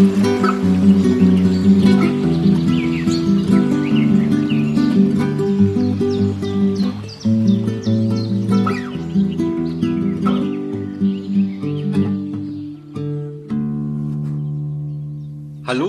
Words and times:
Hallo, 0.00 0.06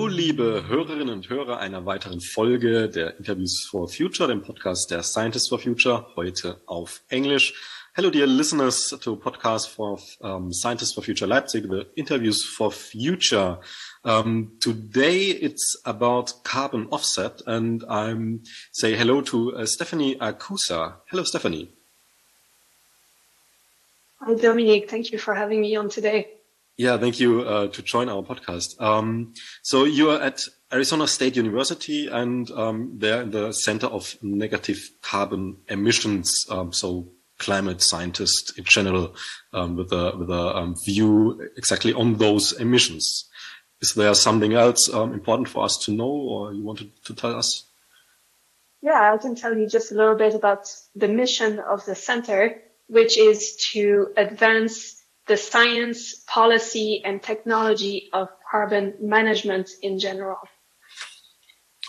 liebe 0.07 0.65
Hörerinnen 0.67 1.07
und 1.07 1.29
Hörer 1.29 1.59
einer 1.59 1.85
weiteren 1.85 2.19
Folge 2.19 2.89
der 2.89 3.17
Interviews 3.17 3.65
for 3.69 3.87
Future, 3.87 4.27
dem 4.27 4.41
Podcast 4.41 4.91
der 4.91 5.03
Scientists 5.03 5.47
for 5.47 5.59
Future, 5.59 6.07
heute 6.17 6.59
auf 6.65 7.01
Englisch. 7.07 7.53
Hello, 7.93 8.09
dear 8.09 8.25
listeners 8.25 8.87
to 9.01 9.17
podcast 9.17 9.67
for 9.67 9.99
um, 10.21 10.53
Scientists 10.53 10.93
for 10.93 11.03
Future 11.03 11.27
Leipzig, 11.27 11.63
the 11.69 11.87
Interviews 11.95 12.41
for 12.41 12.71
Future. 12.71 13.59
Um, 14.03 14.53
today 14.59 15.25
it's 15.27 15.75
about 15.85 16.43
carbon 16.43 16.87
offset 16.91 17.41
and 17.45 17.83
I'm 17.87 18.43
say 18.71 18.95
hello 18.95 19.21
to 19.21 19.55
uh, 19.55 19.65
Stephanie 19.65 20.15
Arcusa. 20.15 20.93
Hello, 21.09 21.23
Stephanie. 21.23 21.69
Hi, 24.21 24.33
Dominique. 24.35 24.89
Thank 24.89 25.11
you 25.11 25.19
for 25.19 25.35
having 25.35 25.61
me 25.61 25.75
on 25.75 25.89
today. 25.89 26.29
Yeah, 26.77 26.97
thank 26.97 27.19
you 27.19 27.41
uh, 27.41 27.67
to 27.67 27.81
join 27.83 28.09
our 28.09 28.23
podcast. 28.23 28.81
Um, 28.81 29.33
so 29.61 29.83
you 29.83 30.09
are 30.09 30.21
at 30.21 30.41
Arizona 30.73 31.05
State 31.07 31.35
University 31.35 32.07
and 32.07 32.49
um, 32.51 32.93
they're 32.97 33.21
in 33.21 33.31
the 33.31 33.51
Center 33.51 33.87
of 33.87 34.17
Negative 34.23 34.79
Carbon 35.01 35.57
Emissions. 35.67 36.45
Um, 36.49 36.73
so 36.73 37.07
climate 37.37 37.81
scientist 37.81 38.57
in 38.57 38.63
general 38.63 39.15
um, 39.53 39.75
with 39.75 39.91
a 39.91 40.15
with 40.15 40.29
a 40.29 40.55
um, 40.55 40.75
view 40.85 41.49
exactly 41.57 41.93
on 41.93 42.17
those 42.17 42.53
emissions. 42.53 43.27
Is 43.81 43.93
there 43.95 44.13
something 44.13 44.53
else 44.53 44.93
um, 44.93 45.13
important 45.13 45.49
for 45.49 45.63
us 45.63 45.77
to 45.85 45.91
know, 45.91 46.05
or 46.05 46.53
you 46.53 46.63
wanted 46.63 46.91
to 47.05 47.15
tell 47.15 47.35
us? 47.35 47.65
Yeah, 48.81 49.13
I 49.13 49.17
can 49.17 49.35
tell 49.35 49.57
you 49.57 49.67
just 49.67 49.91
a 49.91 49.95
little 49.95 50.15
bit 50.15 50.35
about 50.35 50.67
the 50.95 51.07
mission 51.07 51.59
of 51.59 51.85
the 51.85 51.95
center, 51.95 52.61
which 52.87 53.17
is 53.17 53.55
to 53.73 54.11
advance 54.17 55.01
the 55.27 55.37
science, 55.37 56.15
policy, 56.27 57.01
and 57.05 57.21
technology 57.21 58.09
of 58.13 58.29
carbon 58.49 58.93
management 58.99 59.69
in 59.81 59.99
general. 59.99 60.37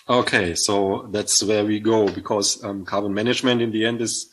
Okay, 0.09 0.55
so 0.55 1.09
that's 1.11 1.43
where 1.43 1.65
we 1.65 1.79
go 1.79 2.09
because 2.09 2.63
um, 2.65 2.85
carbon 2.85 3.15
management 3.15 3.63
in 3.63 3.71
the 3.71 3.87
end 3.87 4.01
is 4.01 4.31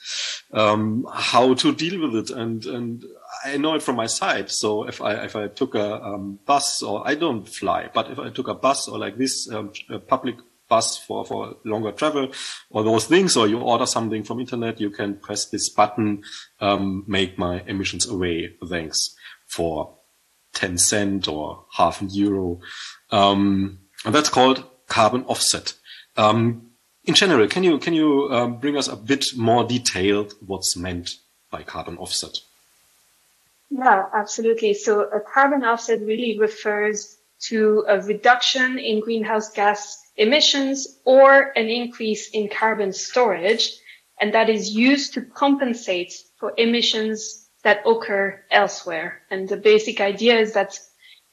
um, 0.51 1.07
how 1.13 1.53
to 1.53 1.73
deal 1.73 2.01
with 2.01 2.15
it, 2.15 2.35
and 2.35 2.65
and 2.65 3.05
I 3.45 3.57
know 3.57 3.75
it 3.75 3.83
from 3.83 3.95
my 3.95 4.07
side. 4.07 4.49
So 4.49 4.87
if 4.87 5.01
I 5.01 5.13
if 5.25 5.35
I 5.35 5.47
took 5.47 5.75
a 5.75 6.03
um, 6.03 6.39
bus 6.45 6.81
or 6.83 7.07
I 7.07 7.15
don't 7.15 7.47
fly, 7.47 7.89
but 7.93 8.11
if 8.11 8.19
I 8.19 8.29
took 8.29 8.47
a 8.47 8.53
bus 8.53 8.87
or 8.87 8.97
like 8.97 9.17
this 9.17 9.49
um, 9.51 9.71
public 10.07 10.35
bus 10.69 10.97
for, 10.97 11.25
for 11.25 11.57
longer 11.65 11.91
travel 11.91 12.31
or 12.69 12.83
those 12.83 13.05
things, 13.05 13.35
or 13.35 13.47
you 13.47 13.59
order 13.59 13.85
something 13.85 14.23
from 14.23 14.39
internet, 14.39 14.79
you 14.79 14.89
can 14.89 15.15
press 15.15 15.45
this 15.45 15.67
button, 15.69 16.23
um, 16.61 17.03
make 17.07 17.37
my 17.37 17.61
emissions 17.67 18.07
away. 18.07 18.55
Thanks 18.67 19.15
for 19.47 19.97
10 20.53 20.77
cent 20.77 21.27
or 21.27 21.65
half 21.73 22.01
a 22.01 22.05
euro. 22.05 22.59
Um, 23.11 23.79
and 24.05 24.15
that's 24.15 24.29
called 24.29 24.63
carbon 24.87 25.23
offset. 25.25 25.73
Um, 26.15 26.71
in 27.03 27.15
general, 27.15 27.47
can 27.47 27.63
you, 27.63 27.79
can 27.79 27.93
you 27.93 28.29
um, 28.31 28.59
bring 28.59 28.77
us 28.77 28.87
a 28.87 28.95
bit 28.95 29.35
more 29.35 29.63
detailed 29.63 30.33
what's 30.45 30.77
meant 30.77 31.15
by 31.49 31.63
carbon 31.63 31.97
offset? 31.97 32.39
Yeah, 33.69 34.05
absolutely. 34.13 34.73
So 34.73 35.01
a 35.01 35.19
carbon 35.19 35.63
offset 35.63 36.01
really 36.01 36.37
refers 36.39 37.17
to 37.41 37.85
a 37.87 38.01
reduction 38.01 38.79
in 38.79 38.99
greenhouse 38.99 39.51
gas 39.51 39.97
emissions 40.17 40.99
or 41.05 41.51
an 41.55 41.67
increase 41.67 42.29
in 42.31 42.49
carbon 42.49 42.91
storage. 42.93 43.71
And 44.19 44.33
that 44.33 44.49
is 44.49 44.75
used 44.75 45.13
to 45.13 45.21
compensate 45.21 46.13
for 46.37 46.53
emissions 46.57 47.47
that 47.63 47.85
occur 47.85 48.43
elsewhere. 48.51 49.21
And 49.29 49.47
the 49.47 49.57
basic 49.57 50.01
idea 50.01 50.39
is 50.39 50.53
that 50.53 50.77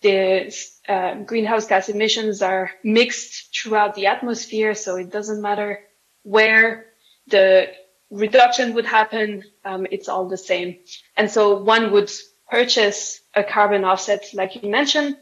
the 0.02 0.54
uh, 0.88 1.14
greenhouse 1.22 1.66
gas 1.66 1.88
emissions 1.88 2.42
are 2.42 2.70
mixed 2.84 3.56
throughout 3.56 3.94
the 3.94 4.06
atmosphere. 4.06 4.74
So 4.74 4.96
it 4.96 5.10
doesn't 5.10 5.42
matter 5.42 5.80
where 6.22 6.86
the 7.28 7.72
reduction 8.10 8.74
would 8.74 8.86
happen. 8.86 9.44
Um, 9.64 9.86
it's 9.90 10.08
all 10.08 10.28
the 10.28 10.36
same. 10.36 10.78
And 11.16 11.30
so 11.30 11.62
one 11.62 11.92
would 11.92 12.10
purchase 12.50 13.20
a 13.34 13.42
carbon 13.42 13.84
offset, 13.84 14.24
like 14.34 14.62
you 14.62 14.70
mentioned, 14.70 15.16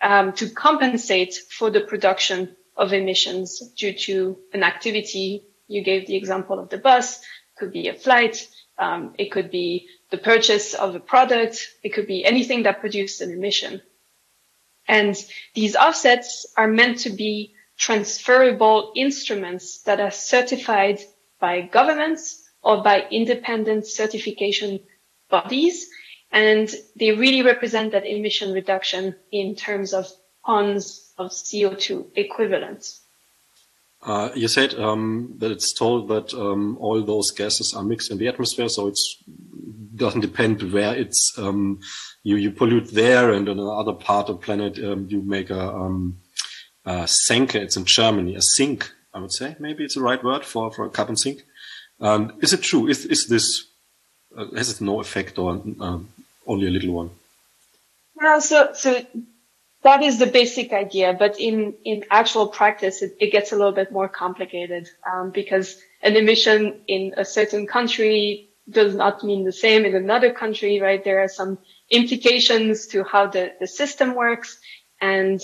um, 0.00 0.32
to 0.34 0.48
compensate 0.48 1.34
for 1.50 1.70
the 1.70 1.80
production 1.80 2.56
of 2.76 2.92
emissions 2.92 3.60
due 3.76 3.92
to 3.92 4.38
an 4.52 4.62
activity. 4.62 5.44
You 5.66 5.82
gave 5.82 6.06
the 6.06 6.16
example 6.16 6.58
of 6.58 6.68
the 6.68 6.78
bus, 6.78 7.20
could 7.56 7.72
be 7.72 7.88
a 7.88 7.94
flight. 7.94 8.48
Um, 8.78 9.14
it 9.18 9.32
could 9.32 9.50
be 9.50 9.88
the 10.10 10.18
purchase 10.18 10.74
of 10.74 10.94
a 10.94 11.00
product. 11.00 11.74
It 11.82 11.90
could 11.90 12.06
be 12.06 12.24
anything 12.24 12.62
that 12.62 12.80
produced 12.80 13.20
an 13.20 13.32
emission. 13.32 13.82
And 14.86 15.16
these 15.54 15.76
offsets 15.76 16.46
are 16.56 16.68
meant 16.68 17.00
to 17.00 17.10
be 17.10 17.54
transferable 17.76 18.92
instruments 18.96 19.82
that 19.82 20.00
are 20.00 20.10
certified 20.10 21.00
by 21.40 21.62
governments 21.62 22.44
or 22.62 22.82
by 22.82 23.06
independent 23.10 23.86
certification 23.86 24.80
bodies. 25.30 25.88
And 26.30 26.68
they 26.96 27.12
really 27.12 27.42
represent 27.42 27.92
that 27.92 28.06
emission 28.06 28.52
reduction 28.52 29.14
in 29.32 29.54
terms 29.54 29.94
of 29.94 30.10
tons 30.44 31.12
of 31.16 31.30
CO2 31.30 32.06
equivalent. 32.16 32.86
Uh, 34.02 34.30
you 34.34 34.46
said 34.46 34.74
um, 34.74 35.34
that 35.38 35.50
it's 35.50 35.72
told 35.72 36.08
that 36.08 36.32
um, 36.34 36.78
all 36.78 37.02
those 37.02 37.32
gases 37.32 37.74
are 37.76 37.82
mixed 37.82 38.10
in 38.10 38.18
the 38.18 38.28
atmosphere, 38.28 38.68
so 38.68 38.86
it 38.86 38.98
doesn't 39.96 40.20
depend 40.20 40.72
where 40.72 40.94
it's 40.94 41.32
um, 41.36 41.80
you 42.22 42.36
you 42.36 42.52
pollute 42.52 42.92
there, 42.92 43.32
and 43.32 43.48
on 43.48 43.58
another 43.58 43.92
part 43.92 44.28
of 44.28 44.40
the 44.40 44.44
planet 44.44 44.78
um, 44.84 45.08
you 45.10 45.20
make 45.22 45.50
a, 45.50 45.68
um, 45.68 46.18
a 46.84 47.08
sink. 47.08 47.56
It's 47.56 47.76
in 47.76 47.86
Germany, 47.86 48.36
a 48.36 48.42
sink. 48.42 48.92
I 49.18 49.20
would 49.20 49.32
say 49.32 49.56
maybe 49.58 49.84
it's 49.84 49.96
the 49.96 50.02
right 50.10 50.22
word 50.22 50.44
for 50.44 50.70
for 50.70 50.84
a 50.86 50.90
carbon 50.90 51.16
sink. 51.16 51.38
Um, 52.00 52.32
is 52.40 52.52
it 52.52 52.62
true? 52.62 52.88
Is 52.88 53.04
is 53.04 53.26
this 53.26 53.46
uh, 54.36 54.46
has 54.56 54.70
it 54.70 54.80
no 54.80 55.00
effect 55.00 55.38
or 55.38 55.60
only 56.46 56.66
a 56.68 56.70
little 56.70 56.94
one? 56.94 57.10
Yeah, 58.22 58.38
so 58.38 58.70
so 58.74 58.88
that 59.82 60.02
is 60.02 60.18
the 60.18 60.26
basic 60.26 60.72
idea, 60.72 61.16
but 61.18 61.38
in, 61.38 61.74
in 61.84 62.04
actual 62.10 62.48
practice, 62.48 63.00
it, 63.02 63.16
it 63.20 63.30
gets 63.30 63.52
a 63.52 63.56
little 63.56 63.72
bit 63.72 63.92
more 63.92 64.08
complicated, 64.08 64.88
um, 65.10 65.30
because 65.30 65.80
an 66.02 66.16
emission 66.16 66.80
in 66.88 67.14
a 67.16 67.24
certain 67.24 67.66
country 67.66 68.48
does 68.68 68.94
not 68.94 69.22
mean 69.22 69.44
the 69.44 69.52
same 69.52 69.84
in 69.84 69.94
another 69.94 70.32
country, 70.32 70.80
right? 70.80 71.02
There 71.04 71.22
are 71.22 71.28
some 71.28 71.58
implications 71.90 72.88
to 72.88 73.04
how 73.04 73.28
the, 73.28 73.52
the 73.60 73.66
system 73.66 74.14
works. 74.14 74.58
And, 75.00 75.40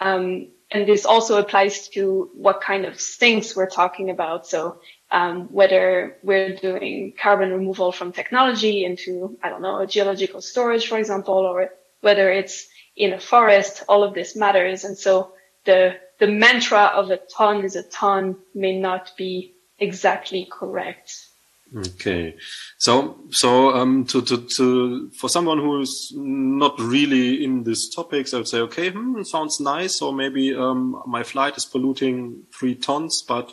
um, 0.00 0.48
and 0.74 0.88
this 0.88 1.06
also 1.06 1.38
applies 1.38 1.86
to 1.90 2.30
what 2.34 2.60
kind 2.60 2.84
of 2.84 3.00
sinks 3.00 3.54
we're 3.54 3.70
talking 3.70 4.10
about. 4.10 4.44
So, 4.44 4.80
um, 5.12 5.46
whether 5.52 6.16
we're 6.24 6.56
doing 6.56 7.14
carbon 7.16 7.52
removal 7.52 7.92
from 7.92 8.10
technology 8.10 8.84
into, 8.84 9.38
I 9.40 9.50
don't 9.50 9.62
know, 9.62 9.86
geological 9.86 10.40
storage, 10.40 10.88
for 10.88 10.98
example, 10.98 11.34
or 11.34 11.70
whether 12.00 12.28
it's 12.32 12.66
in 12.96 13.12
a 13.12 13.20
forest, 13.20 13.84
all 13.88 14.02
of 14.02 14.14
this 14.14 14.34
matters. 14.34 14.82
And 14.82 14.98
so 14.98 15.34
the, 15.64 15.94
the 16.18 16.26
mantra 16.26 16.86
of 16.86 17.12
a 17.12 17.18
ton 17.18 17.64
is 17.64 17.76
a 17.76 17.84
ton 17.84 18.36
may 18.52 18.76
not 18.76 19.12
be 19.16 19.54
exactly 19.78 20.48
correct. 20.50 21.28
Okay. 21.76 22.36
So, 22.78 23.18
so, 23.30 23.74
um, 23.74 24.04
to, 24.04 24.22
to, 24.22 24.46
to, 24.56 25.10
for 25.18 25.28
someone 25.28 25.58
who 25.58 25.80
is 25.80 26.12
not 26.14 26.78
really 26.78 27.42
in 27.42 27.64
these 27.64 27.92
topics, 27.92 28.32
I 28.32 28.36
would 28.36 28.48
say, 28.48 28.58
okay, 28.60 28.90
hmm, 28.90 29.22
sounds 29.22 29.58
nice. 29.58 30.00
Or 30.00 30.12
maybe, 30.12 30.54
um, 30.54 31.02
my 31.06 31.24
flight 31.24 31.56
is 31.56 31.64
polluting 31.64 32.44
three 32.56 32.76
tons, 32.76 33.24
but, 33.26 33.52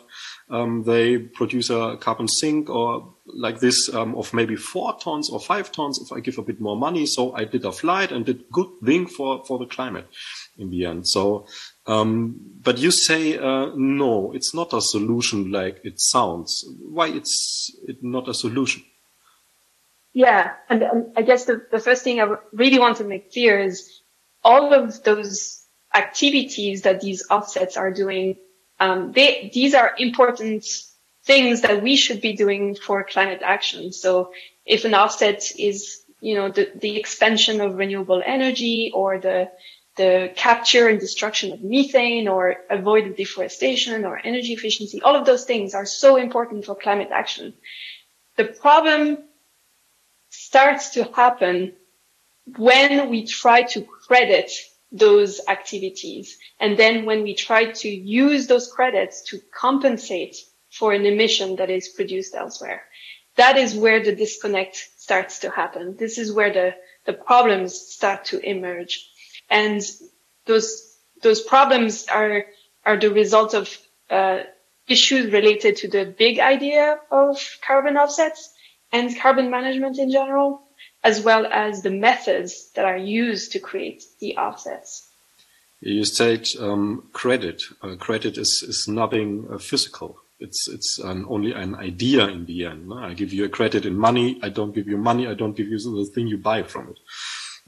um, 0.50 0.84
they 0.84 1.18
produce 1.18 1.70
a 1.70 1.96
carbon 1.96 2.28
sink 2.28 2.70
or 2.70 3.12
like 3.26 3.58
this, 3.58 3.92
um, 3.92 4.14
of 4.14 4.32
maybe 4.32 4.54
four 4.54 4.96
tons 4.98 5.28
or 5.28 5.40
five 5.40 5.72
tons 5.72 6.00
if 6.00 6.12
I 6.12 6.20
give 6.20 6.38
a 6.38 6.42
bit 6.42 6.60
more 6.60 6.76
money. 6.76 7.06
So 7.06 7.34
I 7.34 7.44
did 7.44 7.64
a 7.64 7.72
flight 7.72 8.12
and 8.12 8.24
did 8.24 8.48
good 8.52 8.68
thing 8.84 9.06
for, 9.06 9.44
for 9.46 9.58
the 9.58 9.66
climate 9.66 10.06
in 10.58 10.70
the 10.70 10.84
end. 10.84 11.08
So, 11.08 11.46
um, 11.86 12.36
but 12.62 12.78
you 12.78 12.90
say, 12.90 13.38
uh, 13.38 13.70
no, 13.74 14.32
it's 14.32 14.54
not 14.54 14.72
a 14.72 14.80
solution 14.80 15.50
like 15.50 15.80
it 15.84 16.00
sounds. 16.00 16.64
Why 16.80 17.08
it's 17.08 17.74
it 17.86 18.02
not 18.02 18.28
a 18.28 18.34
solution? 18.34 18.84
Yeah. 20.12 20.52
And, 20.68 20.82
and 20.82 21.12
I 21.16 21.22
guess 21.22 21.46
the, 21.46 21.66
the 21.70 21.80
first 21.80 22.04
thing 22.04 22.20
I 22.20 22.36
really 22.52 22.78
want 22.78 22.98
to 22.98 23.04
make 23.04 23.32
clear 23.32 23.60
is 23.60 24.02
all 24.44 24.72
of 24.72 25.02
those 25.02 25.64
activities 25.94 26.82
that 26.82 27.00
these 27.00 27.26
offsets 27.30 27.76
are 27.76 27.90
doing, 27.90 28.36
um, 28.78 29.12
they, 29.12 29.50
these 29.52 29.74
are 29.74 29.92
important 29.98 30.64
things 31.24 31.62
that 31.62 31.82
we 31.82 31.96
should 31.96 32.20
be 32.20 32.34
doing 32.34 32.74
for 32.74 33.04
climate 33.04 33.42
action. 33.44 33.92
So 33.92 34.32
if 34.66 34.84
an 34.84 34.94
offset 34.94 35.42
is, 35.58 36.02
you 36.20 36.34
know, 36.34 36.50
the, 36.50 36.70
the 36.74 36.96
expansion 36.96 37.60
of 37.60 37.76
renewable 37.76 38.22
energy 38.24 38.92
or 38.94 39.18
the 39.18 39.50
the 39.96 40.32
capture 40.36 40.88
and 40.88 40.98
destruction 40.98 41.52
of 41.52 41.62
methane 41.62 42.28
or 42.28 42.56
avoided 42.70 43.16
deforestation 43.16 44.04
or 44.04 44.18
energy 44.24 44.52
efficiency, 44.52 45.02
all 45.02 45.16
of 45.16 45.26
those 45.26 45.44
things 45.44 45.74
are 45.74 45.84
so 45.86 46.16
important 46.16 46.64
for 46.64 46.74
climate 46.74 47.10
action. 47.12 47.52
The 48.36 48.44
problem 48.44 49.18
starts 50.30 50.90
to 50.90 51.04
happen 51.04 51.74
when 52.56 53.10
we 53.10 53.26
try 53.26 53.62
to 53.62 53.82
credit 53.82 54.50
those 54.90 55.40
activities. 55.48 56.38
And 56.60 56.76
then 56.78 57.04
when 57.04 57.22
we 57.22 57.34
try 57.34 57.72
to 57.72 57.88
use 57.88 58.46
those 58.46 58.70
credits 58.70 59.22
to 59.30 59.40
compensate 59.54 60.36
for 60.70 60.92
an 60.92 61.06
emission 61.06 61.56
that 61.56 61.70
is 61.70 61.88
produced 61.88 62.34
elsewhere, 62.34 62.84
that 63.36 63.56
is 63.56 63.74
where 63.74 64.02
the 64.04 64.14
disconnect 64.14 64.76
starts 64.96 65.40
to 65.40 65.50
happen. 65.50 65.96
This 65.96 66.18
is 66.18 66.32
where 66.32 66.52
the, 66.52 66.74
the 67.06 67.14
problems 67.14 67.78
start 67.78 68.26
to 68.26 68.38
emerge. 68.38 69.08
And 69.52 69.80
those, 70.46 70.96
those 71.22 71.42
problems 71.42 72.06
are, 72.08 72.46
are 72.84 72.98
the 72.98 73.10
result 73.10 73.54
of, 73.54 73.68
uh, 74.10 74.40
issues 74.88 75.32
related 75.32 75.76
to 75.76 75.88
the 75.88 76.04
big 76.04 76.40
idea 76.40 76.98
of 77.10 77.38
carbon 77.64 77.96
offsets 77.96 78.52
and 78.90 79.16
carbon 79.18 79.50
management 79.50 79.98
in 79.98 80.10
general 80.10 80.62
as 81.04 81.20
well 81.22 81.46
as 81.46 81.82
the 81.82 81.90
methods 81.90 82.70
that 82.74 82.84
are 82.84 82.96
used 82.96 83.52
to 83.52 83.58
create 83.58 84.04
the 84.20 84.36
offsets. 84.36 85.08
You 85.80 86.04
said 86.04 86.46
um, 86.60 87.08
credit. 87.12 87.62
Uh, 87.82 87.96
credit 87.96 88.38
is, 88.38 88.64
is 88.66 88.86
nothing 88.86 89.48
uh, 89.50 89.58
physical. 89.58 90.18
It's 90.38 90.68
it's 90.68 90.98
an, 90.98 91.24
only 91.28 91.52
an 91.52 91.74
idea 91.74 92.28
in 92.28 92.46
the 92.46 92.66
end. 92.66 92.88
No? 92.88 92.98
I 92.98 93.14
give 93.14 93.32
you 93.32 93.44
a 93.44 93.48
credit 93.48 93.84
in 93.84 93.96
money. 93.96 94.38
I 94.42 94.48
don't 94.48 94.74
give 94.74 94.88
you 94.88 94.96
money. 94.96 95.26
I 95.26 95.34
don't 95.34 95.56
give 95.56 95.68
you 95.68 95.78
the 95.78 96.08
thing 96.14 96.28
you 96.28 96.38
buy 96.38 96.62
from 96.62 96.90
it. 96.90 96.98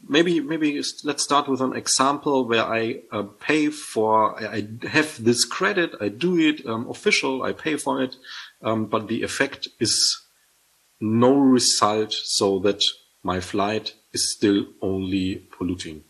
Maybe 0.07 0.41
maybe 0.41 0.83
let's 1.05 1.23
start 1.23 1.49
with 1.49 1.61
an 1.61 1.75
example 1.75 2.47
where 2.47 2.65
I 2.65 3.03
uh, 3.11 3.23
pay 3.23 3.69
for. 3.69 4.39
I 4.39 4.69
have 4.87 5.23
this 5.23 5.45
credit. 5.45 5.95
I 6.01 6.09
do 6.09 6.39
it 6.39 6.67
um, 6.67 6.89
official. 6.91 7.43
I 7.43 7.53
pay 7.53 7.77
for 7.77 8.03
it, 8.03 8.17
um, 8.63 8.87
but 8.87 9.09
the 9.09 9.23
effect 9.23 9.69
is 9.81 10.21
no 11.01 11.35
result, 11.35 12.13
so 12.13 12.59
that 12.61 12.83
my 13.23 13.41
flight 13.41 13.95
is 14.13 14.33
still 14.33 14.67
only 14.83 15.37
polluting. 15.57 16.05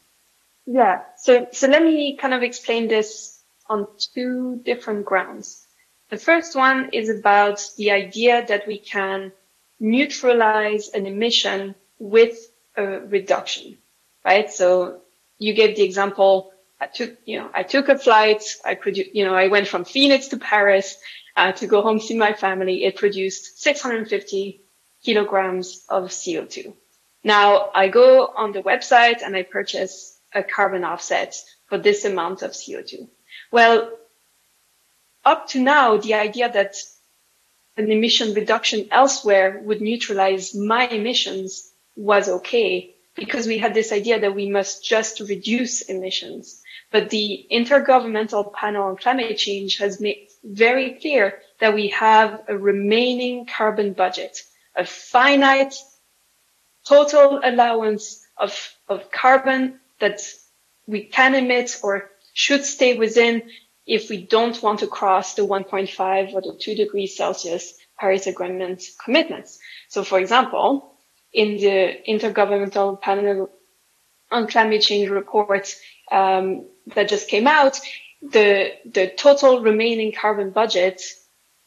Yeah. 0.66 1.02
So, 1.18 1.46
so 1.52 1.68
let 1.68 1.82
me 1.82 2.16
kind 2.16 2.34
of 2.34 2.42
explain 2.42 2.88
this 2.88 3.42
on 3.68 3.86
two 4.14 4.60
different 4.64 5.06
grounds. 5.06 5.66
The 6.10 6.16
first 6.16 6.54
one 6.54 6.90
is 6.92 7.08
about 7.08 7.60
the 7.76 7.90
idea 7.90 8.44
that 8.46 8.66
we 8.66 8.78
can 8.78 9.32
neutralize 9.80 10.88
an 10.88 11.06
emission 11.06 11.74
with 11.98 12.36
a 12.76 13.00
reduction, 13.00 13.78
right? 14.24 14.50
So 14.50 15.00
you 15.38 15.54
gave 15.54 15.76
the 15.76 15.82
example. 15.82 16.52
I 16.80 16.86
took, 16.86 17.16
you 17.24 17.38
know, 17.38 17.50
I 17.54 17.62
took 17.62 17.88
a 17.88 17.98
flight. 17.98 18.42
I 18.64 18.74
produced, 18.74 19.14
you 19.14 19.24
know, 19.24 19.34
I 19.34 19.48
went 19.48 19.68
from 19.68 19.84
Phoenix 19.84 20.28
to 20.28 20.38
Paris 20.38 20.96
uh, 21.36 21.52
to 21.52 21.66
go 21.66 21.82
home 21.82 22.00
see 22.00 22.16
my 22.16 22.32
family. 22.32 22.84
It 22.84 22.96
produced 22.96 23.60
650 23.62 24.60
kilograms 25.04 25.84
of 25.88 26.04
CO2. 26.04 26.74
Now 27.22 27.70
I 27.74 27.88
go 27.88 28.26
on 28.26 28.52
the 28.52 28.62
website 28.62 29.22
and 29.24 29.36
I 29.36 29.42
purchase 29.42 30.18
a 30.32 30.42
carbon 30.42 30.84
offset 30.84 31.36
for 31.66 31.78
this 31.78 32.04
amount 32.04 32.42
of 32.42 32.52
CO2. 32.52 33.08
Well, 33.50 33.90
up 35.24 35.48
to 35.48 35.60
now, 35.60 35.96
the 35.96 36.14
idea 36.14 36.52
that 36.52 36.76
an 37.76 37.90
emission 37.90 38.34
reduction 38.34 38.88
elsewhere 38.90 39.60
would 39.64 39.80
neutralize 39.80 40.54
my 40.54 40.86
emissions 40.86 41.70
was 41.96 42.28
okay 42.28 42.93
because 43.14 43.46
we 43.46 43.58
had 43.58 43.74
this 43.74 43.92
idea 43.92 44.20
that 44.20 44.34
we 44.34 44.48
must 44.48 44.84
just 44.84 45.20
reduce 45.20 45.82
emissions. 45.82 46.60
But 46.90 47.10
the 47.10 47.46
Intergovernmental 47.50 48.52
Panel 48.52 48.84
on 48.84 48.96
Climate 48.96 49.36
Change 49.36 49.78
has 49.78 50.00
made 50.00 50.28
very 50.42 50.98
clear 51.00 51.40
that 51.60 51.74
we 51.74 51.88
have 51.88 52.42
a 52.48 52.56
remaining 52.56 53.46
carbon 53.46 53.92
budget, 53.92 54.42
a 54.76 54.84
finite 54.84 55.74
total 56.86 57.40
allowance 57.42 58.24
of, 58.36 58.74
of 58.88 59.10
carbon 59.10 59.80
that 60.00 60.20
we 60.86 61.04
can 61.04 61.34
emit 61.34 61.78
or 61.82 62.10
should 62.32 62.64
stay 62.64 62.98
within 62.98 63.42
if 63.86 64.10
we 64.10 64.26
don't 64.26 64.62
want 64.62 64.80
to 64.80 64.86
cross 64.86 65.34
the 65.34 65.42
1.5 65.42 66.34
or 66.34 66.40
the 66.40 66.58
2 66.60 66.74
degrees 66.74 67.16
Celsius 67.16 67.74
Paris 67.98 68.26
Agreement 68.26 68.82
commitments. 69.02 69.58
So 69.88 70.02
for 70.02 70.18
example, 70.18 70.93
in 71.34 71.56
the 71.56 71.98
Intergovernmental 72.08 73.00
Panel 73.00 73.50
on 74.30 74.46
Climate 74.46 74.80
Change 74.80 75.10
report 75.10 75.74
um, 76.10 76.66
that 76.94 77.08
just 77.08 77.28
came 77.28 77.46
out, 77.46 77.78
the 78.22 78.72
the 78.84 79.08
total 79.08 79.60
remaining 79.60 80.12
carbon 80.12 80.50
budget 80.50 81.02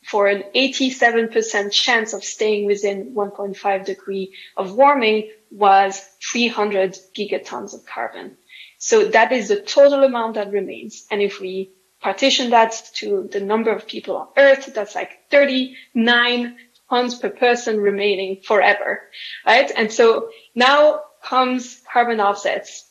for 0.06 0.28
an 0.28 0.44
87% 0.56 1.72
chance 1.72 2.14
of 2.14 2.24
staying 2.24 2.66
within 2.66 3.14
1.5 3.14 3.86
degree 3.86 4.34
of 4.56 4.74
warming 4.74 5.30
was 5.52 6.00
300 6.32 6.98
gigatons 7.14 7.74
of 7.74 7.86
carbon. 7.86 8.38
So 8.78 9.10
that 9.10 9.34
is 9.34 9.50
the 9.50 9.60
total 9.60 10.06
amount 10.06 10.36
that 10.36 10.52
remains. 10.52 11.06
And 11.12 11.22
if 11.22 11.42
we 11.42 11.72
partition 12.00 12.52
that 12.52 12.90
to 12.96 13.28
the 13.32 13.42
number 13.42 13.72
of 13.72 13.88
people 13.88 14.16
on 14.16 14.28
earth, 14.38 14.72
that's 14.74 14.96
like 14.96 15.30
39 15.30 16.56
tons 16.90 17.16
per 17.16 17.30
person 17.30 17.80
remaining 17.80 18.42
forever, 18.42 19.02
right? 19.46 19.72
And 19.76 19.92
so 19.92 20.30
now 20.56 21.02
comes 21.24 21.82
carbon 21.92 22.20
offsets. 22.20 22.90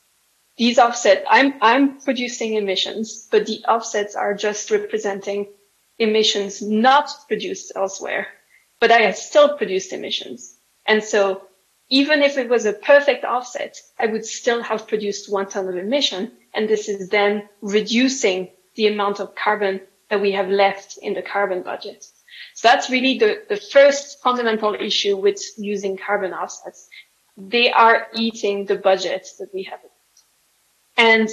These 0.57 0.79
offsets, 0.79 1.25
I'm, 1.29 1.55
I'm 1.61 2.01
producing 2.01 2.55
emissions, 2.55 3.29
but 3.31 3.47
the 3.47 3.65
offsets 3.69 4.17
are 4.17 4.35
just 4.35 4.71
representing 4.71 5.49
emissions 5.99 6.63
not 6.63 7.11
produced 7.29 7.73
elsewhere, 7.77 8.29
but 8.81 8.91
I 8.91 9.03
have 9.03 9.17
still 9.17 9.57
produced 9.57 9.93
emissions. 9.93 10.57
And 10.87 11.03
so 11.03 11.43
even 11.89 12.23
if 12.23 12.37
it 12.37 12.49
was 12.49 12.67
a 12.67 12.73
perfect 12.73 13.25
offset, 13.25 13.81
I 13.99 14.07
would 14.07 14.25
still 14.27 14.63
have 14.63 14.89
produced 14.89 15.31
one 15.31 15.49
ton 15.49 15.69
of 15.69 15.77
emission. 15.77 16.33
And 16.55 16.69
this 16.69 16.89
is 16.89 17.09
then 17.09 17.49
reducing 17.61 18.51
the 18.75 18.89
amount 18.89 19.21
of 19.21 19.35
carbon 19.35 19.81
that 20.11 20.21
we 20.21 20.33
have 20.33 20.49
left 20.49 20.99
in 21.01 21.15
the 21.15 21.23
carbon 21.23 21.63
budget. 21.63 22.07
So 22.57 22.69
that's 22.69 22.89
really 22.89 23.19
the, 23.19 23.43
the 23.51 23.59
first 23.59 24.23
fundamental 24.23 24.75
issue 24.75 25.15
with 25.15 25.39
using 25.59 25.99
carbon 25.99 26.33
offsets. 26.33 26.89
They 27.37 27.71
are 27.71 28.07
eating 28.15 28.65
the 28.65 28.77
budget 28.77 29.29
that 29.39 29.53
we 29.53 29.65
have. 29.65 29.81
And 30.97 31.29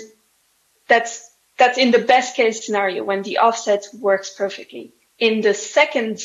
that's 0.89 1.31
that's 1.57 1.77
in 1.77 1.91
the 1.91 1.99
best 1.99 2.35
case 2.35 2.65
scenario 2.65 3.05
when 3.05 3.21
the 3.21 3.37
offset 3.37 3.85
works 3.97 4.35
perfectly. 4.35 4.91
In 5.17 5.39
the 5.39 5.53
second 5.53 6.19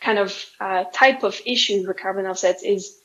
kind 0.00 0.18
of 0.18 0.34
uh, 0.58 0.84
type 0.92 1.22
of 1.22 1.40
issue 1.46 1.86
with 1.86 1.96
carbon 1.96 2.26
offsets 2.26 2.64
is 2.64 2.98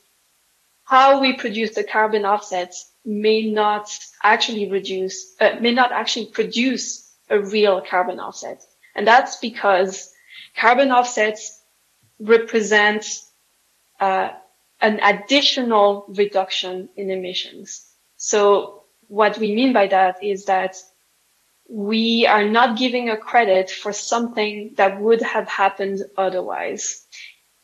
how 0.83 1.21
we 1.21 1.33
produce 1.33 1.75
the 1.75 1.83
carbon 1.83 2.25
offsets 2.25 2.91
may 3.05 3.51
not 3.51 3.87
actually 4.23 4.71
reduce, 4.71 5.35
uh, 5.39 5.57
may 5.61 5.73
not 5.73 5.91
actually 5.91 6.25
produce 6.25 7.07
a 7.29 7.39
real 7.39 7.81
carbon 7.81 8.19
offset. 8.19 8.63
And 8.95 9.05
that's 9.05 9.35
because 9.35 10.12
carbon 10.55 10.91
offsets 10.91 11.61
represent 12.19 13.05
uh, 13.99 14.29
an 14.81 14.99
additional 15.01 16.05
reduction 16.09 16.89
in 16.95 17.09
emissions. 17.09 17.85
So 18.17 18.83
what 19.07 19.37
we 19.37 19.53
mean 19.53 19.73
by 19.73 19.87
that 19.87 20.23
is 20.23 20.45
that 20.45 20.75
we 21.69 22.27
are 22.27 22.47
not 22.47 22.77
giving 22.77 23.09
a 23.09 23.17
credit 23.17 23.69
for 23.69 23.93
something 23.93 24.73
that 24.75 24.99
would 24.99 25.21
have 25.21 25.47
happened 25.47 26.01
otherwise. 26.17 27.05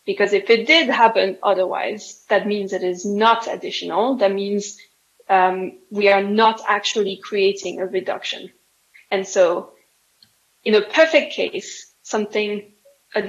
Because 0.05 0.33
if 0.33 0.49
it 0.49 0.65
did 0.65 0.89
happen 0.89 1.37
otherwise, 1.43 2.23
that 2.29 2.47
means 2.47 2.73
it 2.73 2.83
is 2.83 3.05
not 3.05 3.47
additional. 3.47 4.15
That 4.15 4.33
means 4.33 4.77
um, 5.27 5.77
we 5.91 6.09
are 6.09 6.23
not 6.23 6.61
actually 6.67 7.17
creating 7.17 7.79
a 7.79 7.85
reduction. 7.85 8.51
And 9.11 9.27
so 9.27 9.73
in 10.63 10.75
a 10.75 10.81
perfect 10.81 11.33
case, 11.33 11.93
something, 12.01 12.71
a, 13.15 13.21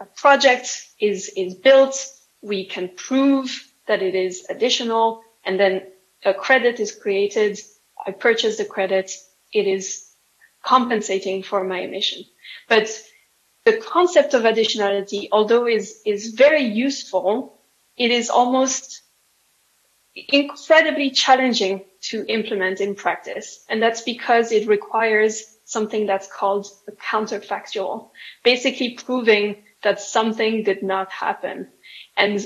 a 0.00 0.06
project 0.16 0.86
is, 0.98 1.30
is 1.36 1.54
built. 1.54 1.96
We 2.42 2.66
can 2.66 2.88
prove 2.96 3.50
that 3.86 4.02
it 4.02 4.14
is 4.14 4.46
additional 4.48 5.22
and 5.44 5.58
then 5.58 5.82
a 6.24 6.34
credit 6.34 6.80
is 6.80 6.92
created. 6.94 7.58
I 8.06 8.12
purchase 8.12 8.56
the 8.58 8.64
credit. 8.64 9.10
It 9.52 9.66
is 9.66 10.06
compensating 10.62 11.42
for 11.42 11.64
my 11.64 11.80
emission. 11.80 12.24
But 12.68 12.88
the 13.64 13.76
concept 13.78 14.34
of 14.34 14.42
additionality, 14.42 15.28
although 15.32 15.66
is, 15.66 16.00
is 16.04 16.34
very 16.34 16.62
useful, 16.64 17.58
it 17.96 18.10
is 18.10 18.30
almost 18.30 19.02
incredibly 20.14 21.10
challenging 21.10 21.84
to 22.02 22.24
implement 22.26 22.80
in 22.80 22.94
practice. 22.94 23.64
And 23.68 23.82
that's 23.82 24.02
because 24.02 24.52
it 24.52 24.66
requires 24.66 25.44
something 25.70 26.06
that's 26.06 26.26
called 26.26 26.66
a 26.88 26.92
counterfactual, 26.92 28.10
basically 28.42 28.94
proving 28.94 29.62
that 29.82 30.00
something 30.00 30.64
did 30.64 30.82
not 30.82 31.12
happen. 31.12 31.68
And 32.16 32.44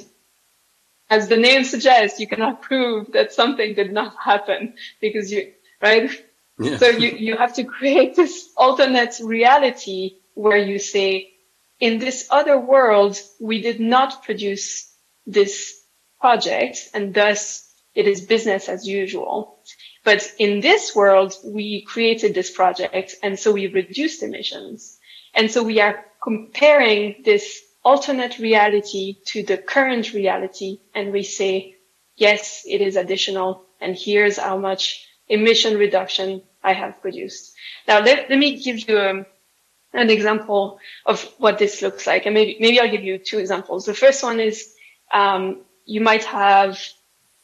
as 1.08 1.28
the 1.28 1.38
name 1.38 1.64
suggests, 1.64 2.20
you 2.20 2.26
cannot 2.26 2.60
prove 2.60 3.12
that 3.12 3.32
something 3.32 3.74
did 3.74 3.92
not 3.92 4.14
happen 4.22 4.74
because 5.00 5.32
you, 5.32 5.52
right? 5.80 6.10
Yeah. 6.58 6.76
So 6.76 6.88
you, 6.88 7.08
you 7.10 7.36
have 7.36 7.54
to 7.54 7.64
create 7.64 8.14
this 8.14 8.50
alternate 8.56 9.18
reality 9.22 10.18
where 10.34 10.58
you 10.58 10.78
say, 10.78 11.30
in 11.80 11.98
this 11.98 12.28
other 12.30 12.58
world, 12.58 13.18
we 13.40 13.62
did 13.62 13.80
not 13.80 14.22
produce 14.22 14.92
this 15.26 15.74
project 16.20 16.78
and 16.92 17.14
thus 17.14 17.68
it 17.94 18.06
is 18.06 18.20
business 18.26 18.68
as 18.68 18.86
usual. 18.86 19.53
But 20.04 20.30
in 20.38 20.60
this 20.60 20.94
world, 20.94 21.34
we 21.42 21.82
created 21.82 22.34
this 22.34 22.50
project 22.50 23.14
and 23.22 23.38
so 23.38 23.52
we 23.52 23.66
reduced 23.68 24.22
emissions. 24.22 24.98
And 25.34 25.50
so 25.50 25.62
we 25.62 25.80
are 25.80 26.04
comparing 26.22 27.22
this 27.24 27.60
alternate 27.82 28.38
reality 28.38 29.16
to 29.26 29.42
the 29.42 29.56
current 29.56 30.12
reality 30.12 30.80
and 30.94 31.12
we 31.12 31.22
say, 31.22 31.76
yes, 32.16 32.64
it 32.66 32.80
is 32.82 32.96
additional 32.96 33.64
and 33.80 33.96
here's 33.96 34.36
how 34.36 34.58
much 34.58 35.06
emission 35.28 35.78
reduction 35.78 36.42
I 36.62 36.74
have 36.74 37.00
produced. 37.00 37.54
Now 37.88 38.00
let, 38.00 38.30
let 38.30 38.38
me 38.38 38.62
give 38.62 38.86
you 38.88 38.98
um, 38.98 39.26
an 39.94 40.10
example 40.10 40.78
of 41.06 41.22
what 41.38 41.58
this 41.58 41.80
looks 41.80 42.06
like. 42.06 42.26
And 42.26 42.34
maybe, 42.34 42.58
maybe 42.60 42.80
I'll 42.80 42.90
give 42.90 43.04
you 43.04 43.18
two 43.18 43.38
examples. 43.38 43.86
The 43.86 43.94
first 43.94 44.22
one 44.22 44.40
is, 44.40 44.74
um, 45.12 45.62
you 45.86 46.00
might 46.00 46.24
have 46.24 46.78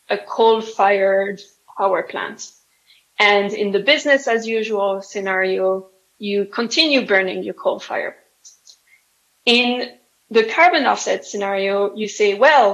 a 0.09 0.19
coal 0.19 0.61
fired 0.61 1.41
power 1.81 2.03
plant. 2.03 2.41
And 3.19 3.53
in 3.53 3.73
the 3.73 3.85
business 3.93 4.29
as 4.29 4.47
usual 4.47 5.03
scenario, 5.03 5.89
you 6.19 6.45
continue 6.45 7.07
burning 7.07 7.43
your 7.43 7.55
coal 7.55 7.79
fire. 7.79 8.17
In 9.47 9.89
the 10.31 10.45
carbon 10.45 10.85
offset 10.85 11.25
scenario, 11.25 11.95
you 11.97 12.09
say, 12.09 12.35
well, 12.35 12.69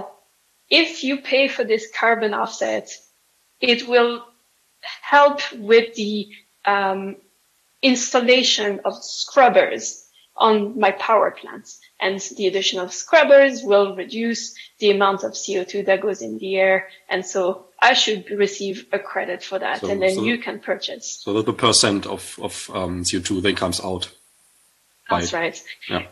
if 0.69 1.05
you 1.05 1.15
pay 1.19 1.47
for 1.49 1.65
this 1.65 1.87
carbon 2.03 2.35
offset, 2.35 2.91
it 3.61 3.89
will 3.89 4.25
help 5.03 5.41
with 5.53 5.95
the 5.95 6.29
um, 6.65 7.17
installation 7.83 8.81
of 8.85 8.95
scrubbers 9.03 10.05
on 10.37 10.79
my 10.79 10.91
power 10.91 11.31
plants. 11.31 11.81
And 11.99 12.21
the 12.37 12.47
addition 12.47 12.79
of 12.79 12.93
scrubbers 12.93 13.63
will 13.63 13.97
reduce 13.97 14.55
the 14.79 14.91
amount 14.91 15.25
of 15.25 15.33
CO2 15.33 15.87
that 15.87 16.03
goes 16.03 16.21
in 16.21 16.39
the 16.39 16.57
air. 16.57 16.89
And 17.09 17.25
so 17.25 17.67
I 17.79 17.95
should 17.95 18.31
receive 18.31 18.87
a 18.93 18.99
credit 18.99 19.43
for 19.43 19.59
that. 19.59 19.81
So, 19.81 19.89
and 19.89 20.03
then 20.03 20.17
so 20.17 20.23
you 20.23 20.39
can 20.39 20.61
purchase. 20.61 21.21
So 21.23 21.41
the 21.41 21.53
percent 21.53 22.07
of, 22.07 22.39
of 22.41 22.71
um, 22.75 23.03
CO2 23.03 23.41
then 23.41 23.55
comes 23.55 23.81
out. 23.81 24.11
That's 25.09 25.33
right. 25.33 25.63
Yeah. 25.89 26.07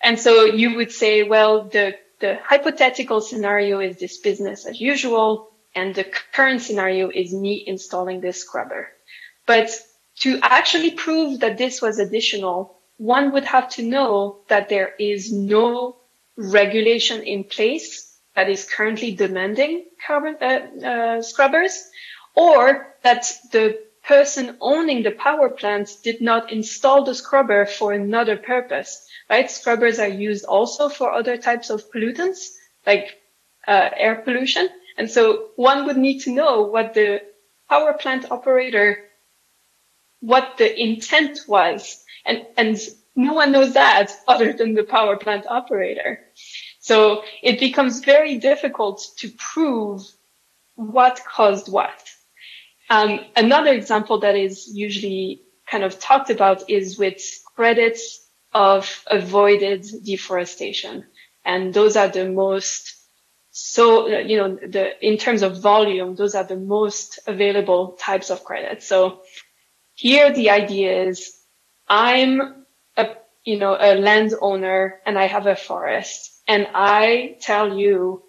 And 0.00 0.20
so 0.20 0.44
you 0.44 0.76
would 0.76 0.92
say, 0.92 1.24
well, 1.24 1.64
the, 1.64 1.96
the 2.20 2.38
hypothetical 2.44 3.20
scenario 3.20 3.80
is 3.80 3.96
this 3.98 4.18
business 4.18 4.66
as 4.66 4.80
usual. 4.80 5.50
And 5.74 5.94
the 5.94 6.04
current 6.04 6.62
scenario 6.62 7.10
is 7.10 7.34
me 7.34 7.62
installing 7.66 8.20
this 8.20 8.40
scrubber. 8.40 8.88
But 9.46 9.70
to 10.20 10.38
actually 10.42 10.92
prove 10.92 11.40
that 11.40 11.58
this 11.58 11.82
was 11.82 11.98
additional, 11.98 12.75
one 12.98 13.32
would 13.32 13.44
have 13.44 13.68
to 13.70 13.82
know 13.82 14.40
that 14.48 14.68
there 14.68 14.92
is 14.98 15.32
no 15.32 15.96
regulation 16.36 17.22
in 17.22 17.44
place 17.44 18.18
that 18.34 18.48
is 18.48 18.68
currently 18.68 19.14
demanding 19.14 19.84
carbon 20.06 20.36
uh, 20.40 20.86
uh, 20.86 21.22
scrubbers, 21.22 21.88
or 22.34 22.94
that 23.02 23.32
the 23.52 23.78
person 24.06 24.56
owning 24.60 25.02
the 25.02 25.10
power 25.10 25.48
plant 25.48 25.90
did 26.04 26.20
not 26.20 26.52
install 26.52 27.04
the 27.04 27.14
scrubber 27.14 27.66
for 27.66 27.92
another 27.92 28.36
purpose. 28.36 29.06
Right? 29.28 29.50
Scrubbers 29.50 29.98
are 29.98 30.08
used 30.08 30.44
also 30.44 30.88
for 30.88 31.12
other 31.12 31.36
types 31.36 31.70
of 31.70 31.90
pollutants, 31.90 32.50
like 32.86 33.18
uh, 33.66 33.90
air 33.96 34.16
pollution. 34.16 34.68
And 34.96 35.10
so 35.10 35.48
one 35.56 35.86
would 35.86 35.96
need 35.96 36.20
to 36.20 36.32
know 36.32 36.62
what 36.62 36.94
the 36.94 37.22
power 37.68 37.94
plant 37.94 38.30
operator, 38.30 38.98
what 40.20 40.56
the 40.58 40.80
intent 40.80 41.40
was. 41.48 42.02
And, 42.26 42.46
and 42.56 42.78
no 43.14 43.32
one 43.32 43.52
knows 43.52 43.74
that 43.74 44.12
other 44.28 44.52
than 44.52 44.74
the 44.74 44.84
power 44.84 45.16
plant 45.16 45.46
operator. 45.46 46.20
So 46.80 47.22
it 47.42 47.58
becomes 47.58 48.00
very 48.00 48.38
difficult 48.38 49.02
to 49.18 49.30
prove 49.30 50.02
what 50.74 51.22
caused 51.24 51.70
what. 51.72 52.04
Um, 52.90 53.20
another 53.34 53.72
example 53.72 54.20
that 54.20 54.36
is 54.36 54.68
usually 54.72 55.42
kind 55.66 55.82
of 55.82 55.98
talked 55.98 56.30
about 56.30 56.70
is 56.70 56.98
with 56.98 57.20
credits 57.56 58.24
of 58.52 59.02
avoided 59.06 59.86
deforestation. 60.04 61.04
And 61.44 61.72
those 61.72 61.96
are 61.96 62.08
the 62.08 62.28
most 62.28 62.96
so, 63.58 64.06
you 64.06 64.36
know, 64.36 64.54
the, 64.54 65.02
in 65.02 65.16
terms 65.16 65.40
of 65.40 65.62
volume, 65.62 66.14
those 66.14 66.34
are 66.34 66.44
the 66.44 66.58
most 66.58 67.20
available 67.26 67.96
types 67.98 68.28
of 68.28 68.44
credits. 68.44 68.86
So 68.86 69.22
here 69.94 70.30
the 70.30 70.50
idea 70.50 71.04
is 71.04 71.35
I'm 71.88 72.64
a, 72.96 73.08
you 73.44 73.58
know, 73.58 73.76
a 73.78 73.94
landowner 73.94 75.00
and 75.06 75.18
I 75.18 75.26
have 75.26 75.46
a 75.46 75.56
forest 75.56 76.42
and 76.48 76.66
I 76.74 77.36
tell 77.40 77.76
you, 77.76 78.22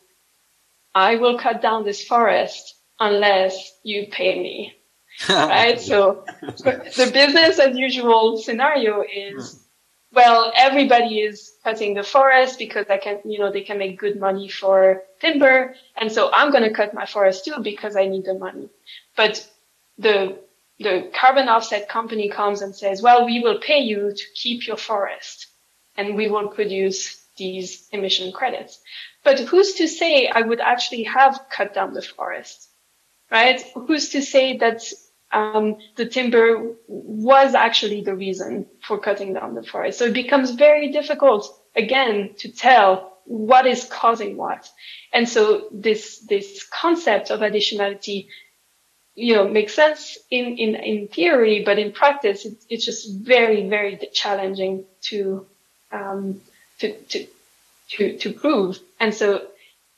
I 0.94 1.16
will 1.16 1.38
cut 1.38 1.62
down 1.62 1.84
this 1.84 2.04
forest 2.04 2.76
unless 3.00 3.74
you 3.84 4.08
pay 4.12 4.40
me. 4.42 4.74
right? 5.30 5.80
So 5.80 6.26
the 6.42 7.10
business 7.12 7.60
as 7.60 7.76
usual 7.76 8.38
scenario 8.38 9.02
is 9.02 9.54
hmm. 9.54 10.16
well, 10.16 10.52
everybody 10.56 11.20
is 11.20 11.54
cutting 11.64 11.96
the 11.96 12.04
forest 12.04 12.60
because 12.60 12.86
I 12.90 12.98
can, 12.98 13.20
you 13.26 13.40
know, 13.40 13.52
they 13.52 13.62
can 13.62 13.80
make 13.80 14.00
good 14.00 14.20
money 14.20 14.48
for 14.48 15.04
timber. 15.20 15.76
And 15.96 16.12
so 16.12 16.30
I'm 16.32 16.52
going 16.52 16.64
to 16.64 16.74
cut 16.74 16.94
my 16.94 17.06
forest 17.06 17.46
too 17.46 17.60
because 17.62 17.96
I 17.96 18.06
need 18.08 18.26
the 18.26 18.36
money. 18.36 18.70
But 19.16 19.48
the, 19.98 20.38
the 20.80 21.12
carbon 21.20 21.48
offset 21.48 21.90
company 21.90 22.30
comes 22.30 22.62
and 22.62 22.76
says, 22.76 23.02
well, 23.02 23.26
we 23.26 23.40
will 23.40 23.60
pay 23.60 23.80
you 23.80 24.14
to 24.14 24.24
keep 24.36 24.68
your 24.68 24.78
forest 24.78 25.48
and 25.96 26.16
we 26.16 26.28
will 26.28 26.50
produce 26.50 27.26
these 27.38 27.88
emission 27.92 28.32
credits. 28.32 28.80
But 29.24 29.40
who's 29.40 29.74
to 29.76 29.88
say 29.88 30.28
I 30.28 30.42
would 30.42 30.60
actually 30.60 31.04
have 31.04 31.40
cut 31.52 31.74
down 31.74 31.94
the 31.94 32.02
forest? 32.02 32.70
Right? 33.32 33.62
Who's 33.74 34.10
to 34.10 34.22
say 34.22 34.58
that 34.58 34.82
um, 35.32 35.78
the 35.96 36.06
timber 36.06 36.76
was 36.88 37.54
actually 37.54 38.02
the 38.02 38.16
reason 38.16 38.66
for 38.82 38.98
cutting 39.00 39.34
down 39.34 39.56
the 39.56 39.64
forest. 39.64 40.00
So 40.00 40.06
it 40.06 40.14
becomes 40.14 40.52
very 40.52 40.92
difficult 40.92 41.62
again 41.76 42.36
to 42.38 42.52
tell 42.52 43.18
what 43.26 43.68
is 43.68 43.84
causing 43.86 44.38
what. 44.38 44.70
And 45.12 45.28
so 45.28 45.68
this, 45.72 46.20
this 46.20 46.66
concept 46.70 47.30
of 47.30 47.42
additionality, 47.42 48.28
you 49.18 49.34
know, 49.34 49.48
makes 49.48 49.74
sense 49.74 50.16
in, 50.30 50.58
in, 50.60 50.76
in 50.76 51.08
theory, 51.08 51.64
but 51.66 51.80
in 51.80 51.92
practice, 51.92 52.46
it, 52.46 52.54
it's 52.70 52.86
just 52.86 53.12
very, 53.12 53.68
very 53.68 54.00
challenging 54.14 54.86
to, 55.02 55.44
um, 55.92 56.40
to, 56.78 56.94
to, 56.94 57.28
to, 57.90 58.18
to 58.20 58.34
prove. 58.34 58.78
And 59.00 59.12
so 59.12 59.48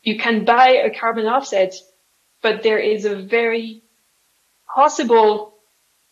you 0.03 0.17
can 0.17 0.45
buy 0.45 0.69
a 0.69 0.97
carbon 0.97 1.25
offset, 1.25 1.75
but 2.41 2.63
there 2.63 2.79
is 2.79 3.03
a 3.03 3.15
very 3.17 3.81
possible 4.73 5.53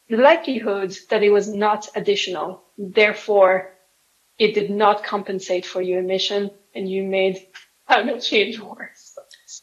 likelihood 0.09 0.93
that 1.09 1.23
it 1.23 1.29
was 1.29 1.47
not 1.47 1.87
additional. 1.95 2.61
Therefore, 2.77 3.71
it 4.37 4.53
did 4.53 4.69
not 4.69 5.05
compensate 5.05 5.65
for 5.65 5.81
your 5.81 5.99
emission 5.99 6.51
and 6.75 6.91
you 6.91 7.03
made 7.03 7.47
climate 7.87 8.21
change 8.21 8.59
worse. 8.59 9.06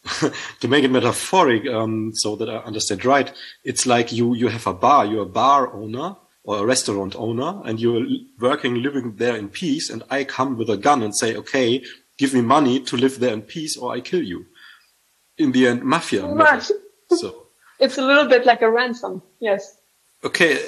to 0.61 0.69
make 0.69 0.85
it 0.85 0.91
metaphoric, 0.91 1.67
um, 1.67 2.13
so 2.15 2.37
that 2.37 2.49
I 2.49 2.57
understand 2.59 3.05
right, 3.05 3.33
it's 3.65 3.87
like 3.87 4.13
you, 4.13 4.35
you 4.35 4.49
have 4.49 4.67
a 4.67 4.75
bar, 4.75 5.07
you're 5.07 5.23
a 5.23 5.27
bar 5.27 5.73
owner 5.73 6.17
or 6.45 6.59
a 6.59 6.67
restaurant 6.67 7.17
owner 7.17 7.63
and 7.65 7.81
you're 7.81 8.07
working, 8.39 8.83
living 8.83 9.17
there 9.17 9.37
in 9.37 9.49
peace. 9.49 9.89
And 9.89 10.03
I 10.11 10.25
come 10.25 10.59
with 10.59 10.69
a 10.69 10.77
gun 10.77 11.03
and 11.03 11.17
say, 11.17 11.35
okay, 11.37 11.83
give 12.19 12.35
me 12.35 12.43
money 12.43 12.81
to 12.81 12.97
live 12.97 13.19
there 13.19 13.33
in 13.33 13.43
peace 13.43 13.77
or 13.77 13.93
I 13.93 14.01
kill 14.01 14.23
you. 14.23 14.47
In 15.39 15.53
the 15.53 15.67
end, 15.67 15.83
mafia. 15.83 16.23
So 17.11 17.47
it's 17.79 17.99
a 17.99 18.03
little 18.03 18.27
bit 18.27 18.47
like 18.47 18.63
a 18.63 18.71
ransom. 18.71 19.23
Yes. 19.41 19.77
Okay. 20.25 20.59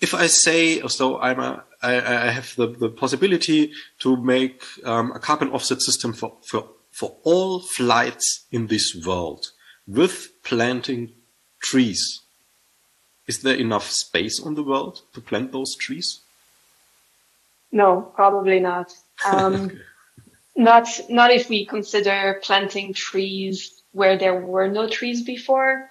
If 0.00 0.14
I 0.14 0.28
say, 0.28 0.80
so 0.86 1.20
I'm 1.20 1.40
a, 1.40 1.64
I, 1.82 1.96
I 1.96 2.30
have 2.30 2.54
the, 2.56 2.68
the 2.68 2.88
possibility 2.88 3.72
to 3.98 4.16
make 4.16 4.62
um, 4.84 5.12
a 5.12 5.18
carbon 5.18 5.50
offset 5.50 5.82
system 5.82 6.12
for, 6.12 6.36
for, 6.42 6.68
for 6.90 7.16
all 7.22 7.60
flights 7.60 8.46
in 8.50 8.66
this 8.66 8.94
world 9.06 9.52
with 9.86 10.30
planting 10.42 11.12
trees. 11.60 12.20
Is 13.26 13.42
there 13.42 13.54
enough 13.54 13.88
space 13.90 14.40
on 14.40 14.54
the 14.54 14.62
world 14.62 15.02
to 15.14 15.20
plant 15.20 15.52
those 15.52 15.76
trees? 15.76 16.20
No, 17.72 18.12
probably 18.14 18.60
not. 18.60 18.92
Um, 19.24 19.54
okay. 19.54 19.78
Not 20.56 20.88
not 21.08 21.30
if 21.30 21.48
we 21.48 21.64
consider 21.64 22.40
planting 22.42 22.92
trees 22.92 23.82
where 23.92 24.18
there 24.18 24.34
were 24.34 24.68
no 24.68 24.88
trees 24.88 25.22
before. 25.22 25.88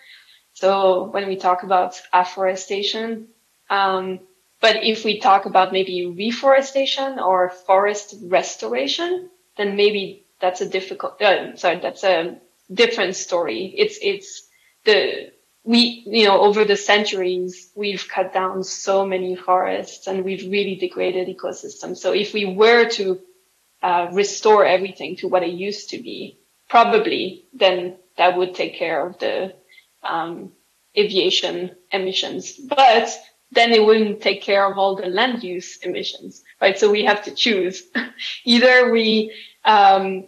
So 0.53 1.05
when 1.05 1.27
we 1.27 1.37
talk 1.37 1.63
about 1.63 1.99
afforestation, 2.11 3.29
um, 3.69 4.19
but 4.61 4.83
if 4.83 5.05
we 5.05 5.19
talk 5.19 5.45
about 5.45 5.71
maybe 5.71 6.05
reforestation 6.05 7.19
or 7.19 7.49
forest 7.49 8.15
restoration, 8.23 9.29
then 9.57 9.75
maybe 9.75 10.25
that's 10.41 10.61
a 10.61 10.69
difficult, 10.69 11.21
uh, 11.21 11.55
sorry, 11.55 11.79
that's 11.79 12.03
a 12.03 12.39
different 12.71 13.15
story. 13.15 13.73
It's, 13.77 13.97
it's 14.01 14.47
the, 14.85 15.31
we, 15.63 16.03
you 16.05 16.25
know, 16.25 16.41
over 16.41 16.65
the 16.65 16.77
centuries, 16.77 17.69
we've 17.75 18.07
cut 18.07 18.33
down 18.33 18.63
so 18.63 19.05
many 19.05 19.35
forests 19.35 20.07
and 20.07 20.23
we've 20.23 20.49
really 20.49 20.75
degraded 20.75 21.27
ecosystems. 21.27 21.97
So 21.97 22.13
if 22.13 22.33
we 22.33 22.45
were 22.45 22.89
to 22.89 23.19
uh, 23.81 24.09
restore 24.11 24.65
everything 24.65 25.17
to 25.17 25.27
what 25.27 25.43
it 25.43 25.51
used 25.51 25.89
to 25.89 25.97
be, 25.97 26.39
probably 26.69 27.45
then 27.53 27.97
that 28.17 28.37
would 28.37 28.55
take 28.55 28.75
care 28.75 29.05
of 29.05 29.17
the 29.19 29.53
um, 30.03 30.51
aviation 30.97 31.75
emissions. 31.91 32.53
But 32.53 33.09
then 33.51 33.71
it 33.71 33.83
wouldn't 33.83 34.21
take 34.21 34.41
care 34.41 34.69
of 34.69 34.77
all 34.77 34.95
the 34.95 35.07
land 35.07 35.43
use 35.43 35.77
emissions, 35.81 36.43
right? 36.61 36.77
So 36.77 36.91
we 36.91 37.05
have 37.05 37.23
to 37.23 37.31
choose. 37.31 37.83
either 38.45 38.91
we, 38.91 39.33
um, 39.65 40.27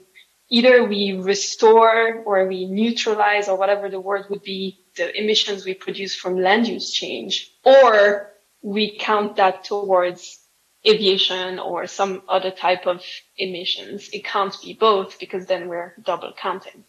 either 0.50 0.84
we 0.84 1.14
restore 1.14 2.22
or 2.24 2.48
we 2.48 2.66
neutralize 2.66 3.48
or 3.48 3.58
whatever 3.58 3.90
the 3.90 4.00
word 4.00 4.26
would 4.30 4.44
be 4.44 4.80
the 4.98 5.18
emissions 5.18 5.66
we 5.66 5.74
produce 5.74 6.16
from 6.16 6.42
land 6.42 6.68
use 6.68 6.92
change, 6.92 7.52
or 7.64 8.32
we 8.62 8.98
count 8.98 9.38
that 9.38 9.64
towards 9.64 10.40
aviation 10.88 11.60
or 11.60 11.88
some 11.88 12.24
other 12.28 12.52
type 12.52 12.88
of 12.88 13.04
emissions. 13.38 14.10
It 14.12 14.26
can't 14.26 14.56
be 14.64 14.74
both 14.74 15.20
because 15.20 15.46
then 15.46 15.68
we're 15.68 15.94
double 16.04 16.34
counting. 16.34 16.84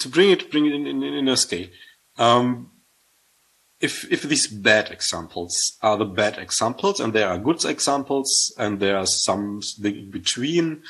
To 0.00 0.08
bring 0.08 0.30
it, 0.30 0.50
bring 0.50 0.66
it 0.66 0.74
in, 0.74 0.86
in, 0.86 1.02
in 1.02 1.28
a 1.28 1.36
scale. 1.36 1.68
Um, 2.18 2.70
if 3.80 4.10
if 4.10 4.22
these 4.22 4.46
bad 4.46 4.90
examples 4.90 5.76
are 5.82 5.96
the 5.96 6.04
bad 6.04 6.38
examples 6.38 7.00
and 7.00 7.12
there 7.12 7.28
are 7.28 7.38
good 7.38 7.64
examples 7.64 8.54
and 8.58 8.80
there 8.80 8.96
are 8.96 9.06
some 9.06 9.60
between, 10.10 10.82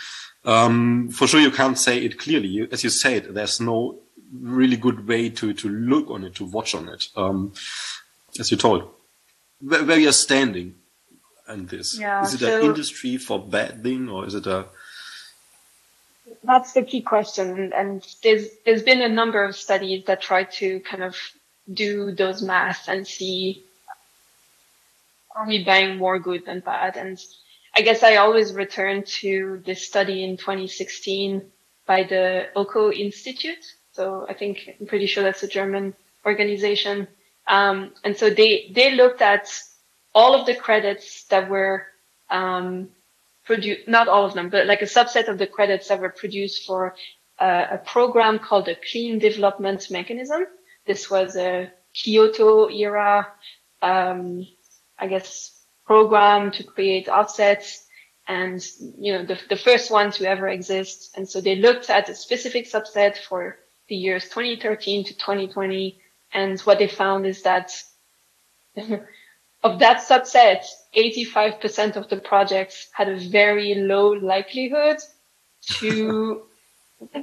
um, 0.44 1.08
for 1.10 1.26
sure 1.26 1.40
you 1.40 1.50
can't 1.50 1.78
say 1.78 1.98
it 1.98 2.18
clearly. 2.18 2.68
As 2.70 2.84
you 2.84 2.90
said, 2.90 3.34
there's 3.34 3.60
no 3.60 3.98
really 4.32 4.76
good 4.76 5.06
way 5.06 5.30
to 5.30 5.52
to 5.54 5.68
look 5.68 6.10
on 6.10 6.24
it, 6.24 6.34
to 6.36 6.44
watch 6.44 6.74
on 6.74 6.88
it. 6.88 7.06
Um, 7.16 7.52
as 8.38 8.50
you 8.50 8.56
told, 8.56 8.88
where, 9.60 9.84
where 9.84 9.98
you're 9.98 10.12
standing 10.12 10.74
and 11.48 11.68
this. 11.68 11.98
Yeah, 11.98 12.22
is 12.22 12.34
it 12.34 12.40
so 12.40 12.58
an 12.58 12.66
industry 12.66 13.16
for 13.16 13.40
bad 13.40 13.82
thing 13.82 14.08
or 14.08 14.26
is 14.26 14.34
it 14.34 14.46
a 14.46 14.66
that's 16.42 16.72
the 16.72 16.82
key 16.82 17.02
question. 17.02 17.72
And 17.72 18.06
there's, 18.22 18.48
there's 18.64 18.82
been 18.82 19.02
a 19.02 19.08
number 19.08 19.44
of 19.44 19.56
studies 19.56 20.04
that 20.06 20.22
try 20.22 20.44
to 20.44 20.80
kind 20.80 21.02
of 21.02 21.16
do 21.73 22.12
those 22.12 22.42
math 22.42 22.88
and 22.88 23.06
see 23.06 23.64
are 25.37 25.46
we 25.46 25.62
buying 25.62 25.99
more 25.99 26.18
good 26.18 26.46
than 26.46 26.61
bad? 26.61 26.96
And 26.96 27.18
I 27.75 27.82
guess 27.82 28.02
I 28.02 28.16
always 28.16 28.54
return 28.54 29.04
to 29.20 29.62
this 29.66 29.87
study 29.87 30.25
in 30.25 30.38
2016 30.38 31.42
by 31.87 32.04
the 32.04 32.49
Öko 32.56 32.92
Institute. 32.92 33.64
So 33.92 34.26
I 34.28 34.32
think 34.32 34.76
I'm 34.80 34.87
pretty 34.87 35.06
sure 35.06 35.23
that's 35.23 35.42
a 35.42 35.49
German 35.49 35.94
organization. 36.25 37.06
Um, 37.46 37.92
and 38.02 38.16
so 38.16 38.30
they, 38.30 38.73
they 38.75 38.94
looked 38.94 39.20
at 39.20 39.49
all 40.14 40.35
of 40.35 40.46
the 40.46 40.54
credits 40.54 41.25
that 41.25 41.50
were, 41.50 41.87
um, 42.30 42.88
produced, 43.44 43.87
not 43.87 44.08
all 44.08 44.25
of 44.25 44.35
them, 44.35 44.49
but 44.49 44.66
like 44.66 44.82
a 44.82 44.87
subset 44.87 45.28
of 45.28 45.38
the 45.38 45.46
credits 45.46 45.88
that 45.88 46.00
were 46.00 46.08
produced 46.08 46.66
for 46.66 46.94
uh, 47.38 47.66
a 47.73 47.78
program 47.78 48.38
called 48.38 48.66
the 48.66 48.76
Clean 48.90 49.18
Development 49.18 49.87
Mechanism. 49.90 50.46
This 50.86 51.10
was 51.10 51.36
a 51.36 51.70
Kyoto 51.92 52.68
era, 52.68 53.28
um, 53.82 54.46
I 54.98 55.06
guess, 55.08 55.52
program 55.86 56.50
to 56.52 56.64
create 56.64 57.08
offsets 57.08 57.86
and, 58.28 58.64
you 58.98 59.12
know, 59.12 59.24
the, 59.24 59.38
the 59.48 59.56
first 59.56 59.90
one 59.90 60.10
to 60.12 60.28
ever 60.28 60.48
exist. 60.48 61.16
And 61.16 61.28
so 61.28 61.40
they 61.40 61.56
looked 61.56 61.90
at 61.90 62.08
a 62.08 62.14
specific 62.14 62.66
subset 62.66 63.16
for 63.16 63.58
the 63.88 63.94
years 63.94 64.24
2013 64.24 65.04
to 65.04 65.14
2020. 65.14 66.00
And 66.32 66.60
what 66.60 66.78
they 66.78 66.88
found 66.88 67.26
is 67.26 67.42
that 67.42 67.72
of 68.76 69.78
that 69.78 69.99
subset, 69.99 70.66
85% 70.96 71.96
of 71.96 72.08
the 72.08 72.16
projects 72.16 72.88
had 72.92 73.08
a 73.08 73.18
very 73.18 73.75
low 73.75 74.10
likelihood 74.10 74.99
to 75.78 76.42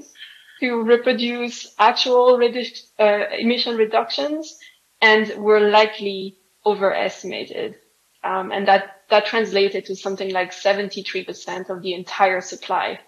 to 0.63 0.81
reproduce 0.81 1.75
actual 1.77 2.37
redu- 2.37 2.83
uh, 2.97 3.25
emission 3.37 3.75
reductions 3.75 4.57
and 5.01 5.27
were 5.35 5.59
likely 5.59 6.37
overestimated. 6.65 7.75
Um, 8.23 8.53
and 8.53 8.65
that, 8.69 9.01
that 9.09 9.25
translated 9.25 9.85
to 9.87 9.95
something 9.97 10.31
like 10.31 10.53
73% 10.53 11.69
of 11.69 11.81
the 11.81 11.93
entire 11.93 12.39
supply 12.39 13.01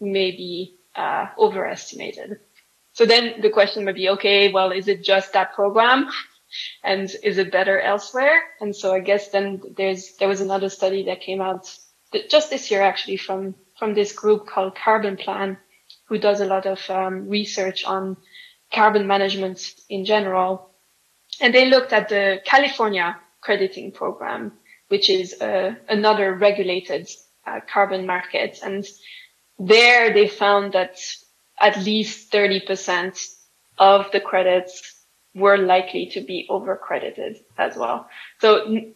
may 0.00 0.30
be 0.30 0.78
uh, 0.94 1.26
overestimated. 1.38 2.40
So 2.94 3.04
then 3.04 3.42
the 3.42 3.50
question 3.50 3.84
might 3.84 3.94
be, 3.96 4.08
okay, 4.08 4.50
well, 4.50 4.72
is 4.72 4.88
it 4.88 5.04
just 5.04 5.34
that 5.34 5.52
program? 5.52 6.08
And 6.84 7.10
is 7.22 7.38
it 7.38 7.50
better 7.50 7.80
elsewhere? 7.80 8.38
And 8.60 8.76
so 8.76 8.94
I 8.94 9.00
guess 9.00 9.28
then 9.28 9.62
there's, 9.74 10.16
there 10.18 10.28
was 10.28 10.42
another 10.42 10.68
study 10.68 11.04
that 11.04 11.22
came 11.22 11.40
out 11.40 11.74
just 12.28 12.50
this 12.50 12.70
year 12.70 12.82
actually 12.82 13.16
from, 13.16 13.54
from 13.78 13.94
this 13.94 14.12
group 14.12 14.46
called 14.46 14.76
Carbon 14.76 15.16
Plan 15.16 15.56
who 16.12 16.18
does 16.18 16.42
a 16.42 16.44
lot 16.44 16.66
of 16.66 16.78
um, 16.90 17.26
research 17.26 17.86
on 17.86 18.18
carbon 18.70 19.06
management 19.06 19.74
in 19.88 20.04
general. 20.04 20.68
And 21.40 21.54
they 21.54 21.70
looked 21.70 21.94
at 21.94 22.10
the 22.10 22.42
California 22.44 23.18
crediting 23.40 23.92
program, 23.92 24.52
which 24.88 25.08
is 25.08 25.40
uh, 25.40 25.74
another 25.88 26.34
regulated 26.34 27.08
uh, 27.46 27.60
carbon 27.66 28.04
market. 28.04 28.58
And 28.62 28.86
there 29.58 30.12
they 30.12 30.28
found 30.28 30.74
that 30.74 30.98
at 31.58 31.82
least 31.82 32.30
30% 32.30 33.26
of 33.78 34.10
the 34.12 34.20
credits 34.20 35.04
were 35.34 35.56
likely 35.56 36.10
to 36.12 36.20
be 36.20 36.46
overcredited 36.50 37.38
as 37.56 37.74
well. 37.74 38.06
So 38.38 38.66
n- 38.66 38.94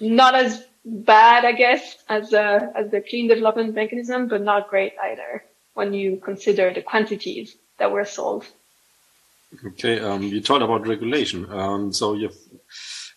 not 0.00 0.34
as 0.34 0.66
bad, 0.84 1.46
I 1.46 1.52
guess, 1.52 1.96
as, 2.10 2.34
uh, 2.34 2.60
as 2.76 2.90
the 2.90 3.00
clean 3.00 3.26
development 3.26 3.74
mechanism, 3.74 4.28
but 4.28 4.42
not 4.42 4.68
great 4.68 4.92
either 5.02 5.47
when 5.78 5.94
you 5.94 6.20
consider 6.30 6.74
the 6.74 6.82
quantities 6.82 7.56
that 7.78 7.92
were 7.92 8.04
sold. 8.04 8.44
Okay, 9.64 10.00
um, 10.00 10.22
you 10.24 10.40
talked 10.40 10.64
about 10.64 10.88
regulation. 10.88 11.50
Um, 11.50 11.92
so 11.92 12.18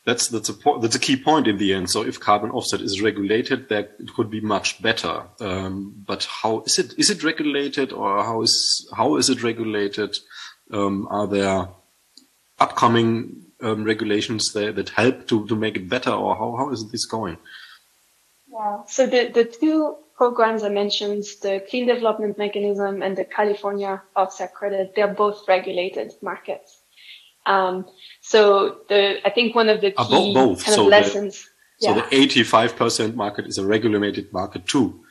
that's 0.06 0.28
that's 0.30 0.50
a 0.50 0.56
that's 0.80 0.96
a 0.96 1.00
key 1.08 1.18
point 1.18 1.48
in 1.48 1.58
the 1.58 1.74
end. 1.74 1.90
So 1.90 2.04
if 2.04 2.20
carbon 2.20 2.52
offset 2.52 2.82
is 2.82 3.02
regulated, 3.02 3.68
that 3.70 3.96
it 4.00 4.14
could 4.16 4.30
be 4.30 4.42
much 4.42 4.80
better. 4.80 5.24
Um, 5.40 6.04
but 6.08 6.28
how 6.42 6.62
is 6.62 6.78
it? 6.78 6.94
Is 6.98 7.10
it 7.10 7.24
regulated, 7.24 7.92
or 7.92 8.24
how 8.24 8.44
is 8.44 8.54
how 8.96 9.18
is 9.18 9.28
it 9.30 9.44
regulated? 9.44 10.18
Um, 10.72 11.08
are 11.10 11.28
there 11.28 11.68
upcoming 12.60 13.48
um, 13.62 13.84
regulations 13.84 14.54
that, 14.54 14.76
that 14.76 14.90
help 14.90 15.28
to 15.30 15.48
to 15.48 15.56
make 15.56 15.76
it 15.76 15.90
better, 15.90 16.12
or 16.12 16.36
how 16.36 16.56
how 16.58 16.70
is 16.72 16.90
this 16.92 17.06
going? 17.06 17.38
Yeah. 18.54 18.84
So 18.86 19.08
the 19.08 19.32
the 19.34 19.46
two 19.46 19.98
programs 20.22 20.62
I 20.62 20.70
mentioned, 20.70 21.24
the 21.42 21.66
Clean 21.68 21.88
Development 21.88 22.38
Mechanism 22.38 23.02
and 23.02 23.18
the 23.18 23.26
California 23.26 24.04
Offset 24.16 24.54
Credit, 24.54 24.94
they're 24.96 25.16
both 25.16 25.48
regulated 25.48 26.12
markets. 26.22 26.80
Um, 27.48 27.88
so 28.22 28.82
the, 28.88 29.18
I 29.26 29.32
think 29.32 29.56
one 29.56 29.68
of 29.68 29.82
the 29.82 29.92
uh, 29.98 30.06
key 30.06 30.32
both. 30.36 30.64
kind 30.64 30.76
so 30.76 30.84
of 30.84 30.90
lessons. 30.90 31.50
The, 31.80 31.88
yeah. 31.88 31.96
So 31.96 32.18
the 32.20 32.28
85% 32.28 33.16
market 33.16 33.48
is 33.48 33.58
a 33.58 33.66
regulated 33.66 34.32
market 34.32 34.68
too. 34.68 35.04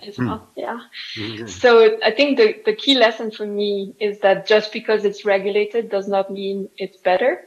As 0.00 0.16
well, 0.18 0.48
hmm. 0.54 0.60
yeah. 0.60 0.78
Mm-hmm. 1.18 1.46
So 1.48 1.98
I 2.02 2.10
think 2.10 2.38
the, 2.38 2.54
the 2.64 2.74
key 2.74 2.94
lesson 2.94 3.30
for 3.30 3.46
me 3.46 3.94
is 4.00 4.20
that 4.20 4.46
just 4.46 4.72
because 4.72 5.04
it's 5.04 5.26
regulated 5.26 5.90
does 5.90 6.08
not 6.08 6.32
mean 6.32 6.70
it's 6.78 6.96
better. 6.96 7.42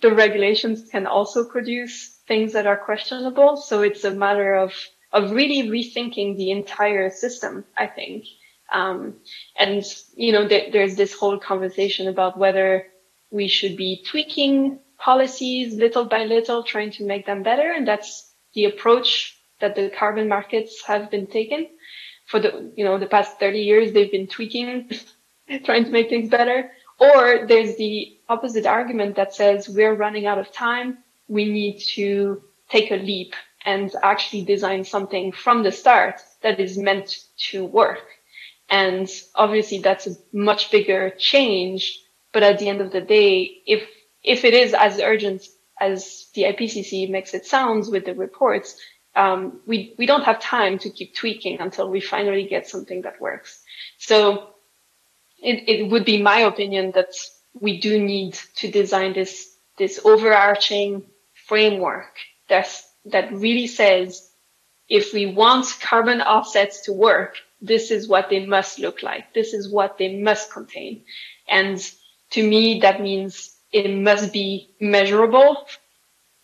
The 0.00 0.14
regulations 0.14 0.88
can 0.92 1.08
also 1.08 1.44
produce 1.44 2.20
things 2.28 2.52
that 2.52 2.68
are 2.68 2.76
questionable. 2.76 3.56
So 3.56 3.82
it's 3.82 4.04
a 4.04 4.14
matter 4.14 4.54
of 4.54 4.72
of 5.12 5.30
really 5.30 5.68
rethinking 5.68 6.36
the 6.36 6.50
entire 6.50 7.10
system, 7.10 7.64
I 7.76 7.86
think. 7.86 8.24
Um, 8.72 9.16
and, 9.58 9.84
you 10.14 10.32
know, 10.32 10.48
th- 10.48 10.72
there's 10.72 10.96
this 10.96 11.12
whole 11.12 11.38
conversation 11.38 12.08
about 12.08 12.38
whether 12.38 12.86
we 13.30 13.48
should 13.48 13.76
be 13.76 14.02
tweaking 14.06 14.78
policies 14.98 15.74
little 15.74 16.04
by 16.04 16.24
little, 16.24 16.62
trying 16.62 16.92
to 16.92 17.04
make 17.04 17.26
them 17.26 17.42
better. 17.42 17.72
And 17.72 17.86
that's 17.86 18.32
the 18.54 18.64
approach 18.64 19.38
that 19.60 19.74
the 19.74 19.90
carbon 19.90 20.28
markets 20.28 20.82
have 20.86 21.10
been 21.10 21.26
taken 21.26 21.68
for 22.26 22.40
the, 22.40 22.72
you 22.76 22.84
know, 22.84 22.98
the 22.98 23.06
past 23.06 23.38
30 23.38 23.60
years. 23.60 23.92
They've 23.92 24.10
been 24.10 24.28
tweaking, 24.28 24.90
trying 25.64 25.84
to 25.84 25.90
make 25.90 26.08
things 26.08 26.30
better. 26.30 26.70
Or 26.98 27.46
there's 27.46 27.76
the 27.76 28.18
opposite 28.28 28.64
argument 28.64 29.16
that 29.16 29.34
says 29.34 29.68
we're 29.68 29.94
running 29.94 30.26
out 30.26 30.38
of 30.38 30.52
time. 30.52 30.98
We 31.28 31.46
need 31.46 31.80
to 31.94 32.42
take 32.68 32.90
a 32.90 32.96
leap 32.96 33.34
and 33.64 33.92
actually 34.02 34.44
design 34.44 34.84
something 34.84 35.32
from 35.32 35.62
the 35.62 35.72
start 35.72 36.20
that 36.42 36.60
is 36.60 36.76
meant 36.76 37.18
to 37.50 37.64
work. 37.64 38.06
And 38.68 39.08
obviously 39.34 39.78
that's 39.78 40.06
a 40.06 40.16
much 40.32 40.70
bigger 40.70 41.10
change. 41.10 41.98
But 42.32 42.42
at 42.42 42.58
the 42.58 42.68
end 42.68 42.80
of 42.80 42.92
the 42.92 43.00
day, 43.00 43.62
if, 43.66 43.88
if 44.24 44.44
it 44.44 44.54
is 44.54 44.74
as 44.74 44.98
urgent 44.98 45.46
as 45.80 46.28
the 46.34 46.44
IPCC 46.44 47.10
makes 47.10 47.34
it 47.34 47.44
sound 47.44 47.86
with 47.90 48.06
the 48.06 48.14
reports, 48.14 48.76
um, 49.14 49.60
we, 49.66 49.94
we 49.98 50.06
don't 50.06 50.24
have 50.24 50.40
time 50.40 50.78
to 50.78 50.90
keep 50.90 51.14
tweaking 51.14 51.60
until 51.60 51.90
we 51.90 52.00
finally 52.00 52.44
get 52.44 52.68
something 52.68 53.02
that 53.02 53.20
works. 53.20 53.60
So 53.98 54.54
it, 55.42 55.68
it 55.68 55.90
would 55.90 56.04
be 56.04 56.22
my 56.22 56.40
opinion 56.40 56.92
that 56.94 57.12
we 57.52 57.80
do 57.80 58.02
need 58.02 58.38
to 58.56 58.70
design 58.70 59.12
this, 59.12 59.54
this 59.76 60.00
overarching 60.04 61.04
framework 61.46 62.16
that's, 62.48 62.88
that 63.06 63.32
really 63.32 63.66
says 63.66 64.30
if 64.88 65.12
we 65.12 65.26
want 65.26 65.66
carbon 65.80 66.20
offsets 66.20 66.82
to 66.82 66.92
work, 66.92 67.36
this 67.60 67.90
is 67.90 68.08
what 68.08 68.28
they 68.28 68.44
must 68.44 68.78
look 68.78 69.02
like. 69.02 69.32
This 69.32 69.54
is 69.54 69.70
what 69.70 69.96
they 69.98 70.20
must 70.20 70.52
contain. 70.52 71.04
And 71.48 71.78
to 72.30 72.46
me, 72.46 72.80
that 72.80 73.00
means 73.00 73.56
it 73.72 73.88
must 73.88 74.32
be 74.32 74.74
measurable. 74.80 75.66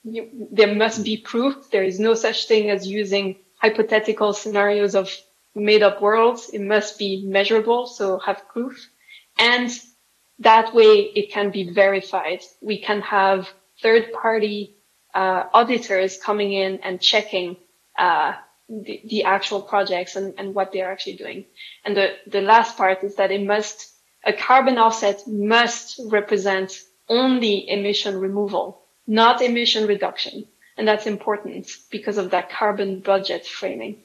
You, 0.04 0.48
there 0.52 0.74
must 0.74 1.04
be 1.04 1.18
proof. 1.18 1.70
There 1.70 1.82
is 1.84 1.98
no 1.98 2.14
such 2.14 2.46
thing 2.46 2.70
as 2.70 2.86
using 2.86 3.36
hypothetical 3.56 4.32
scenarios 4.32 4.94
of 4.94 5.14
made 5.54 5.82
up 5.82 6.00
worlds. 6.00 6.50
It 6.50 6.62
must 6.62 6.98
be 6.98 7.24
measurable. 7.26 7.86
So 7.86 8.18
have 8.20 8.48
proof. 8.48 8.88
And 9.38 9.70
that 10.38 10.74
way 10.74 11.10
it 11.14 11.32
can 11.32 11.50
be 11.50 11.70
verified. 11.70 12.42
We 12.62 12.78
can 12.78 13.02
have 13.02 13.48
third 13.82 14.12
party 14.12 14.77
uh, 15.14 15.44
auditors 15.52 16.18
coming 16.18 16.52
in 16.52 16.80
and 16.82 17.00
checking 17.00 17.56
uh, 17.98 18.34
the, 18.68 19.00
the, 19.06 19.24
actual 19.24 19.62
projects 19.62 20.16
and, 20.16 20.34
and 20.38 20.54
what 20.54 20.72
they're 20.72 20.90
actually 20.90 21.16
doing. 21.16 21.44
And 21.84 21.96
the, 21.96 22.14
the 22.26 22.42
last 22.42 22.76
part 22.76 23.02
is 23.02 23.16
that 23.16 23.30
it 23.30 23.42
must, 23.42 23.90
a 24.24 24.32
carbon 24.32 24.78
offset 24.78 25.26
must 25.26 26.00
represent 26.06 26.80
only 27.08 27.68
emission 27.68 28.20
removal, 28.20 28.82
not 29.06 29.40
emission 29.40 29.86
reduction. 29.86 30.46
And 30.76 30.86
that's 30.86 31.06
important 31.06 31.68
because 31.90 32.18
of 32.18 32.30
that 32.30 32.50
carbon 32.50 33.00
budget 33.00 33.46
framing. 33.46 34.02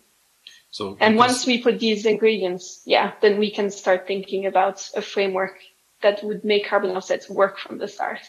So, 0.72 0.98
and 1.00 1.18
once 1.18 1.46
we 1.46 1.62
put 1.62 1.80
these 1.80 2.08
ingredients, 2.08 2.82
yeah, 2.86 3.12
then 3.22 3.38
we 3.38 3.52
can 3.52 3.70
start 3.70 4.08
thinking 4.08 4.48
about 4.48 4.89
a 4.96 5.04
framework 5.04 5.60
that 6.02 6.24
would 6.24 6.44
make 6.44 6.68
carbon 6.68 6.92
offsets 6.98 7.30
work 7.30 7.60
from 7.60 7.78
the 7.78 7.88
start. 7.88 8.20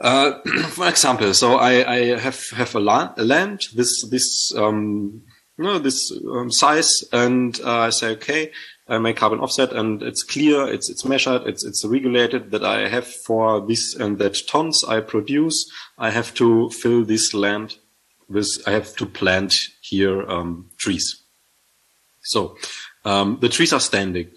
Uh, 0.00 0.40
for 0.70 0.88
example, 0.88 1.34
so 1.34 1.56
I, 1.56 1.92
I 1.92 2.18
have 2.18 2.40
have 2.50 2.74
a 2.74 2.80
land, 2.80 3.10
a 3.16 3.24
land 3.24 3.60
this 3.74 4.04
this 4.08 4.52
um, 4.56 5.22
you 5.58 5.64
know, 5.64 5.78
this 5.78 6.12
um, 6.32 6.50
size, 6.50 7.04
and 7.12 7.60
uh, 7.60 7.80
I 7.80 7.90
say, 7.90 8.08
okay, 8.12 8.50
I 8.88 8.98
make 8.98 9.16
carbon 9.16 9.40
offset, 9.40 9.72
and 9.72 10.02
it's 10.02 10.22
clear, 10.22 10.66
it's 10.66 10.88
it's 10.88 11.04
measured, 11.04 11.42
it's 11.46 11.64
it's 11.64 11.84
regulated 11.84 12.50
that 12.52 12.64
I 12.64 12.88
have 12.88 13.06
for 13.06 13.66
this 13.66 13.94
and 13.94 14.18
that 14.18 14.36
tons 14.48 14.84
I 14.84 15.00
produce, 15.00 15.70
I 15.98 16.10
have 16.10 16.34
to 16.34 16.70
fill 16.70 17.04
this 17.04 17.34
land 17.34 17.76
with, 18.28 18.62
I 18.66 18.70
have 18.72 18.96
to 18.96 19.06
plant 19.06 19.54
here 19.82 20.22
um, 20.28 20.70
trees. 20.78 21.22
So 22.22 22.56
um, 23.04 23.38
the 23.40 23.48
trees 23.48 23.72
are 23.72 23.80
standing, 23.80 24.30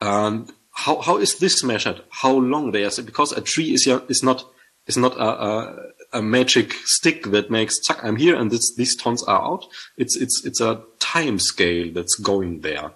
and 0.00 0.52
how 0.72 1.00
how 1.00 1.16
is 1.16 1.38
this 1.38 1.64
measured? 1.64 2.02
How 2.10 2.32
long 2.32 2.72
they 2.72 2.84
are? 2.84 3.02
Because 3.04 3.32
a 3.32 3.40
tree 3.40 3.72
is 3.72 3.86
is 3.86 4.22
not 4.22 4.44
is 4.86 4.96
not 4.96 5.16
a, 5.16 5.24
a, 5.24 5.76
a 6.14 6.22
magic 6.22 6.72
stick 6.84 7.24
that 7.24 7.50
makes 7.50 7.80
"chuck, 7.80 8.00
I'm 8.02 8.16
here 8.16 8.36
and 8.36 8.50
this, 8.50 8.74
these 8.74 8.96
tons 8.96 9.22
are 9.24 9.42
out. 9.42 9.66
It's 9.96 10.16
it's 10.16 10.44
it's 10.44 10.60
a 10.60 10.82
time 10.98 11.38
scale 11.38 11.92
that's 11.92 12.16
going 12.16 12.60
there. 12.60 12.92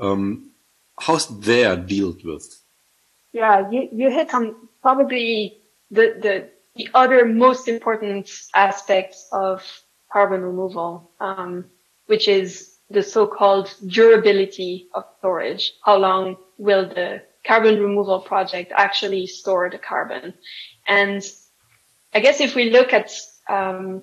Um, 0.00 0.50
how's 0.98 1.26
there 1.40 1.76
dealt 1.76 2.24
with? 2.24 2.44
Yeah, 3.32 3.70
you 3.70 3.88
you 3.92 4.10
hit 4.10 4.34
on 4.34 4.56
probably 4.82 5.58
the 5.90 6.16
the 6.20 6.48
the 6.76 6.88
other 6.94 7.24
most 7.24 7.68
important 7.68 8.30
aspect 8.54 9.16
of 9.32 9.62
carbon 10.12 10.42
removal, 10.42 11.10
um, 11.20 11.64
which 12.06 12.28
is 12.28 12.78
the 12.90 13.02
so-called 13.02 13.74
durability 13.86 14.88
of 14.94 15.04
storage. 15.18 15.74
How 15.84 15.98
long 15.98 16.36
will 16.56 16.88
the 16.88 17.22
carbon 17.44 17.80
removal 17.80 18.20
project 18.20 18.72
actually 18.74 19.26
store 19.26 19.68
the 19.68 19.78
carbon? 19.78 20.34
And 20.88 21.22
I 22.14 22.20
guess 22.20 22.40
if 22.40 22.54
we 22.54 22.70
look 22.70 22.92
at 22.92 23.12
um, 23.48 24.02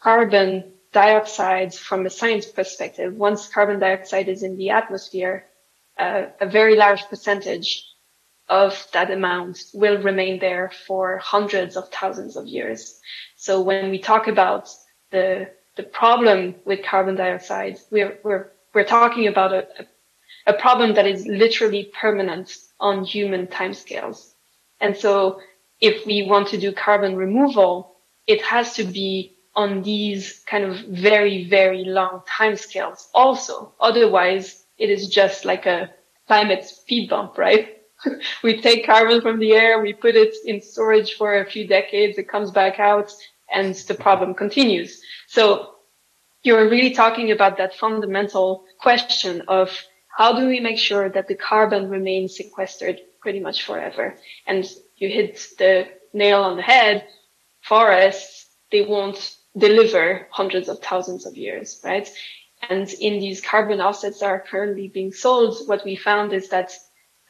carbon 0.00 0.72
dioxide 0.92 1.74
from 1.74 2.06
a 2.06 2.10
science 2.10 2.46
perspective, 2.46 3.14
once 3.14 3.48
carbon 3.48 3.78
dioxide 3.78 4.28
is 4.28 4.42
in 4.42 4.56
the 4.56 4.70
atmosphere, 4.70 5.46
uh, 5.98 6.24
a 6.40 6.48
very 6.48 6.76
large 6.76 7.04
percentage 7.08 7.86
of 8.48 8.86
that 8.92 9.10
amount 9.10 9.58
will 9.72 10.02
remain 10.02 10.38
there 10.38 10.72
for 10.86 11.18
hundreds 11.18 11.76
of 11.76 11.88
thousands 11.90 12.36
of 12.36 12.46
years. 12.46 12.98
So 13.36 13.60
when 13.60 13.90
we 13.90 13.98
talk 13.98 14.26
about 14.26 14.68
the 15.10 15.50
the 15.76 15.82
problem 15.82 16.56
with 16.66 16.84
carbon 16.84 17.16
dioxide, 17.16 17.78
we're 17.90 18.18
we're 18.24 18.50
we're 18.74 18.84
talking 18.84 19.26
about 19.26 19.52
a, 19.52 19.66
a 20.46 20.52
problem 20.54 20.94
that 20.94 21.06
is 21.06 21.26
literally 21.26 21.90
permanent 22.00 22.56
on 22.80 23.04
human 23.04 23.46
timescales. 23.46 24.32
And 24.80 24.96
so 24.96 25.40
if 25.82 26.06
we 26.06 26.22
want 26.22 26.48
to 26.48 26.58
do 26.58 26.72
carbon 26.72 27.16
removal, 27.16 27.96
it 28.26 28.40
has 28.42 28.74
to 28.74 28.84
be 28.84 29.36
on 29.54 29.82
these 29.82 30.40
kind 30.46 30.64
of 30.64 30.78
very, 30.88 31.44
very 31.48 31.84
long 31.84 32.22
timescales 32.26 33.08
also. 33.12 33.74
Otherwise, 33.80 34.64
it 34.78 34.88
is 34.88 35.08
just 35.08 35.44
like 35.44 35.66
a 35.66 35.90
climate 36.28 36.64
speed 36.64 37.10
bump, 37.10 37.36
right? 37.36 37.78
we 38.44 38.60
take 38.62 38.86
carbon 38.86 39.20
from 39.20 39.40
the 39.40 39.52
air, 39.52 39.82
we 39.82 39.92
put 39.92 40.14
it 40.14 40.34
in 40.46 40.62
storage 40.62 41.14
for 41.14 41.40
a 41.40 41.50
few 41.50 41.66
decades, 41.66 42.16
it 42.16 42.28
comes 42.28 42.52
back 42.52 42.78
out, 42.78 43.12
and 43.52 43.74
the 43.74 43.94
problem 43.94 44.34
continues. 44.34 45.02
So 45.26 45.74
you're 46.44 46.68
really 46.68 46.92
talking 46.92 47.32
about 47.32 47.58
that 47.58 47.74
fundamental 47.74 48.64
question 48.80 49.42
of 49.48 49.76
how 50.16 50.38
do 50.38 50.46
we 50.46 50.60
make 50.60 50.78
sure 50.78 51.08
that 51.08 51.28
the 51.28 51.34
carbon 51.34 51.88
remains 51.88 52.36
sequestered 52.36 53.00
pretty 53.20 53.40
much 53.40 53.64
forever? 53.64 54.14
And 54.46 54.64
you 54.96 55.08
hit 55.08 55.46
the 55.58 55.88
nail 56.12 56.42
on 56.42 56.56
the 56.56 56.62
head, 56.62 57.06
forests, 57.62 58.46
they 58.70 58.82
won't 58.82 59.36
deliver 59.56 60.26
hundreds 60.30 60.68
of 60.68 60.80
thousands 60.80 61.26
of 61.26 61.36
years, 61.36 61.80
right? 61.84 62.08
And 62.68 62.88
in 63.00 63.18
these 63.20 63.40
carbon 63.40 63.80
offsets 63.80 64.20
that 64.20 64.26
are 64.26 64.40
currently 64.40 64.88
being 64.88 65.12
sold, 65.12 65.56
what 65.66 65.84
we 65.84 65.96
found 65.96 66.32
is 66.32 66.48
that 66.50 66.72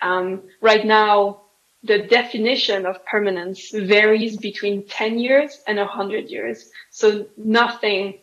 um, 0.00 0.42
right 0.60 0.84
now 0.84 1.42
the 1.84 2.02
definition 2.06 2.86
of 2.86 3.04
permanence 3.04 3.70
varies 3.72 4.36
between 4.36 4.86
10 4.86 5.18
years 5.18 5.60
and 5.66 5.78
100 5.78 6.28
years. 6.30 6.70
So 6.90 7.26
nothing 7.36 8.18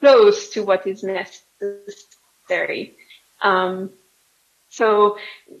close 0.00 0.50
to 0.50 0.62
what 0.62 0.86
is 0.86 1.02
necessary. 1.02 2.96
Um, 3.42 3.90
so 4.70 5.16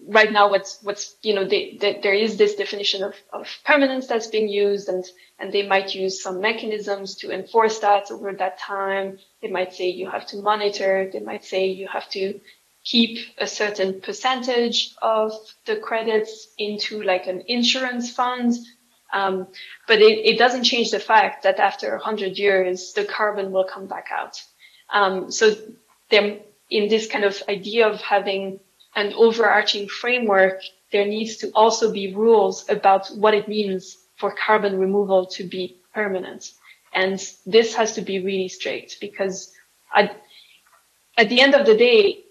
right 0.06 0.30
now, 0.30 0.50
what's 0.50 0.82
what's 0.82 1.16
you 1.22 1.34
know 1.34 1.44
they, 1.44 1.78
they, 1.80 2.00
there 2.02 2.14
is 2.14 2.36
this 2.36 2.56
definition 2.56 3.02
of, 3.02 3.14
of 3.32 3.48
permanence 3.64 4.06
that's 4.06 4.26
being 4.26 4.48
used, 4.48 4.88
and 4.88 5.04
and 5.38 5.52
they 5.52 5.66
might 5.66 5.94
use 5.94 6.22
some 6.22 6.40
mechanisms 6.40 7.16
to 7.16 7.30
enforce 7.30 7.78
that 7.78 8.10
over 8.10 8.32
that 8.32 8.58
time. 8.58 9.18
They 9.40 9.48
might 9.48 9.72
say 9.72 9.88
you 9.88 10.10
have 10.10 10.26
to 10.26 10.42
monitor. 10.42 11.08
They 11.10 11.20
might 11.20 11.44
say 11.44 11.68
you 11.68 11.88
have 11.88 12.08
to 12.10 12.40
keep 12.84 13.18
a 13.38 13.46
certain 13.46 14.00
percentage 14.00 14.94
of 15.02 15.32
the 15.66 15.76
credits 15.76 16.48
into 16.58 17.02
like 17.02 17.26
an 17.26 17.42
insurance 17.46 18.10
fund. 18.12 18.54
Um, 19.12 19.46
but 19.86 20.00
it, 20.00 20.26
it, 20.26 20.38
doesn't 20.38 20.64
change 20.64 20.90
the 20.90 21.00
fact 21.00 21.44
that 21.44 21.58
after 21.58 21.90
100 21.92 22.36
years, 22.36 22.92
the 22.92 23.06
carbon 23.06 23.52
will 23.52 23.64
come 23.64 23.86
back 23.86 24.08
out. 24.12 24.42
Um, 24.90 25.30
so 25.30 25.54
there, 26.10 26.40
in 26.70 26.88
this 26.88 27.06
kind 27.06 27.24
of 27.24 27.42
idea 27.48 27.88
of 27.88 28.00
having 28.00 28.60
an 28.94 29.12
overarching 29.14 29.88
framework, 29.88 30.60
there 30.92 31.06
needs 31.06 31.36
to 31.38 31.50
also 31.54 31.92
be 31.92 32.14
rules 32.14 32.68
about 32.68 33.08
what 33.08 33.34
it 33.34 33.48
means 33.48 33.96
for 34.16 34.34
carbon 34.34 34.78
removal 34.78 35.26
to 35.26 35.44
be 35.44 35.78
permanent. 35.94 36.52
And 36.92 37.20
this 37.46 37.74
has 37.74 37.94
to 37.94 38.00
be 38.00 38.18
really 38.20 38.48
strict 38.48 38.98
because 39.00 39.52
at, 39.94 40.20
at 41.16 41.28
the 41.28 41.40
end 41.40 41.54
of 41.54 41.66
the 41.66 41.76
day, 41.76 42.24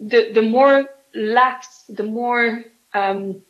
the, 0.00 0.32
the 0.32 0.42
more 0.42 0.88
lax, 1.14 1.84
the 1.88 2.02
more, 2.02 2.64
um, 2.92 3.42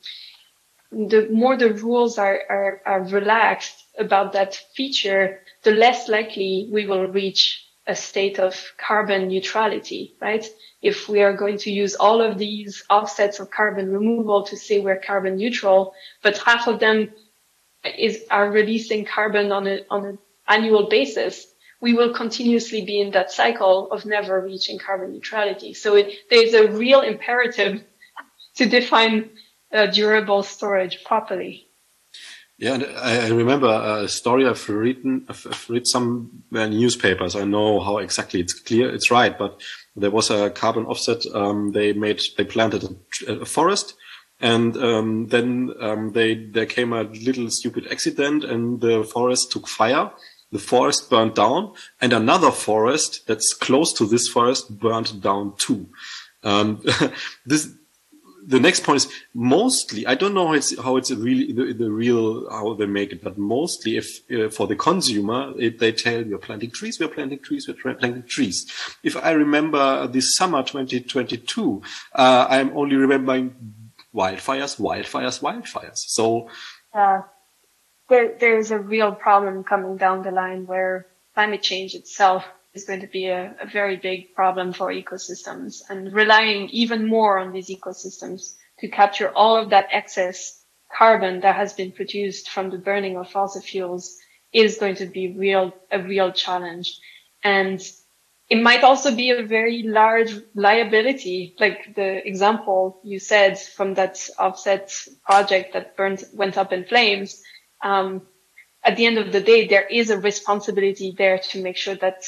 the 0.90 1.28
more 1.30 1.56
the 1.56 1.72
rules 1.72 2.18
are, 2.18 2.40
are, 2.48 2.82
are 2.84 3.02
relaxed 3.04 3.84
about 3.98 4.32
that 4.32 4.54
feature, 4.74 5.40
the 5.62 5.72
less 5.72 6.08
likely 6.08 6.68
we 6.70 6.86
will 6.86 7.06
reach 7.06 7.64
a 7.86 7.94
state 7.94 8.38
of 8.38 8.54
carbon 8.78 9.28
neutrality, 9.28 10.14
right? 10.20 10.46
If 10.80 11.08
we 11.08 11.22
are 11.22 11.36
going 11.36 11.58
to 11.58 11.70
use 11.70 11.94
all 11.94 12.22
of 12.22 12.38
these 12.38 12.82
offsets 12.88 13.40
of 13.40 13.50
carbon 13.50 13.92
removal 13.92 14.44
to 14.44 14.56
say 14.56 14.80
we're 14.80 15.00
carbon 15.00 15.36
neutral, 15.36 15.94
but 16.22 16.38
half 16.38 16.66
of 16.66 16.80
them 16.80 17.12
is, 17.84 18.24
are 18.30 18.50
releasing 18.50 19.04
carbon 19.04 19.52
on 19.52 19.66
a, 19.66 19.80
on 19.90 20.06
an 20.06 20.18
annual 20.48 20.88
basis, 20.88 21.46
we 21.80 21.92
will 21.92 22.14
continuously 22.14 22.84
be 22.84 23.00
in 23.00 23.10
that 23.10 23.30
cycle 23.30 23.90
of 23.92 24.06
never 24.06 24.40
reaching 24.40 24.78
carbon 24.78 25.12
neutrality. 25.12 25.74
So 25.74 25.96
it, 25.96 26.14
there's 26.30 26.54
a 26.54 26.72
real 26.72 27.02
imperative 27.02 27.84
to 28.56 28.66
define 28.66 29.30
uh, 29.72 29.86
durable 29.86 30.42
storage 30.42 31.04
properly. 31.04 31.68
Yeah, 32.64 32.78
I 32.96 33.28
remember 33.28 33.68
a 33.68 34.08
story 34.08 34.48
I've 34.48 34.66
written, 34.70 35.26
I've 35.28 35.66
read 35.68 35.86
some 35.86 36.44
newspapers. 36.50 37.36
I 37.36 37.44
know 37.44 37.78
how 37.80 37.98
exactly 37.98 38.40
it's 38.40 38.54
clear, 38.54 38.88
it's 38.88 39.10
right, 39.10 39.36
but 39.36 39.60
there 39.94 40.10
was 40.10 40.30
a 40.30 40.48
carbon 40.48 40.86
offset. 40.86 41.26
Um, 41.34 41.72
they 41.72 41.92
made, 41.92 42.22
they 42.38 42.44
planted 42.44 42.84
a, 43.28 43.32
a, 43.32 43.44
forest 43.44 43.96
and 44.40 44.78
um, 44.78 45.26
then 45.26 45.74
um, 45.78 46.12
they 46.12 46.36
there 46.36 46.64
came 46.64 46.94
a 46.94 47.02
little 47.02 47.50
stupid 47.50 47.86
accident, 47.90 48.44
and 48.44 48.80
the 48.80 49.04
forest 49.04 49.52
took 49.52 49.68
fire. 49.68 50.10
The 50.50 50.58
forest 50.58 51.10
burned 51.10 51.34
down, 51.34 51.74
and 52.00 52.14
another 52.14 52.50
forest 52.50 53.26
that's 53.26 53.52
close 53.52 53.92
to 53.98 54.06
this 54.06 54.26
forest 54.26 54.78
burned 54.78 55.20
down 55.22 55.52
too. 55.58 55.90
Um, 56.42 56.82
this 57.44 57.68
the 58.46 58.60
next 58.60 58.80
point 58.84 58.96
is 58.96 59.12
mostly 59.32 60.06
I 60.06 60.14
don't 60.14 60.34
know 60.34 60.48
how 60.48 60.52
it's 60.54 60.78
how 60.78 60.96
it's 60.96 61.10
really 61.10 61.52
the, 61.52 61.72
the 61.72 61.90
real 61.90 62.48
how 62.50 62.74
they 62.74 62.86
make 62.86 63.12
it, 63.12 63.22
but 63.22 63.38
mostly 63.38 63.96
if 63.96 64.20
uh, 64.30 64.48
for 64.48 64.66
the 64.66 64.76
consumer 64.76 65.52
they 65.54 65.92
tell 65.92 66.24
you're 66.24 66.38
planting 66.38 66.70
trees, 66.70 66.98
we're 67.00 67.08
planting 67.08 67.38
trees, 67.40 67.66
we're 67.66 67.94
planting 67.94 68.22
trees. 68.24 68.70
If 69.02 69.16
I 69.16 69.32
remember 69.32 70.06
this 70.06 70.34
summer 70.36 70.62
2022, 70.62 71.82
uh, 72.14 72.46
I'm 72.48 72.76
only 72.76 72.96
remembering 72.96 73.54
wildfires, 74.14 74.78
wildfires, 74.78 75.40
wildfires. 75.40 75.98
So 75.98 76.48
uh, 76.92 77.22
there 78.08 78.36
there's 78.38 78.70
a 78.70 78.78
real 78.78 79.12
problem 79.12 79.64
coming 79.64 79.96
down 79.96 80.22
the 80.22 80.30
line 80.30 80.66
where 80.66 81.06
climate 81.34 81.62
change 81.62 81.94
itself 81.94 82.44
is 82.74 82.84
going 82.84 83.00
to 83.00 83.06
be 83.06 83.26
a, 83.26 83.54
a 83.60 83.66
very 83.66 83.96
big 83.96 84.34
problem 84.34 84.72
for 84.72 84.92
ecosystems 84.92 85.82
and 85.88 86.12
relying 86.12 86.68
even 86.70 87.06
more 87.06 87.38
on 87.38 87.52
these 87.52 87.68
ecosystems 87.68 88.54
to 88.80 88.88
capture 88.88 89.30
all 89.30 89.56
of 89.56 89.70
that 89.70 89.86
excess 89.92 90.64
carbon 90.92 91.40
that 91.40 91.54
has 91.54 91.72
been 91.72 91.92
produced 91.92 92.50
from 92.50 92.70
the 92.70 92.78
burning 92.78 93.16
of 93.16 93.30
fossil 93.30 93.62
fuels 93.62 94.16
is 94.52 94.78
going 94.78 94.96
to 94.96 95.06
be 95.06 95.36
real, 95.36 95.72
a 95.90 96.02
real 96.02 96.32
challenge. 96.32 96.98
And 97.42 97.80
it 98.48 98.62
might 98.62 98.84
also 98.84 99.14
be 99.14 99.30
a 99.30 99.42
very 99.42 99.82
large 99.82 100.34
liability, 100.54 101.54
like 101.58 101.94
the 101.94 102.26
example 102.26 103.00
you 103.02 103.18
said 103.18 103.58
from 103.58 103.94
that 103.94 104.28
offset 104.38 104.92
project 105.24 105.72
that 105.72 105.96
burned, 105.96 106.24
went 106.32 106.58
up 106.58 106.72
in 106.72 106.84
flames. 106.84 107.42
Um, 107.82 108.22
at 108.84 108.96
the 108.96 109.06
end 109.06 109.18
of 109.18 109.32
the 109.32 109.40
day, 109.40 109.66
there 109.66 109.86
is 109.86 110.10
a 110.10 110.18
responsibility 110.18 111.14
there 111.16 111.38
to 111.38 111.62
make 111.62 111.76
sure 111.76 111.96
that 111.96 112.24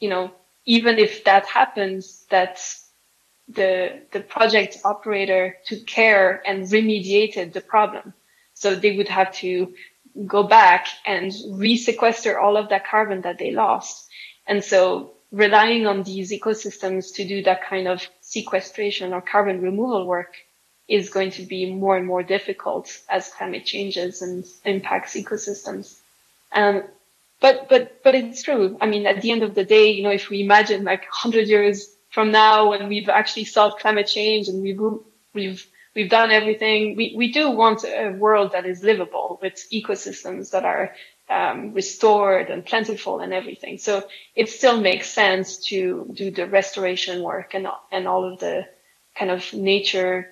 you 0.00 0.08
know, 0.08 0.30
even 0.64 0.98
if 0.98 1.24
that 1.24 1.46
happens, 1.46 2.24
that 2.30 2.60
the, 3.48 4.00
the 4.12 4.20
project 4.20 4.78
operator 4.84 5.56
took 5.66 5.86
care 5.86 6.42
and 6.46 6.64
remediated 6.64 7.52
the 7.52 7.60
problem. 7.60 8.12
So 8.54 8.74
they 8.74 8.96
would 8.96 9.08
have 9.08 9.32
to 9.36 9.72
go 10.26 10.42
back 10.42 10.88
and 11.06 11.30
resequester 11.30 12.40
all 12.40 12.56
of 12.56 12.70
that 12.70 12.86
carbon 12.86 13.22
that 13.22 13.38
they 13.38 13.52
lost. 13.52 14.08
And 14.46 14.62
so 14.64 15.12
relying 15.30 15.86
on 15.86 16.02
these 16.02 16.32
ecosystems 16.32 17.14
to 17.14 17.26
do 17.26 17.42
that 17.44 17.64
kind 17.64 17.86
of 17.86 18.06
sequestration 18.20 19.12
or 19.12 19.20
carbon 19.20 19.60
removal 19.60 20.06
work 20.06 20.34
is 20.88 21.10
going 21.10 21.30
to 21.30 21.42
be 21.42 21.72
more 21.72 21.96
and 21.96 22.06
more 22.06 22.22
difficult 22.22 22.98
as 23.08 23.28
climate 23.28 23.64
changes 23.64 24.22
and 24.22 24.44
impacts 24.64 25.14
ecosystems. 25.14 25.98
Um, 26.52 26.82
but, 27.40 27.68
but, 27.68 28.02
but 28.02 28.14
it's 28.14 28.42
true. 28.42 28.76
I 28.80 28.86
mean, 28.86 29.06
at 29.06 29.22
the 29.22 29.30
end 29.30 29.42
of 29.42 29.54
the 29.54 29.64
day, 29.64 29.90
you 29.90 30.02
know, 30.02 30.10
if 30.10 30.28
we 30.28 30.42
imagine 30.42 30.84
like 30.84 31.02
100 31.02 31.48
years 31.48 31.94
from 32.10 32.32
now 32.32 32.70
when 32.70 32.88
we've 32.88 33.08
actually 33.08 33.44
solved 33.44 33.80
climate 33.80 34.06
change 34.06 34.48
and 34.48 34.62
we've, 34.62 34.80
we've, 35.34 35.66
we've 35.94 36.10
done 36.10 36.30
everything, 36.30 36.96
we, 36.96 37.14
we 37.16 37.32
do 37.32 37.50
want 37.50 37.84
a 37.84 38.10
world 38.10 38.52
that 38.52 38.66
is 38.66 38.82
livable 38.82 39.38
with 39.42 39.54
ecosystems 39.72 40.50
that 40.50 40.64
are 40.64 40.94
um, 41.30 41.72
restored 41.74 42.50
and 42.50 42.64
plentiful 42.64 43.20
and 43.20 43.32
everything. 43.32 43.78
So 43.78 44.08
it 44.34 44.48
still 44.48 44.80
makes 44.80 45.08
sense 45.10 45.58
to 45.68 46.10
do 46.14 46.30
the 46.30 46.46
restoration 46.46 47.22
work 47.22 47.54
and, 47.54 47.68
and 47.92 48.08
all 48.08 48.32
of 48.32 48.40
the 48.40 48.66
kind 49.16 49.30
of 49.30 49.52
nature 49.52 50.30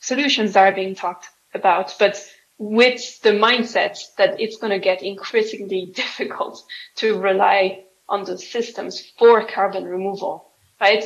solutions 0.00 0.52
that 0.52 0.72
are 0.72 0.74
being 0.74 0.94
talked 0.94 1.28
about. 1.54 1.94
But 1.98 2.22
with 2.58 3.20
the 3.22 3.30
mindset 3.30 3.98
that 4.16 4.40
it's 4.40 4.58
going 4.58 4.72
to 4.72 4.78
get 4.78 5.02
increasingly 5.02 5.86
difficult 5.94 6.62
to 6.96 7.18
rely 7.18 7.84
on 8.08 8.24
the 8.24 8.38
systems 8.38 9.00
for 9.18 9.46
carbon 9.46 9.84
removal, 9.84 10.48
right? 10.80 11.04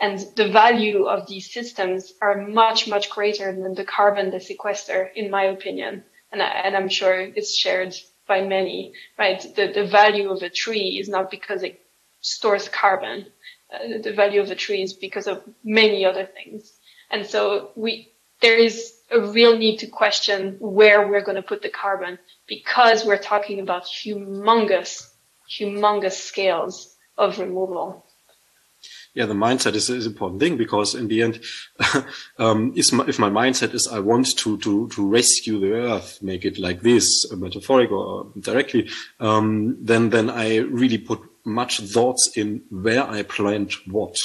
And 0.00 0.18
the 0.36 0.48
value 0.48 1.04
of 1.04 1.26
these 1.26 1.52
systems 1.52 2.12
are 2.22 2.46
much, 2.46 2.88
much 2.88 3.10
greater 3.10 3.52
than 3.52 3.74
the 3.74 3.84
carbon 3.84 4.30
they 4.30 4.38
sequester, 4.38 5.10
in 5.14 5.30
my 5.30 5.44
opinion. 5.44 6.04
And, 6.32 6.42
I, 6.42 6.46
and 6.46 6.76
I'm 6.76 6.88
sure 6.88 7.20
it's 7.20 7.56
shared 7.56 7.94
by 8.26 8.42
many, 8.42 8.92
right? 9.18 9.40
The, 9.56 9.72
the 9.72 9.86
value 9.86 10.30
of 10.30 10.42
a 10.42 10.48
tree 10.48 10.98
is 11.00 11.08
not 11.08 11.30
because 11.30 11.62
it 11.62 11.80
stores 12.20 12.68
carbon. 12.68 13.26
Uh, 13.72 13.98
the 14.02 14.12
value 14.12 14.40
of 14.40 14.50
a 14.50 14.54
tree 14.54 14.82
is 14.82 14.94
because 14.94 15.26
of 15.26 15.42
many 15.64 16.04
other 16.04 16.26
things. 16.26 16.72
And 17.10 17.26
so 17.26 17.72
we, 17.76 18.12
there 18.40 18.56
is 18.58 18.94
a 19.10 19.20
real 19.20 19.56
need 19.58 19.78
to 19.78 19.86
question 19.86 20.56
where 20.60 21.08
we're 21.08 21.22
going 21.22 21.36
to 21.36 21.42
put 21.42 21.62
the 21.62 21.68
carbon 21.68 22.18
because 22.46 23.04
we're 23.04 23.18
talking 23.18 23.60
about 23.60 23.84
humongous, 23.84 25.08
humongous 25.50 26.12
scales 26.12 26.94
of 27.18 27.38
removal. 27.38 28.06
Yeah, 29.12 29.26
the 29.26 29.34
mindset 29.34 29.74
is, 29.74 29.90
an 29.90 30.02
important 30.02 30.40
thing 30.40 30.56
because 30.56 30.94
in 30.94 31.08
the 31.08 31.22
end, 31.22 31.42
um, 32.38 32.72
my, 32.92 33.04
if 33.06 33.18
my 33.18 33.28
mindset 33.28 33.74
is 33.74 33.88
I 33.88 33.98
want 33.98 34.36
to, 34.38 34.56
to, 34.58 34.88
to 34.88 35.08
rescue 35.08 35.58
the 35.58 35.72
earth, 35.72 36.22
make 36.22 36.44
it 36.44 36.58
like 36.58 36.80
this, 36.82 37.30
metaphoric 37.32 37.90
or 37.90 38.32
directly, 38.38 38.88
um, 39.18 39.76
then, 39.80 40.10
then 40.10 40.30
I 40.30 40.58
really 40.58 40.98
put 40.98 41.20
much 41.44 41.80
thoughts 41.80 42.30
in 42.36 42.62
where 42.70 43.04
I 43.04 43.22
plant 43.22 43.74
what. 43.86 44.16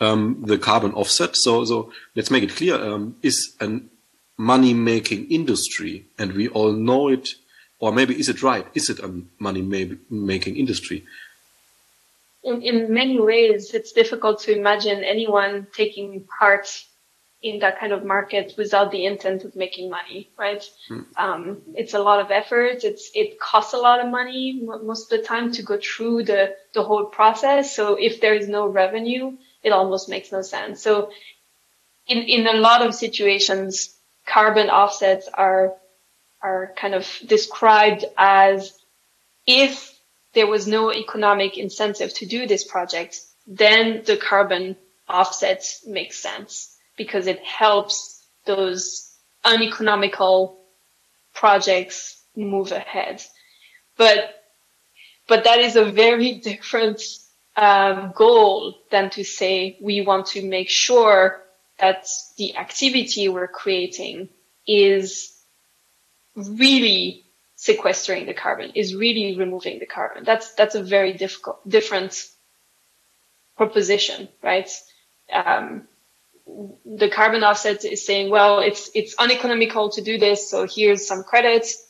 Um, 0.00 0.42
the 0.44 0.58
carbon 0.58 0.92
offset. 0.92 1.36
So, 1.36 1.64
so 1.64 1.92
let's 2.16 2.30
make 2.30 2.42
it 2.42 2.56
clear, 2.56 2.74
um, 2.74 3.16
is 3.22 3.54
an 3.60 3.90
money 4.36 4.74
making 4.74 5.30
industry 5.30 6.06
and 6.18 6.32
we 6.32 6.48
all 6.48 6.72
know 6.72 7.08
it 7.08 7.34
or 7.78 7.92
maybe 7.92 8.18
is 8.18 8.28
it 8.28 8.42
right? 8.42 8.66
Is 8.74 8.88
it 8.88 8.98
a 9.00 9.22
money 9.38 9.62
making 10.10 10.56
industry? 10.56 11.04
In, 12.42 12.62
in 12.62 12.94
many 12.94 13.20
ways 13.20 13.74
it's 13.74 13.92
difficult 13.92 14.40
to 14.42 14.56
imagine 14.56 15.04
anyone 15.04 15.66
taking 15.74 16.24
part 16.38 16.66
in 17.42 17.58
that 17.58 17.78
kind 17.78 17.92
of 17.92 18.04
market 18.04 18.54
without 18.56 18.90
the 18.90 19.04
intent 19.04 19.44
of 19.44 19.54
making 19.54 19.90
money 19.90 20.30
right? 20.38 20.64
Hmm. 20.88 21.00
um, 21.16 21.62
it's 21.74 21.94
a 21.94 21.98
lot 21.98 22.20
of 22.20 22.30
effort. 22.30 22.84
It's 22.84 23.10
it 23.14 23.38
costs 23.38 23.74
a 23.74 23.78
lot 23.78 24.00
of 24.00 24.10
money 24.10 24.60
most 24.62 25.12
of 25.12 25.20
the 25.20 25.26
time 25.26 25.52
to 25.52 25.62
go 25.62 25.78
through 25.78 26.24
the 26.24 26.56
the 26.72 26.82
whole 26.82 27.04
process. 27.04 27.76
So 27.76 27.96
if 27.96 28.20
there 28.20 28.34
is 28.34 28.48
no 28.48 28.66
revenue 28.66 29.36
it 29.62 29.72
almost 29.72 30.08
makes 30.08 30.30
no 30.30 30.42
sense. 30.42 30.82
So 30.82 31.10
in 32.06 32.18
in 32.18 32.46
a 32.46 32.54
lot 32.54 32.82
of 32.82 32.94
situations 32.94 33.94
carbon 34.26 34.70
offsets 34.70 35.28
are 35.32 35.74
are 36.42 36.74
kind 36.76 36.94
of 36.94 37.08
described 37.26 38.04
as 38.18 38.72
if 39.46 39.98
there 40.34 40.46
was 40.46 40.66
no 40.66 40.92
economic 40.92 41.56
incentive 41.56 42.12
to 42.14 42.26
do 42.26 42.46
this 42.46 42.64
project, 42.64 43.18
then 43.46 44.02
the 44.04 44.16
carbon 44.18 44.76
offsets 45.08 45.86
make 45.86 46.12
sense 46.12 46.76
because 46.96 47.26
it 47.26 47.42
helps 47.42 48.22
those 48.44 49.10
uneconomical 49.42 50.58
projects 51.32 52.20
move 52.36 52.72
ahead. 52.72 53.22
But, 53.96 54.34
but 55.26 55.44
that 55.44 55.60
is 55.60 55.76
a 55.76 55.84
very 55.84 56.32
different 56.50 57.00
um, 57.56 58.12
goal 58.14 58.74
than 58.90 59.10
to 59.10 59.24
say 59.24 59.78
we 59.80 60.02
want 60.02 60.26
to 60.26 60.46
make 60.46 60.68
sure 60.68 61.40
that 61.78 62.08
the 62.36 62.56
activity 62.56 63.28
we're 63.28 63.48
creating 63.48 64.28
is 64.66 65.34
really 66.36 67.24
sequestering 67.56 68.26
the 68.26 68.34
carbon, 68.34 68.72
is 68.74 68.94
really 68.94 69.36
removing 69.36 69.78
the 69.78 69.86
carbon. 69.86 70.24
That's, 70.24 70.54
that's 70.54 70.74
a 70.74 70.82
very 70.82 71.14
difficult, 71.14 71.66
different 71.68 72.28
proposition, 73.56 74.28
right? 74.42 74.70
Um, 75.32 75.88
the 76.84 77.08
carbon 77.08 77.42
offset 77.42 77.84
is 77.84 78.04
saying, 78.04 78.30
well, 78.30 78.60
it's, 78.60 78.90
it's 78.94 79.14
uneconomical 79.18 79.90
to 79.90 80.02
do 80.02 80.18
this. 80.18 80.50
So 80.50 80.66
here's 80.66 81.06
some 81.06 81.22
credits. 81.22 81.82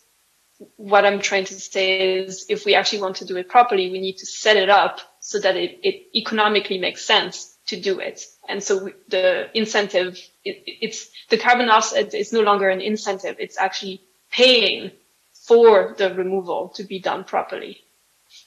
What 0.77 1.05
I'm 1.05 1.21
trying 1.21 1.47
to 1.47 1.55
say 1.55 2.19
is 2.19 2.47
if 2.49 2.65
we 2.65 2.75
actually 2.75 3.03
want 3.03 3.17
to 3.17 3.25
do 3.25 3.37
it 3.37 3.49
properly, 3.49 3.91
we 3.91 4.01
need 4.01 4.19
to 4.19 4.27
set 4.27 4.57
it 4.57 4.71
up 4.71 5.01
so 5.21 5.41
that 5.41 5.57
it, 5.57 5.81
it 5.83 6.07
economically 6.15 6.79
makes 6.79 7.05
sense 7.05 7.54
to 7.67 7.81
do 7.81 7.99
it. 7.99 8.25
And 8.49 8.63
so 8.63 8.91
the 9.09 9.49
incentive, 9.55 10.19
it, 10.45 10.63
it's 10.67 11.11
the 11.29 11.39
carbon 11.39 11.69
offset 11.69 12.15
is 12.15 12.33
no 12.33 12.41
longer 12.41 12.69
an 12.69 12.81
incentive. 12.81 13.37
It's 13.39 13.59
actually 13.59 14.01
paying 14.31 14.91
for 15.33 15.95
the 15.97 16.15
removal 16.15 16.69
to 16.77 16.85
be 16.85 16.99
done 16.99 17.25
properly. 17.25 17.81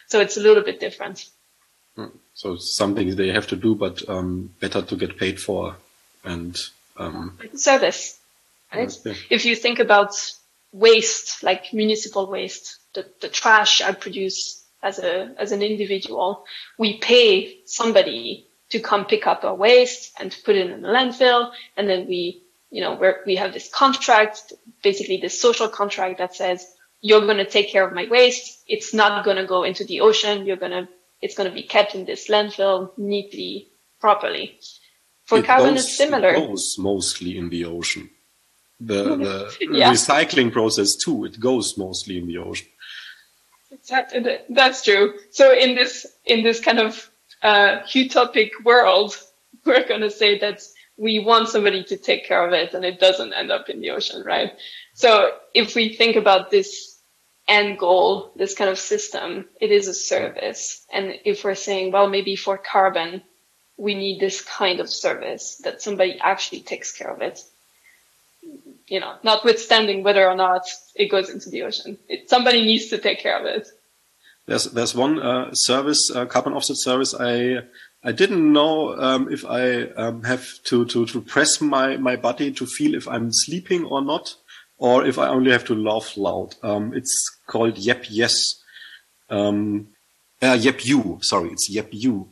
So 0.08 0.20
it's 0.20 0.38
a 0.38 0.42
little 0.42 0.64
bit 0.64 0.80
different. 0.80 1.30
Hmm. 1.96 2.08
So 2.34 2.56
something 2.58 3.16
they 3.16 3.30
have 3.30 3.48
to 3.48 3.56
do, 3.56 3.76
but 3.76 4.08
um, 4.08 4.52
better 4.60 4.82
to 4.82 4.96
get 4.96 5.18
paid 5.18 5.40
for 5.40 5.76
and 6.24 6.60
um, 6.98 7.38
service. 7.56 8.20
Right? 8.74 8.94
Yeah. 9.06 9.14
If 9.30 9.46
you 9.46 9.56
think 9.56 9.80
about 9.80 10.14
waste, 10.72 11.42
like 11.44 11.74
municipal 11.74 12.28
waste, 12.30 12.78
the, 12.94 13.06
the 13.22 13.30
trash 13.30 13.82
I 13.82 13.94
produce 13.94 14.64
as 14.84 15.00
a 15.00 15.34
as 15.40 15.52
an 15.52 15.62
individual, 15.62 16.46
we 16.78 16.98
pay 16.98 17.60
somebody 17.66 18.48
to 18.70 18.80
come 18.80 19.06
pick 19.06 19.28
up 19.28 19.44
our 19.44 19.56
waste 19.56 20.14
and 20.20 20.32
to 20.32 20.44
put 20.44 20.56
it 20.56 20.70
in 20.70 20.82
the 20.82 20.88
landfill. 20.88 21.52
And 21.76 21.88
then 21.90 22.08
we 22.08 22.44
you 22.70 22.82
know, 22.82 22.96
where 22.96 23.22
we 23.26 23.36
have 23.36 23.54
this 23.54 23.70
contract, 23.70 24.54
basically 24.84 25.18
this 25.18 25.40
social 25.40 25.68
contract 25.68 26.18
that 26.18 26.36
says 26.36 26.66
you're 27.02 27.22
going 27.22 27.38
to 27.38 27.46
take 27.46 27.70
care 27.70 27.88
of 27.88 27.94
my 27.94 28.08
waste. 28.10 28.64
It's 28.68 28.94
not 28.94 29.24
going 29.24 29.38
to 29.38 29.46
go 29.46 29.64
into 29.64 29.86
the 29.86 30.02
ocean. 30.02 30.46
You're 30.46 30.58
going 30.58 30.72
to, 30.72 30.88
it's 31.22 31.36
going 31.36 31.50
to 31.50 31.56
be 31.56 31.64
kept 31.64 31.96
in 31.96 32.06
this 32.06 32.28
landfill 32.28 32.92
neatly, 32.98 33.68
properly. 34.00 34.60
For 35.26 35.40
it 35.40 35.46
carbon, 35.46 35.76
goes, 35.76 35.86
it's 35.86 35.98
similar. 35.98 36.30
It 36.30 36.48
goes 36.48 36.76
mostly 36.78 37.38
in 37.38 37.50
the 37.50 37.66
ocean. 37.66 38.10
The, 38.80 39.04
the 39.60 39.68
yeah. 39.72 39.92
recycling 39.92 40.52
process 40.52 40.96
too, 40.96 41.26
it 41.26 41.40
goes 41.40 41.78
mostly 41.78 42.18
in 42.18 42.28
the 42.28 42.38
ocean. 42.38 42.68
Exactly. 43.72 44.40
That's 44.50 44.84
true. 44.84 45.14
So 45.32 45.54
in 45.54 45.76
this, 45.76 46.06
in 46.26 46.44
this 46.44 46.60
kind 46.60 46.80
of, 46.80 47.10
uh, 47.41 47.82
utopic 47.88 48.52
world, 48.63 49.17
we're 49.65 49.88
going 49.88 50.02
to 50.02 50.12
say 50.12 50.39
that 50.39 50.62
we 50.97 51.19
want 51.19 51.50
somebody 51.50 51.84
to 51.84 51.97
take 51.97 52.26
care 52.26 52.45
of 52.45 52.54
it 52.54 52.73
and 52.73 52.84
it 52.84 53.00
doesn't 53.00 53.34
end 53.34 53.52
up 53.52 53.69
in 53.69 53.82
the 53.82 53.91
ocean, 53.91 54.23
right? 54.26 54.54
So 54.93 55.32
if 55.54 55.76
we 55.76 55.93
think 55.93 56.15
about 56.15 56.50
this 56.50 56.97
end 57.47 57.78
goal, 57.78 58.32
this 58.36 58.56
kind 58.56 58.69
of 58.69 58.80
system, 58.80 59.45
it 59.62 59.71
is 59.71 59.88
a 59.88 59.93
service. 59.93 60.86
And 60.91 61.13
if 61.23 61.43
we're 61.43 61.56
saying, 61.56 61.91
well, 61.91 62.10
maybe 62.10 62.36
for 62.36 62.58
carbon, 62.58 63.21
we 63.78 63.93
need 63.93 64.19
this 64.19 64.41
kind 64.41 64.80
of 64.80 64.89
service 64.89 65.58
that 65.63 65.82
somebody 65.82 66.19
actually 66.19 66.62
takes 66.62 66.91
care 66.91 67.12
of 67.13 67.21
it. 67.21 67.39
You 68.88 69.00
know, 69.00 69.15
notwithstanding 69.23 70.04
whether 70.04 70.28
or 70.28 70.36
not 70.36 70.63
it 70.95 71.12
goes 71.12 71.30
into 71.30 71.50
the 71.50 71.63
ocean, 71.63 71.97
it, 72.10 72.30
somebody 72.30 72.63
needs 72.63 72.88
to 72.88 72.97
take 72.97 73.19
care 73.19 73.39
of 73.39 73.45
it. 73.45 73.67
There's 74.48 74.66
there's 74.66 74.96
one 74.96 75.20
uh, 75.22 75.54
service, 75.54 76.10
uh, 76.16 76.26
carbon 76.26 76.54
offset 76.54 76.78
service 76.78 77.14
I 77.14 77.64
I 78.04 78.12
didn't 78.12 78.54
know 78.54 78.96
um, 78.98 79.28
if 79.32 79.46
I 79.46 79.82
um, 79.98 80.24
have 80.24 80.46
to, 80.66 80.86
to, 80.86 81.06
to 81.08 81.22
press 81.22 81.60
my, 81.60 81.98
my 81.98 82.16
body 82.16 82.52
to 82.54 82.66
feel 82.66 82.94
if 82.94 83.08
I'm 83.08 83.34
sleeping 83.34 83.84
or 83.84 84.02
not, 84.02 84.36
or 84.78 85.06
if 85.06 85.18
I 85.18 85.28
only 85.28 85.52
have 85.52 85.66
to 85.66 85.76
laugh 85.76 86.16
loud. 86.16 86.56
Um, 86.64 86.94
it's 86.94 87.38
called 87.48 87.78
Yep 87.78 88.06
Yes. 88.10 88.62
Um, 89.30 89.90
uh, 90.42 90.58
Yep 90.60 90.86
You. 90.86 91.20
Sorry, 91.22 91.50
it's 91.50 91.70
Yep 91.70 91.90
You. 91.92 92.30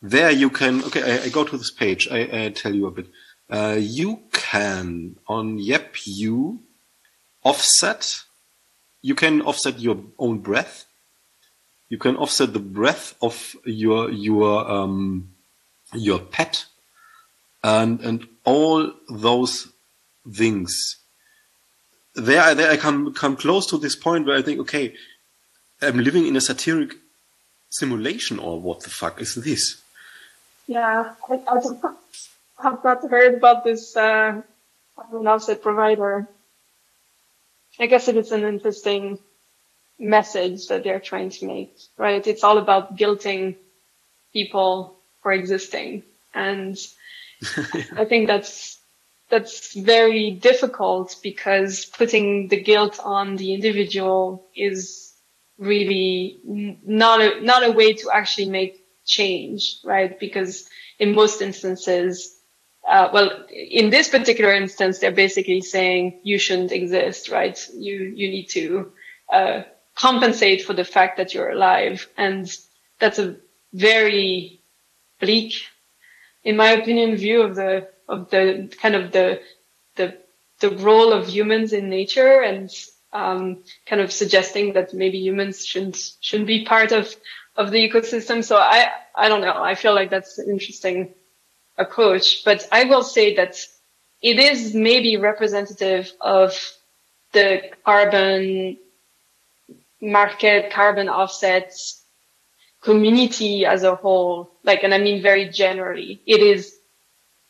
There 0.00 0.30
you 0.30 0.48
can, 0.48 0.82
okay, 0.84 1.20
I, 1.20 1.24
I 1.24 1.28
go 1.28 1.44
to 1.44 1.58
this 1.58 1.70
page. 1.70 2.08
I, 2.10 2.44
I 2.44 2.48
tell 2.50 2.74
you 2.74 2.86
a 2.86 2.90
bit. 2.90 3.08
Uh, 3.50 3.76
you 3.78 4.22
can 4.32 5.16
on 5.26 5.58
Yep 5.58 5.96
You 6.06 6.60
offset. 7.42 8.22
You 9.02 9.14
can 9.14 9.42
offset 9.42 9.80
your 9.80 9.98
own 10.18 10.38
breath 10.38 10.86
you 11.90 11.98
can 11.98 12.16
offset 12.16 12.54
the 12.54 12.58
breath 12.58 13.14
of 13.20 13.54
your 13.64 14.10
your 14.10 14.70
um, 14.70 15.30
your 15.92 16.18
pet 16.18 16.64
and 17.62 18.00
and 18.00 18.26
all 18.44 18.92
those 19.10 19.68
things 20.32 21.00
there, 22.14 22.54
there 22.54 22.70
I 22.70 22.76
come 22.76 23.14
come 23.14 23.36
close 23.36 23.66
to 23.68 23.78
this 23.78 23.96
point 23.96 24.26
where 24.26 24.36
I 24.36 24.42
think, 24.42 24.60
okay, 24.60 24.94
I'm 25.80 25.98
living 25.98 26.26
in 26.26 26.36
a 26.36 26.40
satiric 26.40 26.94
simulation, 27.68 28.38
or 28.38 28.60
what 28.60 28.80
the 28.80 28.90
fuck 28.90 29.20
is 29.20 29.34
this? 29.34 29.80
Yeah, 30.66 31.14
I, 31.28 31.34
I 31.48 32.62
have 32.62 32.84
not 32.84 33.08
heard 33.08 33.34
about 33.34 33.64
this 33.64 33.96
uh, 33.96 34.42
offset 35.12 35.62
provider. 35.62 36.28
I 37.78 37.86
guess 37.86 38.08
it 38.08 38.16
is 38.16 38.32
an 38.32 38.44
interesting 38.44 39.18
message 40.00 40.68
that 40.68 40.82
they're 40.82 41.00
trying 41.00 41.30
to 41.30 41.46
make, 41.46 41.76
right? 41.96 42.26
It's 42.26 42.42
all 42.42 42.58
about 42.58 42.96
guilting 42.96 43.56
people 44.32 44.98
for 45.22 45.32
existing. 45.32 46.02
And 46.34 46.76
I 47.96 48.04
think 48.06 48.26
that's, 48.26 48.78
that's 49.28 49.74
very 49.74 50.32
difficult 50.32 51.16
because 51.22 51.84
putting 51.84 52.48
the 52.48 52.60
guilt 52.60 52.98
on 53.02 53.36
the 53.36 53.54
individual 53.54 54.48
is 54.56 55.12
really 55.58 56.40
not 56.44 57.20
a, 57.20 57.40
not 57.42 57.64
a 57.64 57.70
way 57.70 57.92
to 57.92 58.10
actually 58.12 58.48
make 58.48 58.84
change, 59.04 59.76
right? 59.84 60.18
Because 60.18 60.68
in 60.98 61.14
most 61.14 61.42
instances, 61.42 62.36
uh, 62.88 63.10
well, 63.12 63.44
in 63.50 63.90
this 63.90 64.08
particular 64.08 64.52
instance, 64.54 64.98
they're 64.98 65.12
basically 65.12 65.60
saying 65.60 66.20
you 66.24 66.38
shouldn't 66.38 66.72
exist, 66.72 67.28
right? 67.28 67.58
You, 67.74 68.12
you 68.14 68.30
need 68.30 68.46
to, 68.50 68.92
uh, 69.30 69.62
compensate 70.00 70.62
for 70.62 70.72
the 70.72 70.84
fact 70.84 71.18
that 71.18 71.34
you're 71.34 71.50
alive. 71.50 72.08
And 72.16 72.50
that's 72.98 73.18
a 73.18 73.36
very 73.72 74.60
bleak, 75.20 75.54
in 76.42 76.56
my 76.56 76.70
opinion, 76.70 77.16
view 77.16 77.42
of 77.42 77.54
the, 77.54 77.88
of 78.08 78.30
the 78.30 78.72
kind 78.80 78.94
of 78.94 79.12
the, 79.12 79.40
the, 79.96 80.16
the 80.60 80.70
role 80.70 81.12
of 81.12 81.28
humans 81.28 81.72
in 81.72 81.90
nature 81.90 82.40
and, 82.40 82.70
um, 83.12 83.58
kind 83.86 84.00
of 84.00 84.12
suggesting 84.12 84.72
that 84.74 84.94
maybe 84.94 85.18
humans 85.18 85.66
shouldn't, 85.66 86.12
shouldn't 86.20 86.46
be 86.46 86.64
part 86.64 86.92
of, 86.92 87.14
of 87.56 87.70
the 87.70 87.78
ecosystem. 87.78 88.42
So 88.42 88.56
I, 88.56 88.88
I 89.14 89.28
don't 89.28 89.42
know. 89.42 89.62
I 89.62 89.74
feel 89.74 89.94
like 89.94 90.10
that's 90.10 90.38
an 90.38 90.48
interesting 90.48 91.12
approach, 91.76 92.44
but 92.44 92.66
I 92.72 92.84
will 92.84 93.02
say 93.02 93.36
that 93.36 93.56
it 94.22 94.38
is 94.38 94.74
maybe 94.74 95.16
representative 95.16 96.12
of 96.20 96.58
the 97.32 97.62
carbon 97.84 98.78
market 100.00 100.72
carbon 100.72 101.08
offsets 101.08 102.02
community 102.80 103.66
as 103.66 103.82
a 103.82 103.94
whole, 103.94 104.50
like, 104.64 104.82
and 104.82 104.94
I 104.94 104.98
mean 104.98 105.22
very 105.22 105.48
generally, 105.50 106.22
it 106.26 106.40
is 106.40 106.76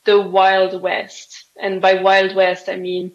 the 0.04 0.20
Wild 0.20 0.80
West. 0.80 1.44
And 1.60 1.80
by 1.80 2.02
Wild 2.02 2.34
West, 2.34 2.68
I 2.68 2.76
mean 2.76 3.12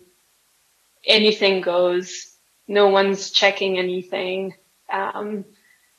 anything 1.05 1.61
goes. 1.61 2.31
No 2.67 2.87
one's 2.89 3.31
checking 3.31 3.77
anything. 3.77 4.53
Um, 4.91 5.45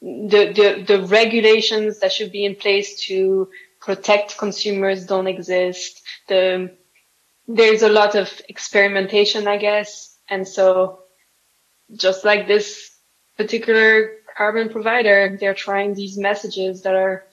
the, 0.00 0.52
the, 0.52 0.84
the 0.86 1.06
regulations 1.06 2.00
that 2.00 2.12
should 2.12 2.32
be 2.32 2.44
in 2.44 2.54
place 2.54 3.06
to 3.06 3.48
protect 3.80 4.38
consumers 4.38 5.06
don't 5.06 5.26
exist. 5.26 6.02
The, 6.28 6.74
there's 7.46 7.82
a 7.82 7.88
lot 7.88 8.14
of 8.14 8.30
experimentation, 8.48 9.46
I 9.46 9.58
guess. 9.58 10.16
And 10.28 10.46
so 10.46 11.00
just 11.94 12.24
like 12.24 12.48
this 12.48 12.95
particular 13.36 14.12
carbon 14.36 14.68
provider, 14.68 15.36
they're 15.38 15.54
trying 15.54 15.94
these 15.94 16.18
messages 16.18 16.82
that 16.82 16.94
are 16.94 17.24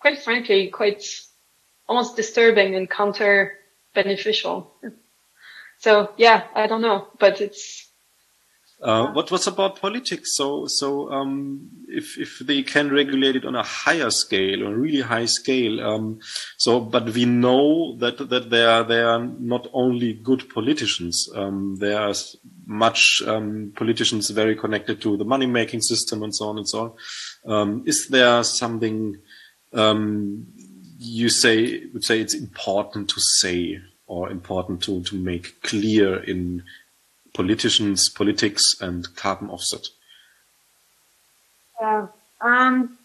quite 0.00 0.18
frankly, 0.18 0.68
quite 0.68 1.04
almost 1.88 2.16
disturbing 2.16 2.74
and 2.74 2.90
counter 2.90 3.58
beneficial. 3.94 4.74
So 5.78 6.12
yeah, 6.16 6.44
I 6.54 6.66
don't 6.66 6.82
know, 6.82 7.08
but 7.18 7.40
it's, 7.40 7.88
uh, 8.82 9.12
what 9.12 9.30
what's 9.30 9.46
about 9.46 9.80
politics? 9.80 10.36
So 10.36 10.66
so 10.66 11.10
um, 11.12 11.70
if 11.86 12.18
if 12.18 12.40
they 12.40 12.62
can 12.62 12.90
regulate 12.90 13.36
it 13.36 13.44
on 13.44 13.54
a 13.54 13.62
higher 13.62 14.10
scale, 14.10 14.66
on 14.66 14.72
a 14.72 14.76
really 14.76 15.02
high 15.02 15.26
scale, 15.26 15.80
um, 15.80 16.18
so 16.56 16.80
but 16.80 17.10
we 17.10 17.24
know 17.24 17.96
that 17.98 18.28
that 18.28 18.50
they 18.50 18.64
are 18.64 18.82
they 18.82 19.00
are 19.00 19.24
not 19.24 19.68
only 19.72 20.14
good 20.14 20.48
politicians. 20.52 21.28
Um, 21.34 21.76
there 21.78 22.00
are 22.00 22.14
much 22.66 23.22
um, 23.26 23.72
politicians 23.76 24.30
very 24.30 24.56
connected 24.56 25.00
to 25.02 25.16
the 25.16 25.24
money 25.24 25.46
making 25.46 25.82
system 25.82 26.24
and 26.24 26.34
so 26.34 26.48
on 26.48 26.58
and 26.58 26.68
so 26.68 26.96
on. 27.46 27.52
Um, 27.52 27.82
is 27.86 28.08
there 28.08 28.42
something 28.42 29.16
um, 29.72 30.46
you 30.98 31.28
say 31.28 31.84
would 31.92 32.04
say 32.04 32.20
it's 32.20 32.34
important 32.34 33.10
to 33.10 33.20
say 33.38 33.78
or 34.06 34.28
important 34.28 34.82
to 34.82 35.04
to 35.04 35.14
make 35.14 35.62
clear 35.62 36.20
in 36.24 36.64
politicians, 37.34 38.08
politics, 38.08 38.62
and 38.80 39.14
carbon 39.16 39.50
offset? 39.50 39.86
Yeah, 41.80 42.08
um, 42.40 42.98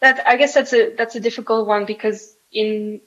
that 0.00 0.26
I 0.26 0.36
guess 0.36 0.54
that's 0.54 0.72
a 0.72 0.94
that's 0.94 1.14
a 1.14 1.20
difficult 1.20 1.66
one 1.66 1.84
because 1.84 2.34
in 2.52 3.00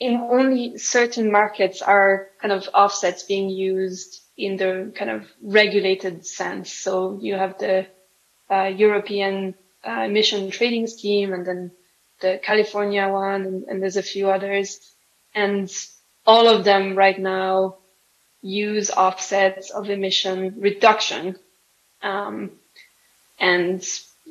in 0.00 0.16
only 0.16 0.78
certain 0.78 1.30
markets 1.30 1.80
are 1.80 2.28
kind 2.40 2.52
of 2.52 2.68
offsets 2.74 3.22
being 3.22 3.48
used 3.50 4.20
in 4.36 4.56
the 4.56 4.92
kind 4.96 5.10
of 5.10 5.30
regulated 5.40 6.26
sense. 6.26 6.72
So 6.72 7.18
you 7.20 7.34
have 7.34 7.58
the 7.58 7.86
uh, 8.50 8.64
European 8.64 9.54
uh, 9.86 10.02
emission 10.02 10.50
trading 10.50 10.88
scheme 10.88 11.32
and 11.32 11.46
then 11.46 11.70
the 12.20 12.40
California 12.42 13.08
one 13.08 13.42
and, 13.42 13.64
and 13.64 13.82
there's 13.82 13.96
a 13.96 14.02
few 14.02 14.30
others. 14.30 14.80
And 15.34 15.70
all 16.26 16.48
of 16.48 16.64
them 16.64 16.94
right 16.96 17.18
now 17.18 17.76
use 18.42 18.90
offsets 18.90 19.70
of 19.70 19.90
emission 19.90 20.54
reduction. 20.58 21.36
Um, 22.02 22.52
and 23.38 23.86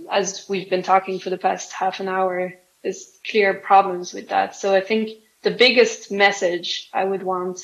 as 0.09 0.45
we've 0.49 0.69
been 0.69 0.83
talking 0.83 1.19
for 1.19 1.29
the 1.29 1.37
past 1.37 1.71
half 1.73 1.99
an 1.99 2.07
hour, 2.07 2.53
there's 2.83 3.11
clear 3.29 3.53
problems 3.53 4.13
with 4.13 4.29
that. 4.29 4.55
So 4.55 4.73
I 4.73 4.81
think 4.81 5.11
the 5.43 5.51
biggest 5.51 6.11
message 6.11 6.89
I 6.93 7.03
would 7.03 7.23
want 7.23 7.59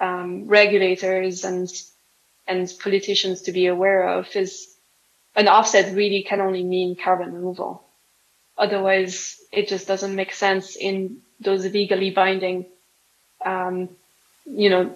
um, 0.00 0.46
regulators 0.46 1.44
and 1.44 1.68
and 2.48 2.72
politicians 2.80 3.42
to 3.42 3.52
be 3.52 3.66
aware 3.66 4.08
of 4.08 4.36
is 4.36 4.68
an 5.34 5.48
offset 5.48 5.94
really 5.94 6.22
can 6.22 6.40
only 6.40 6.62
mean 6.62 6.96
carbon 6.96 7.32
removal. 7.32 7.82
Otherwise, 8.56 9.38
it 9.52 9.68
just 9.68 9.88
doesn't 9.88 10.14
make 10.14 10.32
sense 10.32 10.76
in 10.76 11.22
those 11.40 11.66
legally 11.66 12.10
binding, 12.10 12.66
um, 13.46 13.88
you 14.44 14.68
know, 14.68 14.92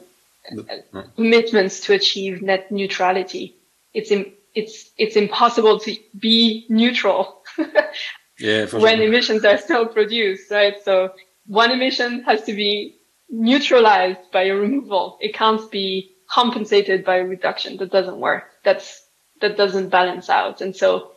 no. 0.52 1.04
commitments 1.16 1.80
to 1.80 1.94
achieve 1.94 2.42
net 2.42 2.70
neutrality. 2.70 3.54
It's 3.94 4.10
Im- 4.10 4.32
it's 4.54 4.90
it's 4.98 5.16
impossible 5.16 5.78
to 5.80 5.96
be 6.18 6.66
neutral 6.68 7.42
yeah, 8.38 8.66
when 8.66 8.96
sure. 8.96 9.06
emissions 9.06 9.44
are 9.44 9.58
still 9.58 9.86
produced, 9.86 10.50
right? 10.50 10.74
So 10.84 11.12
one 11.46 11.70
emission 11.70 12.22
has 12.24 12.42
to 12.44 12.54
be 12.54 12.96
neutralized 13.28 14.30
by 14.32 14.44
a 14.44 14.54
removal. 14.54 15.18
It 15.20 15.34
can't 15.34 15.70
be 15.70 16.12
compensated 16.28 17.04
by 17.04 17.16
a 17.16 17.24
reduction. 17.24 17.76
That 17.76 17.90
doesn't 17.92 18.18
work. 18.18 18.44
That's 18.64 19.04
that 19.40 19.56
doesn't 19.56 19.88
balance 19.88 20.28
out. 20.28 20.60
And 20.60 20.74
so 20.74 21.12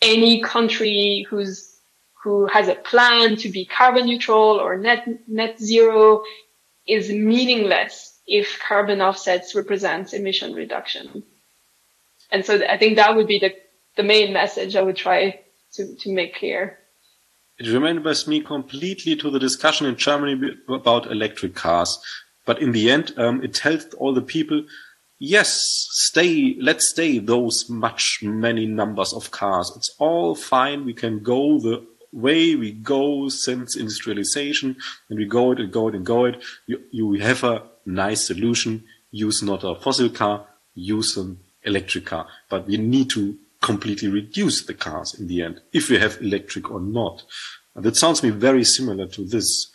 any 0.00 0.40
country 0.42 1.26
who's 1.28 1.77
who 2.22 2.46
has 2.46 2.68
a 2.68 2.74
plan 2.74 3.36
to 3.36 3.48
be 3.48 3.64
carbon 3.64 4.06
neutral 4.06 4.60
or 4.60 4.76
net 4.76 5.06
net 5.28 5.58
zero 5.60 6.22
is 6.86 7.10
meaningless 7.10 8.18
if 8.26 8.58
carbon 8.60 9.00
offsets 9.00 9.54
represent 9.54 10.12
emission 10.12 10.52
reduction. 10.54 11.22
And 12.30 12.44
so 12.44 12.60
I 12.66 12.76
think 12.76 12.96
that 12.96 13.16
would 13.16 13.26
be 13.26 13.38
the, 13.38 13.54
the 13.96 14.02
main 14.02 14.32
message 14.32 14.76
I 14.76 14.82
would 14.82 14.96
try 14.96 15.40
to, 15.74 15.96
to 15.96 16.12
make 16.12 16.36
clear. 16.36 16.78
It 17.58 17.68
remembers 17.68 18.26
me 18.28 18.40
completely 18.40 19.16
to 19.16 19.30
the 19.30 19.38
discussion 19.38 19.86
in 19.86 19.96
Germany 19.96 20.52
about 20.68 21.10
electric 21.10 21.54
cars. 21.54 21.98
But 22.44 22.62
in 22.62 22.72
the 22.72 22.90
end, 22.90 23.12
um, 23.16 23.42
it 23.42 23.54
tells 23.54 23.86
all 23.94 24.14
the 24.14 24.22
people, 24.22 24.64
yes, 25.18 25.60
stay, 25.90 26.56
let's 26.60 26.90
stay 26.90 27.18
those 27.18 27.68
much, 27.68 28.20
many 28.22 28.66
numbers 28.66 29.12
of 29.12 29.30
cars. 29.30 29.72
It's 29.76 29.94
all 29.98 30.34
fine. 30.34 30.84
We 30.84 30.94
can 30.94 31.22
go 31.22 31.58
the 31.58 31.86
way 32.12 32.54
we 32.56 32.72
go 32.72 33.28
since 33.28 33.76
industrialization 33.76 34.76
and 35.08 35.18
we 35.18 35.26
go 35.26 35.52
it 35.52 35.60
and 35.60 35.72
go 35.72 35.88
it 35.88 35.94
and 35.94 36.06
go 36.06 36.24
it. 36.24 36.42
You, 36.66 36.82
you 36.90 37.12
have 37.14 37.44
a 37.44 37.62
nice 37.84 38.26
solution. 38.26 38.84
Use 39.10 39.42
not 39.42 39.64
a 39.64 39.74
fossil 39.74 40.10
car, 40.10 40.46
use 40.74 41.16
an 41.16 41.38
electric 41.62 42.06
car. 42.06 42.26
But 42.48 42.66
we 42.66 42.76
need 42.76 43.10
to 43.10 43.36
completely 43.60 44.08
reduce 44.08 44.64
the 44.64 44.74
cars 44.74 45.14
in 45.18 45.26
the 45.26 45.42
end, 45.42 45.60
if 45.72 45.90
we 45.90 45.98
have 45.98 46.20
electric 46.20 46.70
or 46.70 46.80
not. 46.80 47.24
That 47.74 47.96
sounds 47.96 48.20
to 48.20 48.26
me 48.26 48.32
very 48.32 48.64
similar 48.64 49.06
to 49.08 49.24
this. 49.24 49.70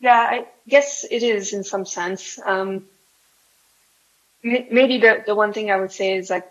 Yeah, 0.00 0.16
I 0.18 0.46
guess 0.68 1.04
it 1.10 1.22
is 1.22 1.52
in 1.52 1.62
some 1.62 1.84
sense. 1.84 2.38
Um, 2.44 2.86
maybe 4.42 4.98
the, 4.98 5.22
the 5.26 5.34
one 5.34 5.52
thing 5.52 5.70
I 5.70 5.78
would 5.78 5.92
say 5.92 6.16
is 6.16 6.30
like, 6.30 6.48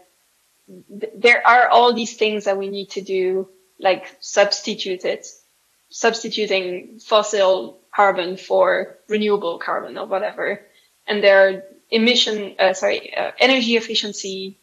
th- 0.67 1.13
there 1.15 1.45
are 1.47 1.67
all 1.67 1.93
these 1.93 2.15
things 2.15 2.45
that 2.45 2.57
we 2.57 2.69
need 2.69 2.91
to 2.91 3.01
do, 3.01 3.49
like 3.80 4.15
substituted, 4.19 5.25
substituting 5.89 6.99
fossil 6.99 7.80
carbon 7.95 8.38
for 8.38 8.97
renewable 9.07 9.57
carbon 9.57 9.97
or 9.97 10.05
whatever. 10.05 10.61
And 11.07 11.23
there 11.23 11.47
are 11.47 11.63
emission, 11.89 12.55
uh, 12.59 12.73
sorry, 12.73 13.15
uh, 13.15 13.32
energy 13.39 13.75
efficiency 13.75 14.57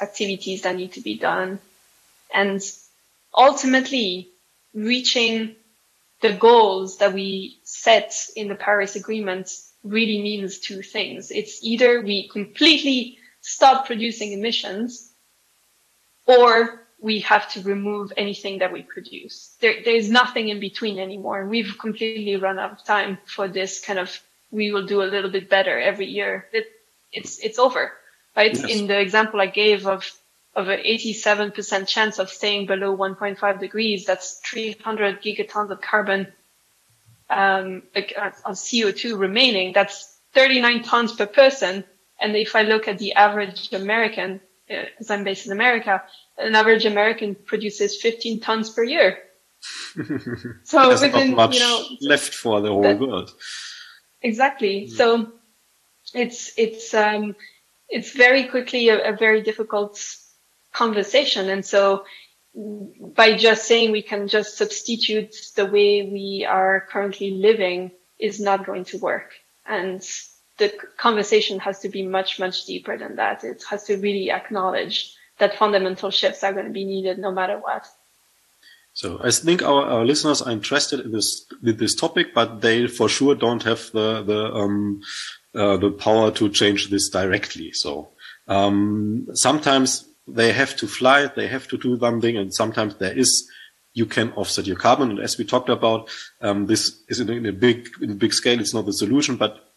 activities 0.00 0.62
that 0.62 0.76
need 0.76 0.92
to 0.92 1.00
be 1.00 1.18
done. 1.18 1.58
And 2.32 2.62
ultimately 3.34 4.28
reaching 4.72 5.56
the 6.20 6.32
goals 6.32 6.98
that 6.98 7.12
we 7.12 7.58
set 7.64 8.14
in 8.36 8.48
the 8.48 8.54
Paris 8.54 8.96
Agreement 8.96 9.50
really 9.82 10.20
means 10.22 10.58
two 10.58 10.82
things. 10.82 11.30
It's 11.30 11.62
either 11.62 12.02
we 12.02 12.28
completely 12.28 13.18
stop 13.40 13.86
producing 13.86 14.32
emissions 14.32 15.10
or 16.26 16.80
we 17.00 17.20
have 17.20 17.50
to 17.52 17.62
remove 17.62 18.12
anything 18.16 18.58
that 18.58 18.72
we 18.72 18.82
produce. 18.82 19.54
There, 19.60 19.76
there's 19.84 20.10
nothing 20.10 20.48
in 20.48 20.60
between 20.60 20.98
anymore. 20.98 21.40
And 21.40 21.50
We've 21.50 21.76
completely 21.78 22.36
run 22.36 22.58
out 22.58 22.72
of 22.72 22.84
time 22.84 23.18
for 23.24 23.48
this 23.48 23.80
kind 23.80 23.98
of, 23.98 24.20
we 24.50 24.72
will 24.72 24.86
do 24.86 25.02
a 25.02 25.04
little 25.04 25.30
bit 25.30 25.48
better 25.48 25.78
every 25.78 26.06
year. 26.06 26.46
It, 26.52 26.66
it's, 27.12 27.38
it's 27.38 27.58
over, 27.58 27.92
right? 28.36 28.54
Yes. 28.54 28.64
In 28.64 28.86
the 28.86 29.00
example 29.00 29.40
I 29.40 29.46
gave 29.46 29.86
of, 29.86 30.10
of 30.54 30.68
an 30.68 30.80
87% 30.80 31.86
chance 31.86 32.18
of 32.18 32.28
staying 32.28 32.66
below 32.66 32.96
1.5 32.96 33.60
degrees, 33.60 34.04
that's 34.04 34.40
300 34.44 35.22
gigatons 35.22 35.70
of 35.70 35.80
carbon, 35.80 36.26
um, 37.30 37.82
of 37.94 38.56
CO2 38.56 39.18
remaining. 39.18 39.72
That's 39.72 40.18
39 40.34 40.82
tons 40.82 41.12
per 41.12 41.26
person. 41.26 41.84
And 42.20 42.36
if 42.36 42.54
I 42.54 42.62
look 42.62 42.88
at 42.88 42.98
the 42.98 43.14
average 43.14 43.72
American, 43.72 44.40
because 44.70 45.10
uh, 45.10 45.14
I'm 45.14 45.24
based 45.24 45.46
in 45.46 45.52
America, 45.52 46.02
an 46.38 46.54
average 46.54 46.86
American 46.86 47.34
produces 47.34 48.00
15 48.00 48.40
tons 48.40 48.70
per 48.70 48.84
year. 48.84 49.18
so 50.64 50.88
There's 50.88 51.02
within, 51.02 51.30
not 51.30 51.36
much 51.36 51.54
you 51.54 51.60
know, 51.60 51.84
left 52.02 52.34
for 52.34 52.60
the 52.60 52.68
whole 52.68 52.82
that, 52.82 53.00
world. 53.00 53.34
Exactly. 54.22 54.86
Mm. 54.86 54.90
So 54.90 55.32
it's, 56.14 56.52
it's, 56.56 56.94
um, 56.94 57.34
it's 57.88 58.12
very 58.12 58.44
quickly 58.44 58.88
a, 58.88 59.12
a 59.12 59.16
very 59.16 59.42
difficult 59.42 60.00
conversation. 60.72 61.48
And 61.48 61.64
so 61.64 62.04
by 62.54 63.36
just 63.36 63.66
saying 63.66 63.90
we 63.90 64.02
can 64.02 64.28
just 64.28 64.56
substitute 64.56 65.34
the 65.56 65.66
way 65.66 66.02
we 66.02 66.46
are 66.48 66.86
currently 66.88 67.32
living 67.32 67.92
is 68.18 68.40
not 68.40 68.66
going 68.66 68.84
to 68.86 68.98
work. 68.98 69.32
And 69.66 70.02
the 70.60 70.72
conversation 70.96 71.58
has 71.58 71.80
to 71.80 71.88
be 71.88 72.06
much, 72.06 72.38
much 72.38 72.66
deeper 72.66 72.96
than 72.96 73.16
that. 73.16 73.42
It 73.42 73.64
has 73.68 73.84
to 73.84 73.96
really 73.96 74.30
acknowledge 74.30 75.12
that 75.38 75.56
fundamental 75.56 76.10
shifts 76.10 76.44
are 76.44 76.52
going 76.52 76.66
to 76.66 76.72
be 76.72 76.84
needed 76.84 77.18
no 77.18 77.32
matter 77.32 77.58
what. 77.58 77.88
So 78.92 79.20
I 79.22 79.30
think 79.30 79.62
our, 79.62 79.82
our 79.84 80.04
listeners 80.04 80.42
are 80.42 80.52
interested 80.52 81.00
in 81.00 81.12
this 81.12 81.46
with 81.62 81.78
this 81.78 81.94
topic, 81.94 82.34
but 82.34 82.60
they 82.60 82.86
for 82.86 83.08
sure 83.08 83.34
don't 83.34 83.62
have 83.62 83.90
the 83.92 84.22
the 84.22 84.52
um, 84.52 85.00
uh, 85.54 85.76
the 85.78 85.90
power 85.90 86.30
to 86.32 86.48
change 86.50 86.90
this 86.90 87.08
directly. 87.08 87.72
So 87.72 88.10
um, 88.46 89.26
sometimes 89.32 90.08
they 90.28 90.52
have 90.52 90.76
to 90.76 90.86
fly, 90.86 91.26
they 91.26 91.46
have 91.46 91.66
to 91.68 91.78
do 91.78 91.98
something, 91.98 92.36
and 92.36 92.52
sometimes 92.52 92.96
there 92.96 93.16
is 93.16 93.48
you 93.94 94.06
can 94.06 94.32
offset 94.32 94.66
your 94.66 94.76
carbon. 94.76 95.10
And 95.10 95.20
as 95.20 95.38
we 95.38 95.44
talked 95.44 95.68
about, 95.68 96.10
um, 96.40 96.66
this 96.66 97.02
is 97.08 97.20
in 97.20 97.46
a 97.46 97.52
big 97.52 97.88
in 98.02 98.10
a 98.10 98.14
big 98.14 98.34
scale. 98.34 98.60
It's 98.60 98.74
not 98.74 98.86
the 98.86 98.92
solution, 98.92 99.36
but 99.36 99.69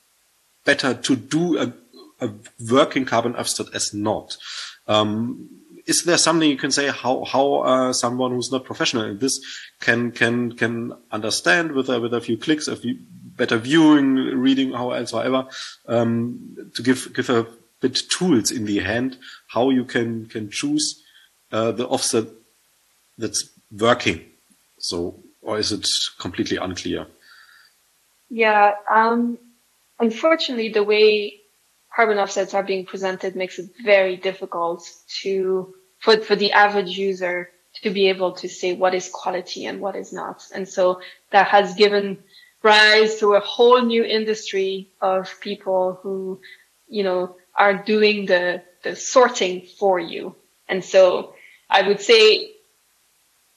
better 0.66 0.94
to 0.94 1.16
do 1.16 1.58
a, 1.60 1.74
a 2.22 2.30
working 2.72 3.06
carbon 3.06 3.36
offset 3.36 3.68
as 3.74 3.94
not. 3.94 4.38
Um, 4.88 5.50
is 5.86 6.04
there 6.04 6.18
something 6.18 6.50
you 6.50 6.58
can 6.58 6.72
say 6.72 6.88
how 6.88 7.26
how 7.26 7.56
uh, 7.56 7.94
someone 7.94 8.32
who's 8.32 8.52
not 8.52 8.64
professional 8.64 9.04
in 9.04 9.18
this 9.18 9.40
can 9.82 10.12
can 10.12 10.54
can 10.54 10.94
understand 11.12 11.74
with 11.74 11.90
a 11.90 12.00
with 12.00 12.14
a 12.14 12.22
few 12.22 12.38
clicks, 12.38 12.68
a 12.68 12.76
few 12.76 12.98
better 13.36 13.58
viewing, 13.58 14.16
reading, 14.16 14.72
how 14.72 14.92
else, 14.92 15.12
however, 15.12 15.48
um, 15.88 16.70
to 16.76 16.84
give 16.84 17.14
give 17.14 17.30
a 17.30 17.46
bit 17.82 18.00
tools 18.10 18.52
in 18.52 18.66
the 18.66 18.80
hand 18.80 19.18
how 19.48 19.70
you 19.70 19.84
can 19.84 20.26
can 20.28 20.50
choose 20.50 21.04
uh, 21.52 21.72
the 21.72 21.88
offset 21.88 22.28
that's 23.18 23.50
working. 23.72 24.22
So, 24.80 25.20
or 25.42 25.60
is 25.60 25.72
it 25.72 25.88
completely 26.20 26.58
unclear? 26.58 27.08
Yeah, 28.30 28.76
um, 28.90 29.38
unfortunately, 30.00 30.70
the 30.70 30.84
way 30.84 31.42
carbon 31.96 32.18
offsets 32.18 32.54
are 32.54 32.64
being 32.64 32.86
presented 32.86 33.36
makes 33.36 33.60
it 33.60 33.70
very 33.84 34.18
difficult 34.18 34.88
to, 35.22 35.74
for, 36.00 36.18
for 36.18 36.36
the 36.36 36.52
average 36.52 36.98
user 36.98 37.50
to 37.82 37.90
be 37.90 38.10
able 38.10 38.34
to 38.34 38.48
say 38.48 38.74
what 38.76 38.94
is 38.94 39.10
quality 39.10 39.66
and 39.66 39.80
what 39.82 39.96
is 39.96 40.14
not. 40.14 40.44
And 40.54 40.68
so 40.68 41.02
that 41.32 41.48
has 41.48 41.76
given 41.76 42.20
rise 42.62 43.20
to 43.20 43.34
a 43.34 43.40
whole 43.40 43.82
new 43.82 44.04
industry 44.04 44.90
of 45.02 45.40
people 45.42 46.00
who, 46.02 46.40
you 46.88 47.04
know, 47.04 47.36
are 47.56 47.84
doing 47.84 48.26
the, 48.26 48.64
the 48.84 48.96
sorting 48.96 49.68
for 49.80 50.00
you. 50.00 50.36
And 50.68 50.84
so 50.84 51.36
I 51.70 51.88
would 51.88 52.00
say 52.00 52.52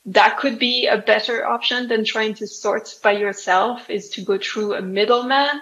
that 0.06 0.38
could 0.38 0.58
be 0.58 0.86
a 0.86 0.98
better 0.98 1.46
option 1.46 1.88
than 1.88 2.04
trying 2.04 2.34
to 2.34 2.46
sort 2.46 2.94
by 3.02 3.12
yourself 3.12 3.90
is 3.90 4.10
to 4.10 4.22
go 4.22 4.38
through 4.38 4.74
a 4.74 4.82
middleman 4.82 5.60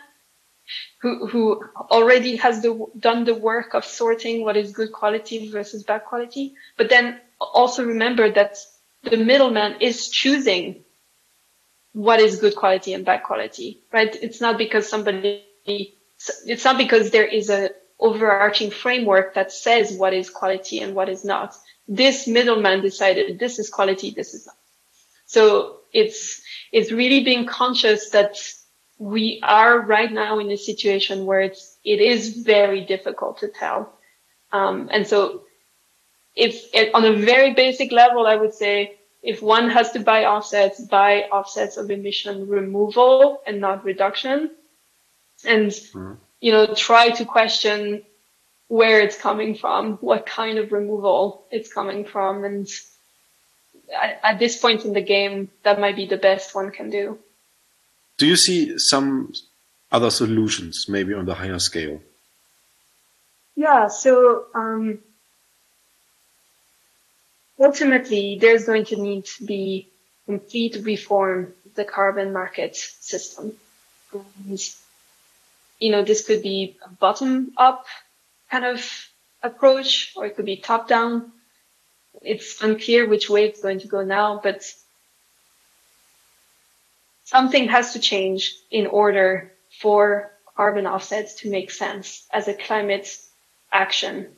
who, 1.00 1.26
who 1.26 1.64
already 1.90 2.36
has 2.36 2.62
the, 2.62 2.86
done 2.98 3.24
the 3.24 3.34
work 3.34 3.74
of 3.74 3.84
sorting 3.84 4.44
what 4.44 4.56
is 4.56 4.72
good 4.72 4.92
quality 4.92 5.50
versus 5.50 5.82
bad 5.82 6.04
quality. 6.04 6.54
But 6.76 6.88
then 6.88 7.20
also 7.38 7.84
remember 7.84 8.30
that 8.30 8.56
the 9.02 9.16
middleman 9.16 9.76
is 9.80 10.08
choosing 10.08 10.84
what 11.92 12.20
is 12.20 12.40
good 12.40 12.56
quality 12.56 12.92
and 12.92 13.04
bad 13.04 13.22
quality, 13.22 13.80
right? 13.92 14.14
It's 14.22 14.40
not 14.40 14.58
because 14.58 14.88
somebody, 14.88 15.44
it's 15.66 16.64
not 16.64 16.78
because 16.78 17.10
there 17.10 17.26
is 17.26 17.50
a 17.50 17.70
overarching 18.00 18.70
framework 18.70 19.34
that 19.34 19.52
says 19.52 19.96
what 19.96 20.12
is 20.12 20.28
quality 20.28 20.80
and 20.80 20.94
what 20.94 21.08
is 21.08 21.24
not. 21.24 21.54
This 21.86 22.26
middleman 22.26 22.80
decided 22.80 23.38
this 23.38 23.58
is 23.58 23.70
quality, 23.70 24.10
this 24.10 24.34
is 24.34 24.46
not. 24.46 24.56
So 25.26 25.80
it's, 25.92 26.42
it's 26.72 26.90
really 26.90 27.22
being 27.22 27.46
conscious 27.46 28.10
that 28.10 28.36
we 28.98 29.40
are 29.42 29.80
right 29.80 30.10
now 30.10 30.38
in 30.38 30.50
a 30.50 30.56
situation 30.56 31.26
where 31.26 31.40
it's, 31.40 31.76
it 31.84 32.00
is 32.00 32.36
very 32.42 32.84
difficult 32.84 33.38
to 33.38 33.48
tell. 33.48 33.92
Um, 34.52 34.88
and 34.92 35.06
so 35.06 35.42
if 36.36 36.74
it, 36.74 36.94
on 36.94 37.04
a 37.04 37.12
very 37.12 37.54
basic 37.54 37.92
level, 37.92 38.26
I 38.26 38.36
would 38.36 38.54
say 38.54 38.96
if 39.22 39.42
one 39.42 39.70
has 39.70 39.92
to 39.92 40.00
buy 40.00 40.26
offsets, 40.26 40.80
buy 40.80 41.22
offsets 41.22 41.76
of 41.76 41.90
emission 41.90 42.48
removal 42.48 43.40
and 43.46 43.60
not 43.60 43.84
reduction. 43.84 44.50
And, 45.44 45.70
mm. 45.70 46.16
you 46.40 46.52
know, 46.52 46.74
try 46.74 47.10
to 47.10 47.24
question 47.24 48.02
where 48.68 49.00
it's 49.00 49.18
coming 49.18 49.54
from, 49.54 49.94
what 49.94 50.26
kind 50.26 50.58
of 50.58 50.72
removal 50.72 51.44
it's 51.50 51.72
coming 51.72 52.04
from. 52.04 52.44
And 52.44 52.68
at, 54.00 54.20
at 54.22 54.38
this 54.38 54.56
point 54.56 54.84
in 54.84 54.92
the 54.92 55.02
game, 55.02 55.50
that 55.62 55.80
might 55.80 55.96
be 55.96 56.06
the 56.06 56.16
best 56.16 56.54
one 56.54 56.70
can 56.70 56.90
do. 56.90 57.18
Do 58.16 58.26
you 58.26 58.36
see 58.36 58.78
some 58.78 59.32
other 59.90 60.10
solutions, 60.10 60.86
maybe 60.88 61.14
on 61.14 61.24
the 61.24 61.34
higher 61.34 61.58
scale? 61.58 62.00
Yeah. 63.56 63.88
So, 63.88 64.46
um, 64.54 65.00
ultimately, 67.58 68.38
there's 68.40 68.64
going 68.64 68.86
to 68.86 68.96
need 68.96 69.24
to 69.26 69.44
be 69.44 69.88
complete 70.26 70.76
reform 70.82 71.52
of 71.66 71.74
the 71.74 71.84
carbon 71.84 72.32
market 72.32 72.76
system. 72.76 73.52
And, 74.12 74.60
you 75.78 75.90
know, 75.90 76.02
this 76.02 76.26
could 76.26 76.42
be 76.42 76.76
a 76.84 76.88
bottom 76.88 77.52
up 77.56 77.86
kind 78.50 78.64
of 78.64 79.08
approach, 79.42 80.12
or 80.16 80.26
it 80.26 80.36
could 80.36 80.46
be 80.46 80.56
top 80.56 80.88
down. 80.88 81.32
It's 82.22 82.62
unclear 82.62 83.08
which 83.08 83.28
way 83.28 83.46
it's 83.46 83.60
going 83.60 83.80
to 83.80 83.88
go 83.88 84.02
now, 84.02 84.40
but 84.42 84.64
something 87.24 87.68
has 87.68 87.94
to 87.94 87.98
change 87.98 88.54
in 88.70 88.86
order 88.86 89.52
for 89.80 90.30
carbon 90.56 90.86
offsets 90.86 91.34
to 91.34 91.50
make 91.50 91.70
sense 91.70 92.26
as 92.32 92.46
a 92.48 92.54
climate 92.54 93.08
action 93.72 94.28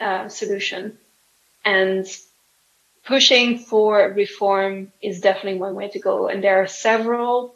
uh, 0.00 0.28
solution. 0.28 0.98
And 1.64 2.06
pushing 3.04 3.58
for 3.58 4.12
reform 4.14 4.92
is 5.00 5.20
definitely 5.20 5.60
one 5.60 5.74
way 5.74 5.88
to 5.88 5.98
go. 5.98 6.28
And 6.28 6.42
there 6.42 6.62
are 6.62 6.66
several 6.66 7.54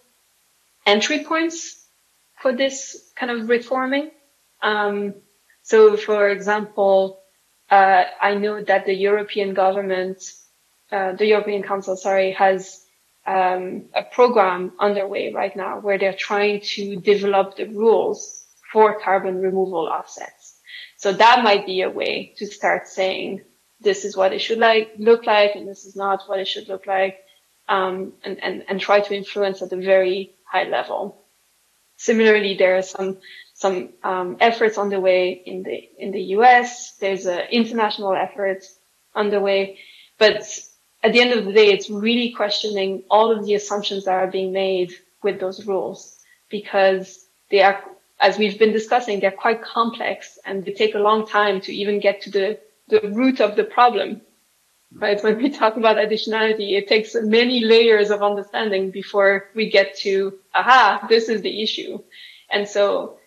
entry 0.87 1.25
points 1.25 1.85
for 2.41 2.53
this 2.53 3.11
kind 3.17 3.33
of 3.33 3.49
reforming. 3.49 4.11
Um, 4.63 5.15
so, 5.63 5.97
for 5.97 6.29
example, 6.29 7.21
uh, 7.71 8.05
I 8.21 8.35
know 8.35 8.63
that 8.63 8.87
the 8.87 8.95
European 8.95 9.53
government, 9.55 10.23
uh, 10.93 11.13
the 11.13 11.27
European 11.27 11.65
Council, 11.65 11.97
sorry, 11.97 12.33
has 12.33 12.86
um, 13.27 13.87
a 13.95 14.03
program 14.03 14.73
underway 14.79 15.33
right 15.33 15.55
now 15.57 15.81
where 15.81 15.99
they're 15.99 16.15
trying 16.17 16.61
to 16.61 16.97
develop 16.97 17.57
the 17.57 17.65
rules 17.67 18.45
for 18.73 18.99
carbon 19.01 19.41
removal 19.41 19.89
offsets. 19.89 20.59
So 20.97 21.13
that 21.13 21.43
might 21.45 21.67
be 21.67 21.83
a 21.83 21.91
way 21.91 22.35
to 22.39 22.47
start 22.47 22.89
saying 22.89 23.43
this 23.81 24.05
is 24.05 24.17
what 24.17 24.33
it 24.33 24.41
should 24.41 24.59
like 24.59 24.93
look 24.99 25.27
like, 25.27 25.55
and 25.55 25.69
this 25.69 25.85
is 25.85 25.97
not 25.97 26.23
what 26.27 26.39
it 26.41 26.49
should 26.49 26.69
look 26.69 26.87
like, 26.87 27.19
um, 27.69 28.15
and, 28.25 28.43
and 28.43 28.65
and 28.69 28.81
try 28.81 29.01
to 29.01 29.15
influence 29.15 29.61
at 29.61 29.73
a 29.73 29.77
very 29.77 30.35
high 30.45 30.65
level. 30.65 31.23
Similarly, 31.97 32.57
there 32.57 32.77
are 32.77 32.83
some 32.83 33.19
some 33.55 33.91
um, 34.03 34.37
efforts 34.41 34.79
underway 34.79 35.31
in 35.33 35.63
the 35.63 35.89
in 35.99 36.13
the 36.13 36.23
U.S. 36.39 36.97
There's 37.01 37.27
an 37.27 37.43
international 37.51 38.15
effort 38.15 38.65
underway, 39.15 39.79
but 40.19 40.43
at 41.03 41.13
the 41.13 41.21
end 41.21 41.33
of 41.33 41.45
the 41.45 41.53
day, 41.53 41.69
it's 41.69 41.91
really 41.91 42.33
questioning 42.33 43.03
all 43.11 43.31
of 43.31 43.45
the 43.45 43.55
assumptions 43.55 44.05
that 44.05 44.15
are 44.15 44.27
being 44.27 44.53
made 44.53 44.93
with 45.23 45.41
those 45.41 45.67
rules 45.67 46.17
because 46.51 47.27
they 47.51 47.63
are, 47.63 47.83
as 48.21 48.39
we've 48.39 48.59
been 48.59 48.73
discussing, 48.73 49.21
they're 49.21 49.31
quite 49.31 49.63
complex 49.63 50.39
and 50.45 50.65
they 50.65 50.73
take 50.73 50.95
a 50.95 50.99
long 50.99 51.27
time 51.27 51.61
to 51.63 51.73
even 51.73 52.01
get 52.01 52.23
to 52.23 52.31
the 52.31 52.59
the 52.89 53.01
root 53.13 53.41
of 53.41 53.57
the 53.57 53.65
problem. 53.65 54.21
Right? 54.95 55.23
When 55.23 55.37
we 55.39 55.51
talk 55.51 55.77
about 55.77 55.97
additionality, 55.97 56.79
it 56.79 56.89
takes 56.89 57.15
many 57.15 57.61
layers 57.61 58.11
of 58.11 58.23
understanding 58.23 58.91
before 58.91 59.51
we 59.55 59.69
get 59.69 59.99
to, 59.99 60.39
aha, 60.55 61.05
this 61.09 61.29
is 61.29 61.43
the 61.43 61.63
issue. 61.63 61.99
And 62.51 62.69
so 62.69 63.19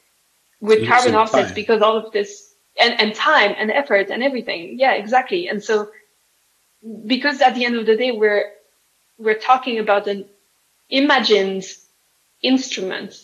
with 0.61 0.87
carbon 0.87 1.15
offsets, 1.15 1.49
time. 1.49 1.55
because 1.55 1.81
all 1.81 1.97
of 1.97 2.11
this 2.13 2.53
and, 2.79 2.99
and 2.99 3.13
time 3.13 3.53
and 3.57 3.71
effort 3.71 4.09
and 4.09 4.23
everything. 4.23 4.79
Yeah, 4.79 4.93
exactly. 4.93 5.49
And 5.49 5.61
so 5.61 5.89
because 7.05 7.41
at 7.41 7.55
the 7.55 7.65
end 7.65 7.75
of 7.75 7.85
the 7.85 7.97
day, 7.97 8.11
we're, 8.11 8.51
we're 9.17 9.39
talking 9.39 9.79
about 9.79 10.07
an 10.07 10.25
imagined 10.89 11.65
instrument. 12.41 13.15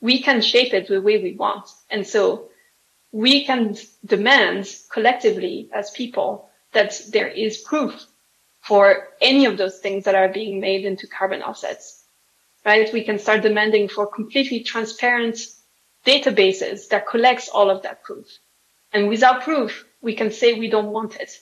We 0.00 0.22
can 0.22 0.40
shape 0.42 0.74
it 0.74 0.88
the 0.88 1.00
way 1.00 1.22
we 1.22 1.34
want. 1.34 1.68
And 1.90 2.06
so 2.06 2.48
we 3.12 3.44
can 3.44 3.76
demand 4.04 4.74
collectively 4.90 5.70
as 5.72 5.90
people 5.90 6.48
that 6.72 7.00
there 7.12 7.28
is 7.28 7.58
proof 7.58 8.06
for 8.60 9.08
any 9.20 9.44
of 9.44 9.56
those 9.56 9.78
things 9.78 10.04
that 10.04 10.14
are 10.14 10.28
being 10.28 10.60
made 10.60 10.84
into 10.84 11.06
carbon 11.06 11.42
offsets, 11.42 12.02
right? 12.64 12.92
We 12.92 13.04
can 13.04 13.18
start 13.18 13.42
demanding 13.42 13.88
for 13.88 14.06
completely 14.06 14.60
transparent 14.64 15.38
databases 16.06 16.88
that 16.88 17.06
collects 17.06 17.48
all 17.48 17.70
of 17.70 17.82
that 17.82 18.02
proof. 18.02 18.26
And 18.92 19.08
without 19.08 19.42
proof, 19.42 19.84
we 20.00 20.14
can 20.14 20.30
say 20.30 20.54
we 20.54 20.68
don't 20.68 20.92
want 20.92 21.16
it. 21.16 21.38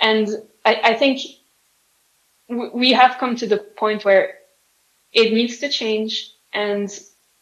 And 0.00 0.28
I, 0.64 0.80
I 0.84 0.94
think 0.94 1.20
we 2.48 2.92
have 2.92 3.18
come 3.18 3.36
to 3.36 3.46
the 3.46 3.58
point 3.58 4.04
where 4.04 4.34
it 5.12 5.32
needs 5.32 5.58
to 5.58 5.68
change 5.68 6.32
and 6.52 6.90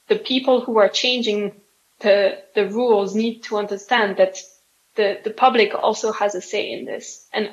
the 0.09 0.17
people 0.17 0.61
who 0.61 0.79
are 0.79 0.89
changing 0.89 1.53
the, 2.01 2.39
the 2.55 2.69
rules 2.69 3.15
need 3.15 3.43
to 3.45 3.57
understand 3.57 4.19
that 4.19 4.39
the, 4.95 5.19
the 5.25 5.31
public 5.31 5.75
also 5.75 6.13
has 6.13 6.35
a 6.35 6.41
say 6.41 6.71
in 6.71 6.85
this. 6.85 7.27
And 7.33 7.51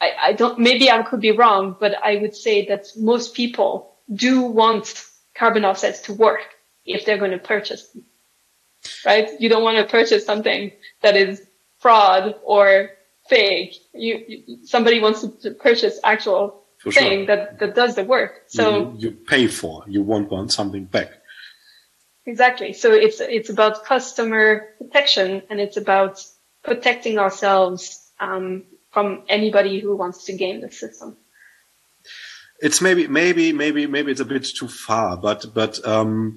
I, 0.00 0.12
I 0.22 0.32
don't, 0.32 0.58
maybe 0.58 0.90
I 0.90 1.02
could 1.02 1.20
be 1.20 1.32
wrong, 1.32 1.76
but 1.78 1.94
I 2.02 2.16
would 2.16 2.34
say 2.34 2.66
that 2.66 2.86
most 2.96 3.34
people 3.34 3.94
do 4.12 4.42
want 4.42 5.04
carbon 5.34 5.64
offsets 5.64 6.02
to 6.02 6.14
work 6.14 6.40
if 6.84 7.04
they're 7.04 7.18
going 7.18 7.30
to 7.30 7.38
purchase 7.38 7.88
them. 7.88 8.04
Right? 9.04 9.30
You 9.40 9.48
don't 9.48 9.62
want 9.62 9.78
to 9.78 9.90
purchase 9.90 10.26
something 10.26 10.72
that 11.00 11.16
is 11.16 11.42
fraud 11.78 12.36
or 12.44 12.90
fake. 13.28 13.74
You, 13.92 14.24
you 14.26 14.58
somebody 14.64 15.00
wants 15.00 15.26
to 15.42 15.50
purchase 15.52 15.98
actual 16.04 16.64
for 16.78 16.92
thing 16.92 17.26
sure. 17.26 17.36
that, 17.36 17.58
that 17.58 17.74
does 17.74 17.94
the 17.94 18.04
work. 18.04 18.42
So 18.46 18.92
you, 18.92 18.96
you 18.98 19.10
pay 19.12 19.46
for, 19.46 19.84
you 19.86 20.02
won't 20.02 20.30
want 20.30 20.52
something 20.52 20.84
back. 20.84 21.10
Exactly. 22.26 22.72
So 22.72 22.92
it's, 22.92 23.20
it's 23.20 23.50
about 23.50 23.84
customer 23.84 24.68
protection 24.78 25.42
and 25.50 25.60
it's 25.60 25.76
about 25.76 26.24
protecting 26.62 27.18
ourselves, 27.18 28.10
um, 28.18 28.64
from 28.90 29.24
anybody 29.28 29.80
who 29.80 29.96
wants 29.96 30.24
to 30.26 30.36
game 30.36 30.60
the 30.60 30.70
system. 30.70 31.16
It's 32.60 32.80
maybe, 32.80 33.08
maybe, 33.08 33.52
maybe, 33.52 33.86
maybe 33.86 34.12
it's 34.12 34.20
a 34.20 34.24
bit 34.24 34.44
too 34.44 34.68
far, 34.68 35.16
but, 35.16 35.46
but, 35.52 35.86
um, 35.86 36.36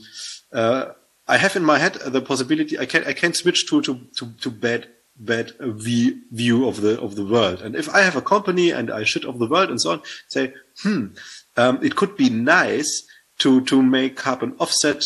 uh, 0.51 0.87
I 1.27 1.37
have 1.37 1.55
in 1.55 1.63
my 1.63 1.77
head 1.77 1.95
the 1.95 2.21
possibility 2.21 2.79
I 2.79 2.85
can 2.85 3.03
I 3.03 3.11
can 3.11 3.33
switch 3.33 3.69
to 3.69 3.81
to 3.81 3.99
to, 4.15 4.31
to 4.43 4.49
bad 4.49 4.87
bad 5.19 5.51
view 5.59 6.67
of 6.67 6.81
the 6.81 6.99
of 7.01 7.15
the 7.15 7.25
world. 7.25 7.61
And 7.61 7.75
if 7.75 7.89
I 7.89 8.01
have 8.01 8.15
a 8.15 8.21
company 8.21 8.71
and 8.71 8.91
I 8.91 9.03
shit 9.03 9.25
of 9.25 9.39
the 9.39 9.47
world 9.47 9.69
and 9.69 9.81
so 9.81 9.91
on, 9.91 10.01
say, 10.27 10.53
hmm, 10.81 11.07
um, 11.55 11.83
it 11.83 11.95
could 11.95 12.15
be 12.15 12.29
nice 12.29 13.07
to 13.39 13.61
to 13.61 13.81
make 13.81 14.15
carbon 14.15 14.55
offset 14.59 15.03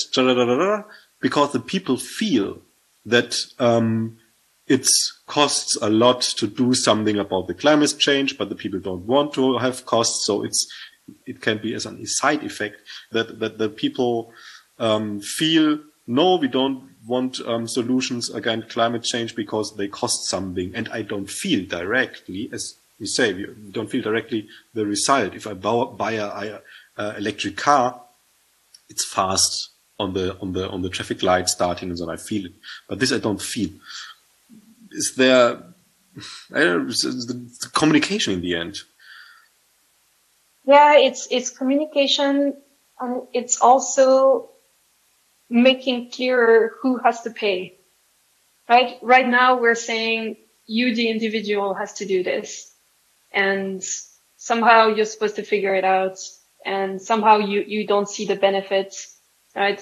because 1.21 1.51
the 1.51 1.59
people 1.59 1.97
feel 1.97 2.61
that 3.05 3.35
um, 3.59 4.17
it 4.67 4.87
costs 5.27 5.77
a 5.81 5.89
lot 5.89 6.21
to 6.21 6.47
do 6.47 6.73
something 6.73 7.17
about 7.17 7.47
the 7.47 7.53
climate 7.53 7.95
change, 7.97 8.37
but 8.37 8.49
the 8.49 8.55
people 8.55 8.79
don't 8.79 9.05
want 9.05 9.33
to 9.33 9.57
have 9.57 9.85
costs, 9.85 10.25
so 10.25 10.43
it's 10.43 10.67
it 11.25 11.41
can 11.41 11.57
be 11.57 11.73
as 11.73 11.85
a 11.85 12.05
side 12.05 12.43
effect 12.43 12.77
that 13.11 13.39
that 13.39 13.57
the 13.57 13.69
people 13.69 14.31
um, 14.79 15.19
feel 15.19 15.79
no, 16.07 16.35
we 16.35 16.47
don't 16.47 16.90
want 17.05 17.39
um, 17.41 17.67
solutions 17.67 18.29
against 18.29 18.69
climate 18.69 19.03
change 19.03 19.35
because 19.35 19.75
they 19.75 19.87
cost 19.87 20.25
something, 20.25 20.73
and 20.75 20.87
I 20.89 21.01
don't 21.01 21.29
feel 21.29 21.65
directly, 21.65 22.49
as 22.51 22.75
we 22.99 23.07
say, 23.07 23.33
we 23.33 23.47
don't 23.71 23.89
feel 23.89 24.03
directly 24.03 24.47
the 24.73 24.85
result. 24.85 25.33
If 25.33 25.47
I 25.47 25.53
buy 25.53 26.11
a, 26.11 26.59
electric 27.17 27.57
car, 27.57 27.99
it's 28.89 29.03
fast 29.03 29.69
on 29.99 30.13
the 30.13 30.37
on 30.39 30.53
the 30.53 30.69
on 30.69 30.83
the 30.83 30.89
traffic 30.89 31.23
light 31.23 31.49
starting, 31.49 31.89
and 31.89 31.97
then 31.97 32.09
I 32.09 32.17
feel 32.17 32.45
it. 32.45 32.53
But 32.87 32.99
this 32.99 33.11
I 33.11 33.17
don't 33.17 33.41
feel. 33.41 33.69
Is 34.91 35.15
there? 35.15 35.63
I 36.53 36.59
don't 36.59 36.87
know, 36.87 36.91
the, 36.91 37.49
the 37.61 37.69
communication 37.73 38.33
in 38.33 38.41
the 38.41 38.55
end. 38.55 38.77
Yeah, 40.65 40.97
it's 40.97 41.27
it's 41.31 41.49
communication, 41.49 42.55
and 42.99 43.21
it's 43.33 43.59
also 43.61 44.50
making 45.51 46.11
clearer 46.11 46.73
who 46.81 46.97
has 46.97 47.21
to 47.21 47.29
pay. 47.29 47.77
Right? 48.67 48.97
Right 49.01 49.27
now 49.27 49.59
we're 49.59 49.75
saying 49.75 50.37
you, 50.65 50.95
the 50.95 51.09
individual, 51.09 51.73
has 51.73 51.93
to 51.93 52.05
do 52.05 52.23
this. 52.23 52.73
And 53.31 53.83
somehow 54.37 54.87
you're 54.87 55.05
supposed 55.05 55.35
to 55.35 55.43
figure 55.43 55.75
it 55.75 55.83
out. 55.83 56.17
And 56.65 57.01
somehow 57.01 57.37
you, 57.37 57.61
you 57.61 57.85
don't 57.85 58.09
see 58.09 58.25
the 58.25 58.35
benefits. 58.35 59.15
Right? 59.55 59.81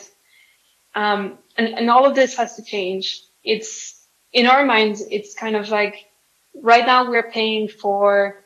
Um, 0.95 1.37
and, 1.57 1.67
and 1.67 1.89
all 1.89 2.05
of 2.05 2.15
this 2.15 2.35
has 2.37 2.55
to 2.55 2.63
change. 2.63 3.21
It's, 3.43 3.95
in 4.33 4.47
our 4.47 4.65
minds, 4.65 5.01
it's 5.09 5.35
kind 5.35 5.55
of 5.55 5.69
like 5.69 6.05
right 6.55 6.85
now 6.85 7.09
we're 7.09 7.31
paying 7.31 7.69
for 7.69 8.43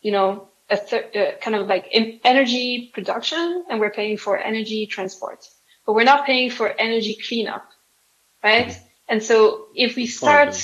you 0.00 0.12
know, 0.12 0.48
a 0.70 0.74
uh, 0.74 1.36
kind 1.40 1.56
of 1.56 1.66
like 1.66 1.88
energy 2.24 2.90
production 2.94 3.64
and 3.68 3.80
we're 3.80 3.90
paying 3.90 4.16
for 4.16 4.38
energy 4.38 4.86
transport, 4.86 5.46
but 5.90 5.96
we're 5.96 6.04
not 6.04 6.24
paying 6.24 6.50
for 6.50 6.68
energy 6.68 7.18
cleanup, 7.26 7.68
right? 8.44 8.68
Mm-hmm. 8.68 8.84
And 9.08 9.20
so 9.24 9.66
if 9.74 9.96
we 9.96 10.06
start 10.06 10.54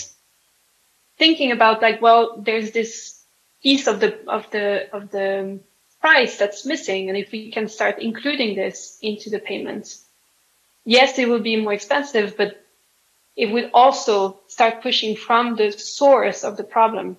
thinking 1.18 1.50
about 1.50 1.82
like, 1.82 2.00
well, 2.00 2.40
there's 2.40 2.70
this 2.70 3.20
piece 3.60 3.88
of 3.88 3.98
the, 3.98 4.24
of 4.28 4.48
the, 4.52 4.88
of 4.92 5.10
the 5.10 5.58
price 6.00 6.38
that's 6.38 6.64
missing. 6.64 7.08
And 7.08 7.18
if 7.18 7.32
we 7.32 7.50
can 7.50 7.66
start 7.66 7.98
including 7.98 8.54
this 8.54 8.98
into 9.02 9.30
the 9.30 9.40
payments, 9.40 10.04
yes, 10.84 11.18
it 11.18 11.28
will 11.28 11.40
be 11.40 11.56
more 11.56 11.72
expensive, 11.72 12.36
but 12.36 12.64
it 13.34 13.46
would 13.46 13.70
also 13.74 14.38
start 14.46 14.80
pushing 14.80 15.16
from 15.16 15.56
the 15.56 15.72
source 15.72 16.44
of 16.44 16.56
the 16.56 16.62
problem, 16.62 17.16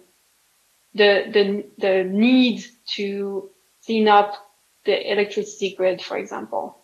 the, 0.94 1.26
the, 1.30 1.66
the 1.78 2.04
need 2.06 2.64
to 2.96 3.50
clean 3.86 4.08
up 4.08 4.34
the 4.86 5.12
electricity 5.12 5.76
grid, 5.76 6.02
for 6.02 6.18
example, 6.18 6.78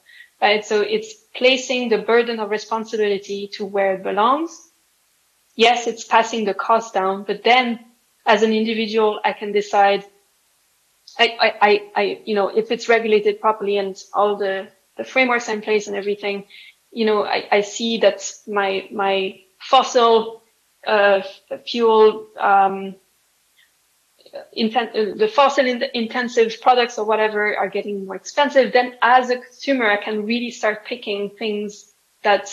right? 0.44 0.66
So 0.66 0.82
it's 0.82 1.14
placing 1.36 1.90
the 1.90 2.00
burden 2.00 2.40
of 2.42 2.52
responsibility 2.52 3.50
to 3.54 3.66
where 3.66 3.96
it 3.96 4.04
belongs. 4.04 4.52
Yes, 5.56 5.88
it's 5.88 6.04
passing 6.04 6.44
the 6.44 6.54
cost 6.54 6.94
down, 6.94 7.24
but 7.24 7.44
then 7.44 7.80
as 8.26 8.44
an 8.44 8.52
individual, 8.52 9.22
I 9.24 9.32
can 9.34 9.54
decide, 9.54 10.04
I, 11.18 11.54
I, 11.62 11.92
I, 11.96 12.22
you 12.26 12.36
know, 12.36 12.50
if 12.50 12.72
it's 12.72 12.90
regulated 12.90 13.40
properly 13.40 13.78
and 13.78 13.96
all 14.14 14.36
the, 14.36 14.68
the 14.98 15.06
frameworks 15.06 15.48
in 15.48 15.62
place 15.62 15.88
and 15.88 15.96
everything, 15.96 16.46
you 16.92 17.06
know, 17.06 17.24
I, 17.24 17.48
I 17.52 17.62
see 17.62 18.00
that 18.00 18.30
my, 18.46 18.90
my 18.92 19.40
fossil, 19.60 20.44
uh, 20.86 21.22
fuel, 21.66 22.28
um, 22.38 22.96
inten- 24.58 25.18
the 25.18 25.28
fossil 25.28 25.66
in- 25.66 25.84
intensive 25.94 26.62
products 26.62 26.98
or 26.98 27.06
whatever 27.06 27.56
are 27.58 27.70
getting 27.70 28.06
more 28.06 28.16
expensive, 28.16 28.74
then 28.74 28.96
as 29.02 29.30
a 29.30 29.38
consumer, 29.38 29.90
I 29.90 30.04
can 30.04 30.26
really 30.26 30.52
start 30.52 30.86
picking 30.86 31.32
things 31.32 31.94
that 32.24 32.50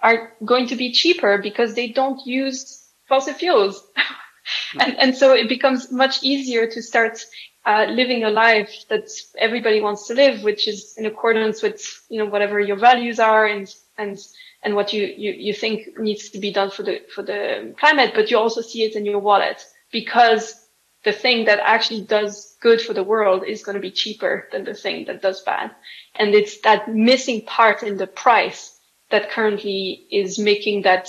are 0.00 0.32
going 0.44 0.68
to 0.68 0.76
be 0.76 0.92
cheaper 0.92 1.38
because 1.38 1.74
they 1.74 1.88
don't 1.88 2.24
use 2.26 2.84
fossil 3.08 3.34
fuels. 3.34 3.86
and, 4.80 4.98
and 4.98 5.16
so 5.16 5.32
it 5.32 5.48
becomes 5.48 5.90
much 5.90 6.22
easier 6.22 6.66
to 6.66 6.82
start 6.82 7.24
uh, 7.64 7.86
living 7.88 8.22
a 8.24 8.30
life 8.30 8.84
that 8.88 9.08
everybody 9.38 9.80
wants 9.80 10.06
to 10.06 10.14
live, 10.14 10.42
which 10.42 10.68
is 10.68 10.94
in 10.96 11.06
accordance 11.06 11.62
with, 11.62 12.04
you 12.08 12.18
know, 12.18 12.30
whatever 12.30 12.60
your 12.60 12.76
values 12.76 13.18
are 13.18 13.46
and, 13.46 13.74
and, 13.98 14.18
and 14.62 14.76
what 14.76 14.92
you, 14.92 15.04
you, 15.04 15.32
you 15.32 15.52
think 15.54 15.98
needs 15.98 16.30
to 16.30 16.38
be 16.38 16.52
done 16.52 16.70
for 16.70 16.82
the, 16.82 17.00
for 17.12 17.22
the 17.22 17.74
climate, 17.78 18.12
but 18.14 18.30
you 18.30 18.38
also 18.38 18.60
see 18.60 18.84
it 18.84 18.94
in 18.94 19.04
your 19.04 19.18
wallet 19.18 19.64
because 19.90 20.65
the 21.06 21.12
thing 21.12 21.44
that 21.44 21.60
actually 21.62 22.02
does 22.02 22.56
good 22.60 22.80
for 22.80 22.92
the 22.92 23.04
world 23.04 23.44
is 23.46 23.62
going 23.62 23.76
to 23.76 23.80
be 23.80 23.92
cheaper 23.92 24.48
than 24.50 24.64
the 24.64 24.74
thing 24.74 25.04
that 25.06 25.22
does 25.22 25.40
bad. 25.42 25.70
And 26.16 26.34
it's 26.34 26.60
that 26.62 26.92
missing 26.92 27.42
part 27.42 27.84
in 27.84 27.96
the 27.96 28.08
price 28.08 28.76
that 29.10 29.30
currently 29.30 30.04
is 30.10 30.36
making 30.36 30.82
that, 30.82 31.06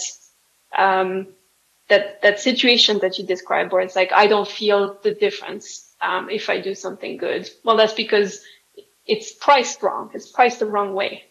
um, 0.77 1.29
that, 1.89 2.21
that 2.21 2.39
situation 2.39 2.99
that 2.99 3.17
you 3.17 3.25
describe 3.25 3.73
where 3.73 3.81
it's 3.81 3.95
like, 3.95 4.13
I 4.13 4.27
don't 4.27 4.47
feel 4.47 4.99
the 5.01 5.15
difference, 5.15 5.91
um, 5.99 6.29
if 6.29 6.47
I 6.47 6.61
do 6.61 6.75
something 6.75 7.17
good. 7.17 7.49
Well, 7.63 7.77
that's 7.77 7.93
because 7.93 8.39
it's 9.07 9.33
priced 9.33 9.81
wrong. 9.81 10.11
It's 10.13 10.31
priced 10.31 10.59
the 10.59 10.67
wrong 10.67 10.93
way. 10.93 11.23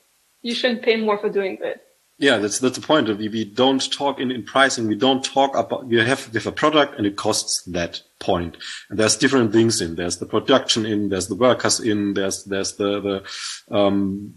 You 0.42 0.54
shouldn't 0.54 0.82
pay 0.82 0.96
more 0.96 1.18
for 1.18 1.28
doing 1.28 1.54
good. 1.54 1.78
Yeah, 2.18 2.38
that's 2.38 2.60
that's 2.60 2.78
the 2.78 2.86
point. 2.86 3.08
We 3.18 3.28
we 3.28 3.44
don't 3.44 3.92
talk 3.92 4.18
in, 4.18 4.30
in 4.30 4.42
pricing. 4.42 4.86
We 4.86 4.94
don't 4.94 5.22
talk 5.22 5.54
about. 5.54 5.90
You 5.90 6.00
have 6.00 6.32
we 6.32 6.38
have 6.38 6.46
a 6.46 6.52
product 6.52 6.96
and 6.96 7.06
it 7.06 7.16
costs 7.16 7.62
that 7.64 8.00
point. 8.20 8.56
And 8.88 8.98
there's 8.98 9.16
different 9.16 9.52
things 9.52 9.82
in. 9.82 9.96
There's 9.96 10.16
the 10.16 10.24
production 10.24 10.86
in. 10.86 11.10
There's 11.10 11.28
the 11.28 11.34
workers 11.34 11.78
in. 11.78 12.14
There's 12.14 12.44
there's 12.44 12.76
the 12.76 13.00
the 13.00 13.74
um, 13.76 14.32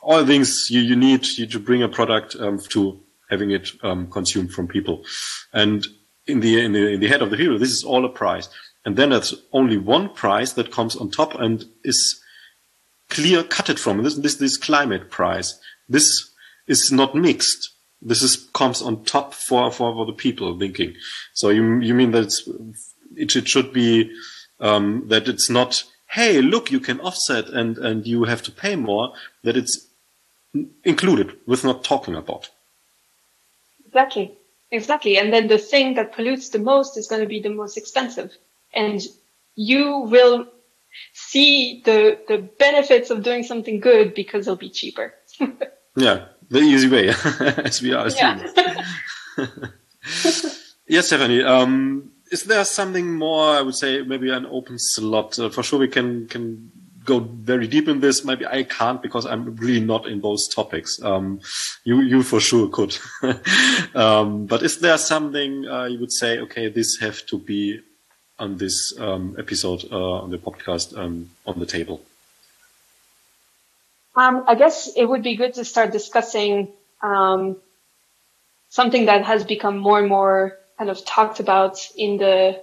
all 0.00 0.26
things 0.26 0.68
you 0.68 0.80
you 0.80 0.96
need 0.96 1.26
you 1.38 1.46
to 1.46 1.60
bring 1.60 1.82
a 1.84 1.88
product 1.88 2.34
um, 2.40 2.58
to 2.70 3.00
having 3.30 3.52
it 3.52 3.70
um, 3.84 4.10
consumed 4.10 4.52
from 4.52 4.66
people. 4.66 5.04
And 5.52 5.86
in 6.26 6.40
the 6.40 6.64
in 6.64 6.72
the 6.72 6.88
in 6.88 6.98
the 6.98 7.08
head 7.08 7.22
of 7.22 7.30
the 7.30 7.36
hero, 7.36 7.56
this 7.56 7.70
is 7.70 7.84
all 7.84 8.04
a 8.04 8.08
price. 8.08 8.48
And 8.84 8.96
then 8.96 9.10
there's 9.10 9.34
only 9.52 9.78
one 9.78 10.08
price 10.08 10.54
that 10.54 10.72
comes 10.72 10.96
on 10.96 11.10
top 11.10 11.36
and 11.36 11.64
is 11.84 12.20
clear 13.10 13.44
cutted 13.44 13.78
from 13.78 14.02
this 14.02 14.16
this 14.16 14.36
this 14.36 14.56
climate 14.56 15.08
price. 15.08 15.56
This 15.88 16.29
is 16.66 16.90
not 16.92 17.14
mixed. 17.14 17.70
This 18.02 18.22
is 18.22 18.48
comes 18.54 18.80
on 18.80 19.04
top 19.04 19.34
for 19.34 19.70
for, 19.70 19.92
for 19.92 20.06
the 20.06 20.12
people 20.12 20.58
thinking. 20.58 20.94
So 21.34 21.50
you 21.50 21.80
you 21.80 21.94
mean 21.94 22.12
that 22.12 22.24
it's, 22.24 22.48
it, 23.16 23.36
it 23.36 23.48
should 23.48 23.72
be 23.72 24.12
um, 24.60 25.04
that 25.08 25.28
it's 25.28 25.50
not 25.50 25.84
hey 26.08 26.40
look 26.40 26.70
you 26.70 26.80
can 26.80 27.00
offset 27.00 27.48
and 27.48 27.78
and 27.78 28.06
you 28.06 28.24
have 28.24 28.42
to 28.42 28.52
pay 28.52 28.76
more 28.76 29.12
that 29.42 29.56
it's 29.56 29.86
included 30.84 31.36
with 31.46 31.64
not 31.64 31.84
talking 31.84 32.14
about. 32.14 32.48
Exactly. 33.86 34.36
Exactly. 34.70 35.18
And 35.18 35.32
then 35.32 35.48
the 35.48 35.58
thing 35.58 35.94
that 35.94 36.12
pollutes 36.12 36.50
the 36.50 36.58
most 36.58 36.96
is 36.96 37.08
going 37.08 37.22
to 37.22 37.28
be 37.28 37.40
the 37.40 37.50
most 37.50 37.76
expensive. 37.76 38.32
And 38.72 39.00
you 39.56 39.98
will 40.00 40.46
see 41.12 41.82
the, 41.84 42.18
the 42.28 42.38
benefits 42.38 43.10
of 43.10 43.22
doing 43.22 43.42
something 43.42 43.80
good 43.80 44.14
because 44.14 44.46
it'll 44.46 44.56
be 44.56 44.70
cheaper. 44.70 45.14
yeah 45.96 46.26
the 46.50 46.58
easy 46.58 46.88
way, 46.88 47.08
as 47.64 47.80
we 47.80 47.92
are 47.92 48.06
assuming. 48.06 48.46
Yeah. 48.56 48.84
yes, 50.86 51.06
Stephanie. 51.06 51.42
Um, 51.42 52.10
is 52.30 52.44
there 52.44 52.64
something 52.64 53.14
more? 53.14 53.56
I 53.56 53.62
would 53.62 53.74
say 53.74 54.02
maybe 54.02 54.30
an 54.30 54.46
open 54.46 54.78
slot. 54.78 55.38
Uh, 55.38 55.48
for 55.48 55.62
sure, 55.62 55.78
we 55.78 55.88
can 55.88 56.26
can 56.28 56.70
go 57.04 57.20
very 57.20 57.66
deep 57.66 57.88
in 57.88 58.00
this. 58.00 58.24
Maybe 58.24 58.46
I 58.46 58.64
can't 58.64 59.00
because 59.00 59.26
I'm 59.26 59.56
really 59.56 59.80
not 59.80 60.06
in 60.06 60.20
those 60.20 60.48
topics. 60.48 61.00
Um, 61.02 61.40
you 61.84 62.00
you 62.00 62.22
for 62.22 62.40
sure 62.40 62.68
could. 62.68 62.96
um, 63.94 64.46
but 64.46 64.62
is 64.62 64.80
there 64.80 64.98
something 64.98 65.66
uh, 65.66 65.84
you 65.84 65.98
would 66.00 66.12
say? 66.12 66.38
Okay, 66.40 66.68
this 66.68 66.98
have 67.00 67.24
to 67.26 67.38
be 67.38 67.80
on 68.38 68.56
this 68.56 68.98
um, 68.98 69.36
episode 69.38 69.84
uh, 69.92 70.22
on 70.22 70.30
the 70.30 70.38
podcast 70.38 70.96
um, 70.96 71.30
on 71.46 71.58
the 71.58 71.66
table. 71.66 72.00
Um, 74.20 74.44
I 74.46 74.54
guess 74.54 74.90
it 74.94 75.06
would 75.06 75.22
be 75.22 75.36
good 75.36 75.54
to 75.54 75.64
start 75.64 75.92
discussing 75.92 76.68
um, 77.00 77.56
something 78.68 79.06
that 79.06 79.24
has 79.24 79.44
become 79.44 79.78
more 79.78 79.98
and 79.98 80.10
more 80.10 80.58
kind 80.76 80.90
of 80.90 81.02
talked 81.06 81.40
about 81.40 81.78
in 81.96 82.18
the 82.18 82.62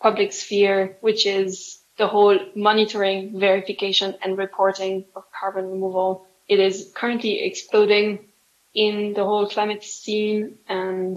public 0.00 0.32
sphere, 0.32 0.96
which 1.02 1.24
is 1.24 1.78
the 1.96 2.08
whole 2.08 2.36
monitoring, 2.56 3.38
verification, 3.38 4.16
and 4.20 4.36
reporting 4.36 5.04
of 5.14 5.22
carbon 5.30 5.70
removal. 5.70 6.26
It 6.48 6.58
is 6.58 6.90
currently 6.92 7.40
exploding 7.44 8.26
in 8.74 9.14
the 9.14 9.22
whole 9.22 9.48
climate 9.48 9.84
scene, 9.84 10.58
and 10.68 11.16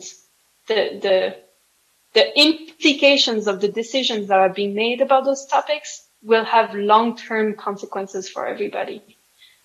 the 0.67 0.81
the 1.05 1.35
the 2.13 2.25
implications 2.39 3.47
of 3.47 3.59
the 3.59 3.69
decisions 3.69 4.27
that 4.27 4.37
are 4.37 4.53
being 4.53 4.75
made 4.75 5.01
about 5.01 5.25
those 5.25 5.47
topics 5.47 6.05
will 6.21 6.45
have 6.45 6.75
long-term 6.75 7.55
consequences 7.55 8.29
for 8.29 8.45
everybody. 8.45 9.01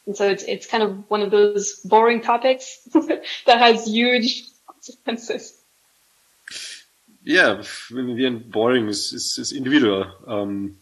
And 0.07 0.17
so 0.17 0.29
it's, 0.29 0.43
it's 0.45 0.67
kind 0.67 0.83
of 0.83 1.09
one 1.09 1.23
of 1.23 1.31
those 1.31 1.81
boring 1.85 2.21
topics 2.21 2.81
that 3.47 3.59
has 3.59 3.87
huge 3.87 4.45
consequences. 4.67 5.63
Yeah, 7.23 7.63
in 7.91 8.17
the 8.17 8.27
end, 8.27 8.53
boring 8.53 8.89
is, 8.89 9.13
is, 9.13 9.39
is 9.39 9.53
individual. 9.53 10.07
Um, 10.27 10.77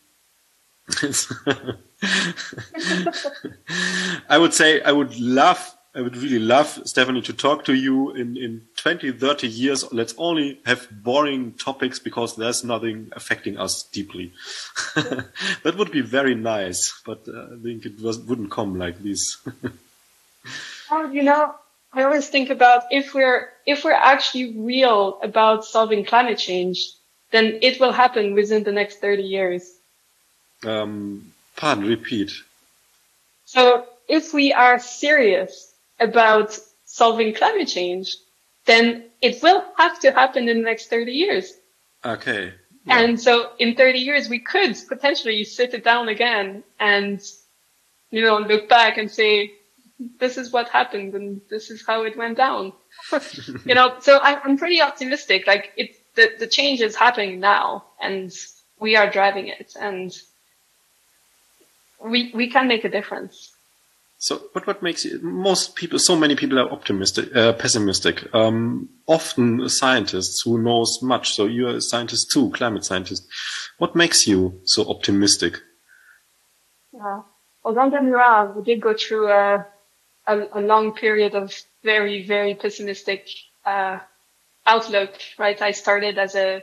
I 4.29 4.39
would 4.39 4.53
say 4.53 4.83
I 4.83 4.91
would 4.91 5.17
love 5.21 5.72
I 5.95 6.01
would 6.01 6.17
really 6.17 6.39
love, 6.39 6.81
Stephanie, 6.87 7.21
to 7.23 7.35
talk 7.35 7.67
to 7.67 7.75
you 7.75 8.13
in, 8.13 8.35
in 8.39 8.63
20, 8.77 9.13
30 9.13 9.47
years. 9.47 9.93
Let's 9.93 10.15
only 10.17 10.59
have 10.65 10.89
boring 10.91 11.53
topics 11.53 11.99
because 11.99 12.35
there's 12.35 12.65
nothing 12.65 13.13
affecting 13.13 13.59
us 13.59 13.83
deeply. 13.83 14.33
that 14.95 15.75
would 15.77 15.91
be 15.91 16.01
very 16.01 16.35
nice, 16.35 16.99
but 17.05 17.29
uh, 17.29 17.55
I 17.55 17.63
think 17.63 17.85
it 17.85 18.01
was, 18.01 18.19
wouldn't 18.19 18.51
come 18.51 18.79
like 18.79 19.03
this. 19.03 19.37
well, 20.91 21.13
you 21.13 21.23
know, 21.23 21.55
I 21.93 22.05
always 22.05 22.27
think 22.27 22.49
about 22.49 22.85
if 22.91 23.13
we're, 23.13 23.51
if 23.67 23.85
we're 23.85 23.93
actually 23.93 24.59
real 24.59 25.21
about 25.23 25.67
solving 25.67 26.07
climate 26.07 26.39
change, 26.39 26.91
then 27.33 27.59
it 27.61 27.79
will 27.81 27.93
happen 27.93 28.33
within 28.33 28.65
the 28.65 28.73
next 28.73 29.03
30 29.03 29.25
years. 29.25 29.71
Um, 30.65 31.33
pardon, 31.55 31.85
repeat. 31.85 32.33
So 33.45 33.85
if 34.09 34.33
we 34.33 34.55
are 34.55 34.79
serious 34.79 35.72
about 36.03 36.59
solving 36.85 37.35
climate 37.35 37.69
change, 37.69 38.17
then 38.67 39.05
it 39.21 39.43
will 39.43 39.65
have 39.77 39.99
to 40.01 40.13
happen 40.13 40.49
in 40.49 40.59
the 40.59 40.65
next 40.65 40.89
30 40.89 41.13
years. 41.13 41.53
Okay. 42.05 42.53
Yeah. 42.85 42.99
And 42.99 43.21
so 43.21 43.53
in 43.59 43.77
30 43.77 43.99
years, 43.99 44.29
we 44.29 44.41
could 44.41 44.77
potentially 44.89 45.45
sit 45.45 45.73
it 45.75 45.85
down 45.85 46.09
again 46.09 46.65
and, 46.81 47.21
you 48.11 48.23
know, 48.23 48.39
look 48.39 48.69
back 48.69 48.99
and 48.99 49.11
say, 49.11 49.53
this 50.19 50.37
is 50.37 50.53
what 50.53 50.69
happened 50.69 51.15
and 51.15 51.41
this 51.49 51.71
is 51.71 51.85
how 51.87 52.03
it 52.03 52.17
went 52.17 52.37
down. 52.37 52.73
you 53.65 53.75
know, 53.75 53.95
so 54.01 54.19
I'm, 54.21 54.39
I'm 54.45 54.59
pretty 54.59 54.83
optimistic. 54.83 55.47
Like 55.47 55.73
it, 55.77 55.97
the, 56.17 56.31
the 56.41 56.47
change 56.47 56.81
is 56.81 56.97
happening 56.97 57.39
now 57.39 57.85
and 58.01 58.33
we 58.81 58.97
are 58.97 59.09
driving 59.09 59.47
it 59.47 59.75
and 59.81 60.13
we, 62.05 62.33
we 62.35 62.51
can 62.51 62.67
make 62.67 62.85
a 62.85 62.89
difference. 62.89 63.52
So, 64.23 64.41
but 64.55 64.69
what 64.69 64.85
makes 64.85 65.05
you, 65.05 65.19
most 65.21 65.75
people, 65.75 65.99
so 65.99 66.15
many 66.15 66.37
people 66.37 66.57
are 66.61 66.71
optimistic, 66.71 67.35
uh, 67.35 67.55
pessimistic. 67.55 68.33
Um, 68.33 68.89
often 69.09 69.69
scientists 69.69 70.43
who 70.45 70.63
knows 70.63 71.01
much. 71.03 71.35
So 71.35 71.47
you're 71.47 71.79
a 71.79 71.81
scientist 71.81 72.31
too, 72.31 72.51
climate 72.51 72.85
scientist. 72.85 73.27
What 73.79 73.97
makes 73.97 74.25
you 74.29 74.61
so 74.65 74.89
optimistic? 74.89 75.59
Yeah. 76.93 77.23
Well, 77.65 77.75
don't 77.75 77.91
get 77.91 78.05
me 78.05 78.13
wrong. 78.13 78.55
We 78.55 78.63
did 78.63 78.81
go 78.81 78.95
through 78.95 79.29
a, 79.29 79.67
a, 80.29 80.43
a 80.53 80.61
long 80.61 80.93
period 80.93 81.35
of 81.35 81.53
very, 81.83 82.25
very 82.25 82.55
pessimistic, 82.55 83.27
uh, 83.67 83.99
outlook, 84.65 85.15
right? 85.37 85.61
I 85.61 85.73
started 85.73 86.17
as 86.19 86.37
a, 86.37 86.63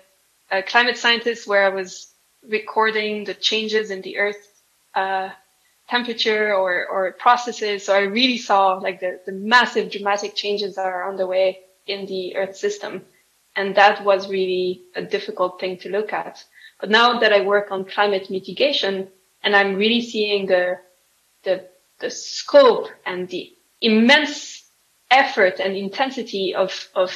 a, 0.49 0.63
climate 0.63 0.97
scientist 0.97 1.45
where 1.45 1.65
I 1.65 1.75
was 1.75 2.07
recording 2.47 3.25
the 3.25 3.33
changes 3.33 3.91
in 3.91 4.01
the 4.01 4.17
earth, 4.17 4.47
uh, 4.95 5.31
temperature 5.89 6.53
or, 6.53 6.87
or 6.87 7.11
processes. 7.13 7.85
So 7.85 7.95
I 7.95 8.01
really 8.01 8.37
saw 8.37 8.73
like 8.73 8.99
the, 8.99 9.19
the 9.25 9.31
massive 9.31 9.91
dramatic 9.91 10.35
changes 10.35 10.75
that 10.75 10.85
are 10.85 11.09
underway 11.09 11.59
in 11.87 12.05
the 12.05 12.35
earth 12.35 12.55
system. 12.55 13.03
And 13.55 13.75
that 13.75 14.05
was 14.05 14.29
really 14.29 14.83
a 14.95 15.01
difficult 15.01 15.59
thing 15.59 15.77
to 15.79 15.89
look 15.89 16.13
at. 16.13 16.43
But 16.79 16.89
now 16.89 17.19
that 17.19 17.33
I 17.33 17.41
work 17.41 17.71
on 17.71 17.85
climate 17.85 18.29
mitigation 18.29 19.09
and 19.43 19.55
I'm 19.55 19.75
really 19.75 20.01
seeing 20.01 20.45
the, 20.45 20.79
the, 21.43 21.67
the 21.99 22.09
scope 22.09 22.87
and 23.05 23.27
the 23.27 23.51
immense 23.81 24.63
effort 25.09 25.59
and 25.59 25.75
intensity 25.75 26.53
of, 26.53 26.87
of, 26.95 27.11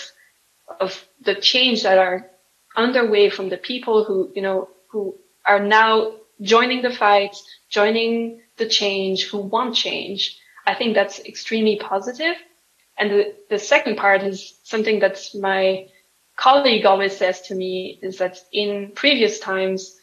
of 0.80 1.06
the 1.22 1.36
change 1.36 1.84
that 1.84 2.00
are 2.00 2.30
underway 2.76 3.30
from 3.30 3.50
the 3.50 3.58
people 3.58 4.04
who, 4.04 4.32
you 4.36 4.42
know, 4.42 4.70
who 4.90 5.16
are 5.46 5.60
now 5.60 6.14
joining 6.42 6.82
the 6.82 6.90
fight, 6.90 7.36
joining 7.70 8.42
the 8.58 8.68
change, 8.68 9.30
who 9.30 9.40
want 9.40 9.76
change. 9.76 10.38
I 10.66 10.76
think 10.76 10.94
that's 10.94 11.20
extremely 11.20 11.78
positive. 11.78 12.36
And 12.98 13.10
the, 13.10 13.36
the 13.50 13.60
second 13.60 13.98
part 13.98 14.24
is 14.24 14.58
something 14.64 15.00
that 15.00 15.20
my 15.40 15.88
colleague 16.36 16.86
always 16.86 17.18
says 17.18 17.42
to 17.44 17.56
me 17.56 18.00
is 18.02 18.18
that 18.20 18.40
in 18.52 18.92
previous 18.96 19.40
times, 19.40 19.98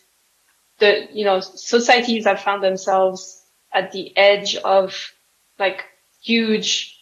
the, 0.79 1.09
you 1.13 1.25
know, 1.25 1.41
societies 1.41 2.25
have 2.25 2.41
found 2.41 2.63
themselves 2.63 3.43
at 3.73 3.93
the 3.93 4.17
edge 4.17 4.57
of 4.57 5.13
like 5.59 5.85
huge, 6.23 6.99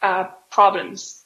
uh, 0.00 0.24
problems. 0.50 1.22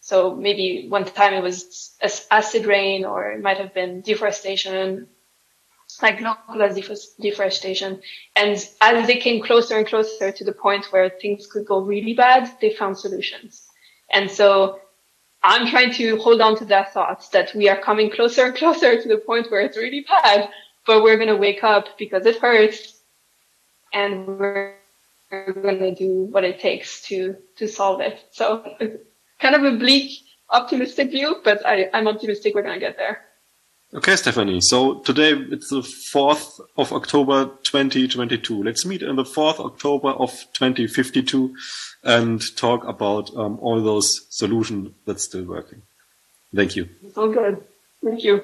So 0.00 0.34
maybe 0.34 0.86
one 0.88 1.04
time 1.04 1.34
it 1.34 1.42
was 1.42 1.96
acid 2.30 2.66
rain 2.66 3.04
or 3.04 3.30
it 3.32 3.42
might 3.42 3.58
have 3.58 3.74
been 3.74 4.00
deforestation 4.00 5.06
like 6.02 6.20
localized 6.20 7.16
deforestation. 7.20 8.00
And 8.36 8.52
as 8.80 9.06
they 9.06 9.16
came 9.16 9.42
closer 9.42 9.78
and 9.78 9.86
closer 9.86 10.32
to 10.32 10.44
the 10.44 10.52
point 10.52 10.92
where 10.92 11.10
things 11.10 11.46
could 11.46 11.66
go 11.66 11.80
really 11.80 12.14
bad, 12.14 12.50
they 12.60 12.72
found 12.74 12.98
solutions. 12.98 13.66
And 14.10 14.30
so 14.30 14.80
I'm 15.42 15.68
trying 15.68 15.92
to 15.94 16.16
hold 16.18 16.40
on 16.40 16.56
to 16.58 16.64
that 16.66 16.92
thought 16.92 17.30
that 17.32 17.54
we 17.54 17.68
are 17.68 17.80
coming 17.80 18.10
closer 18.10 18.46
and 18.46 18.56
closer 18.56 19.00
to 19.00 19.08
the 19.08 19.18
point 19.18 19.50
where 19.50 19.60
it's 19.60 19.76
really 19.76 20.04
bad, 20.08 20.50
but 20.86 21.02
we're 21.02 21.16
going 21.16 21.28
to 21.28 21.36
wake 21.36 21.62
up 21.62 21.98
because 21.98 22.26
it 22.26 22.38
hurts 22.38 23.00
and 23.92 24.26
we're, 24.26 24.74
we're 25.30 25.52
going 25.52 25.78
to 25.78 25.94
do 25.94 26.24
what 26.24 26.44
it 26.44 26.60
takes 26.60 27.02
to, 27.02 27.36
to 27.56 27.68
solve 27.68 28.00
it. 28.00 28.18
So 28.30 28.64
kind 29.38 29.54
of 29.54 29.64
a 29.64 29.76
bleak, 29.76 30.10
optimistic 30.50 31.10
view, 31.10 31.36
but 31.44 31.64
I, 31.64 31.88
I'm 31.92 32.08
optimistic 32.08 32.54
we're 32.54 32.62
going 32.62 32.74
to 32.74 32.80
get 32.80 32.96
there. 32.96 33.27
Okay, 33.94 34.16
Stephanie. 34.16 34.60
So 34.60 34.98
today 34.98 35.32
it's 35.32 35.70
the 35.70 35.80
4th 35.80 36.60
of 36.76 36.92
October 36.92 37.46
2022. 37.62 38.62
Let's 38.62 38.84
meet 38.84 39.02
on 39.02 39.16
the 39.16 39.24
4th 39.24 39.60
October 39.60 40.10
of 40.10 40.30
2052 40.52 41.56
and 42.04 42.42
talk 42.54 42.86
about 42.86 43.34
um, 43.34 43.58
all 43.60 43.82
those 43.82 44.26
solutions 44.28 44.90
that's 45.06 45.24
still 45.24 45.44
working. 45.44 45.80
Thank 46.54 46.76
you. 46.76 46.90
It's 47.02 47.16
all 47.16 47.32
good. 47.32 47.64
Thank 48.04 48.24
you. 48.24 48.42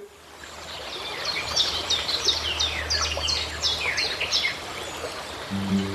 Mm 5.51 5.68
-hmm. 5.68 5.93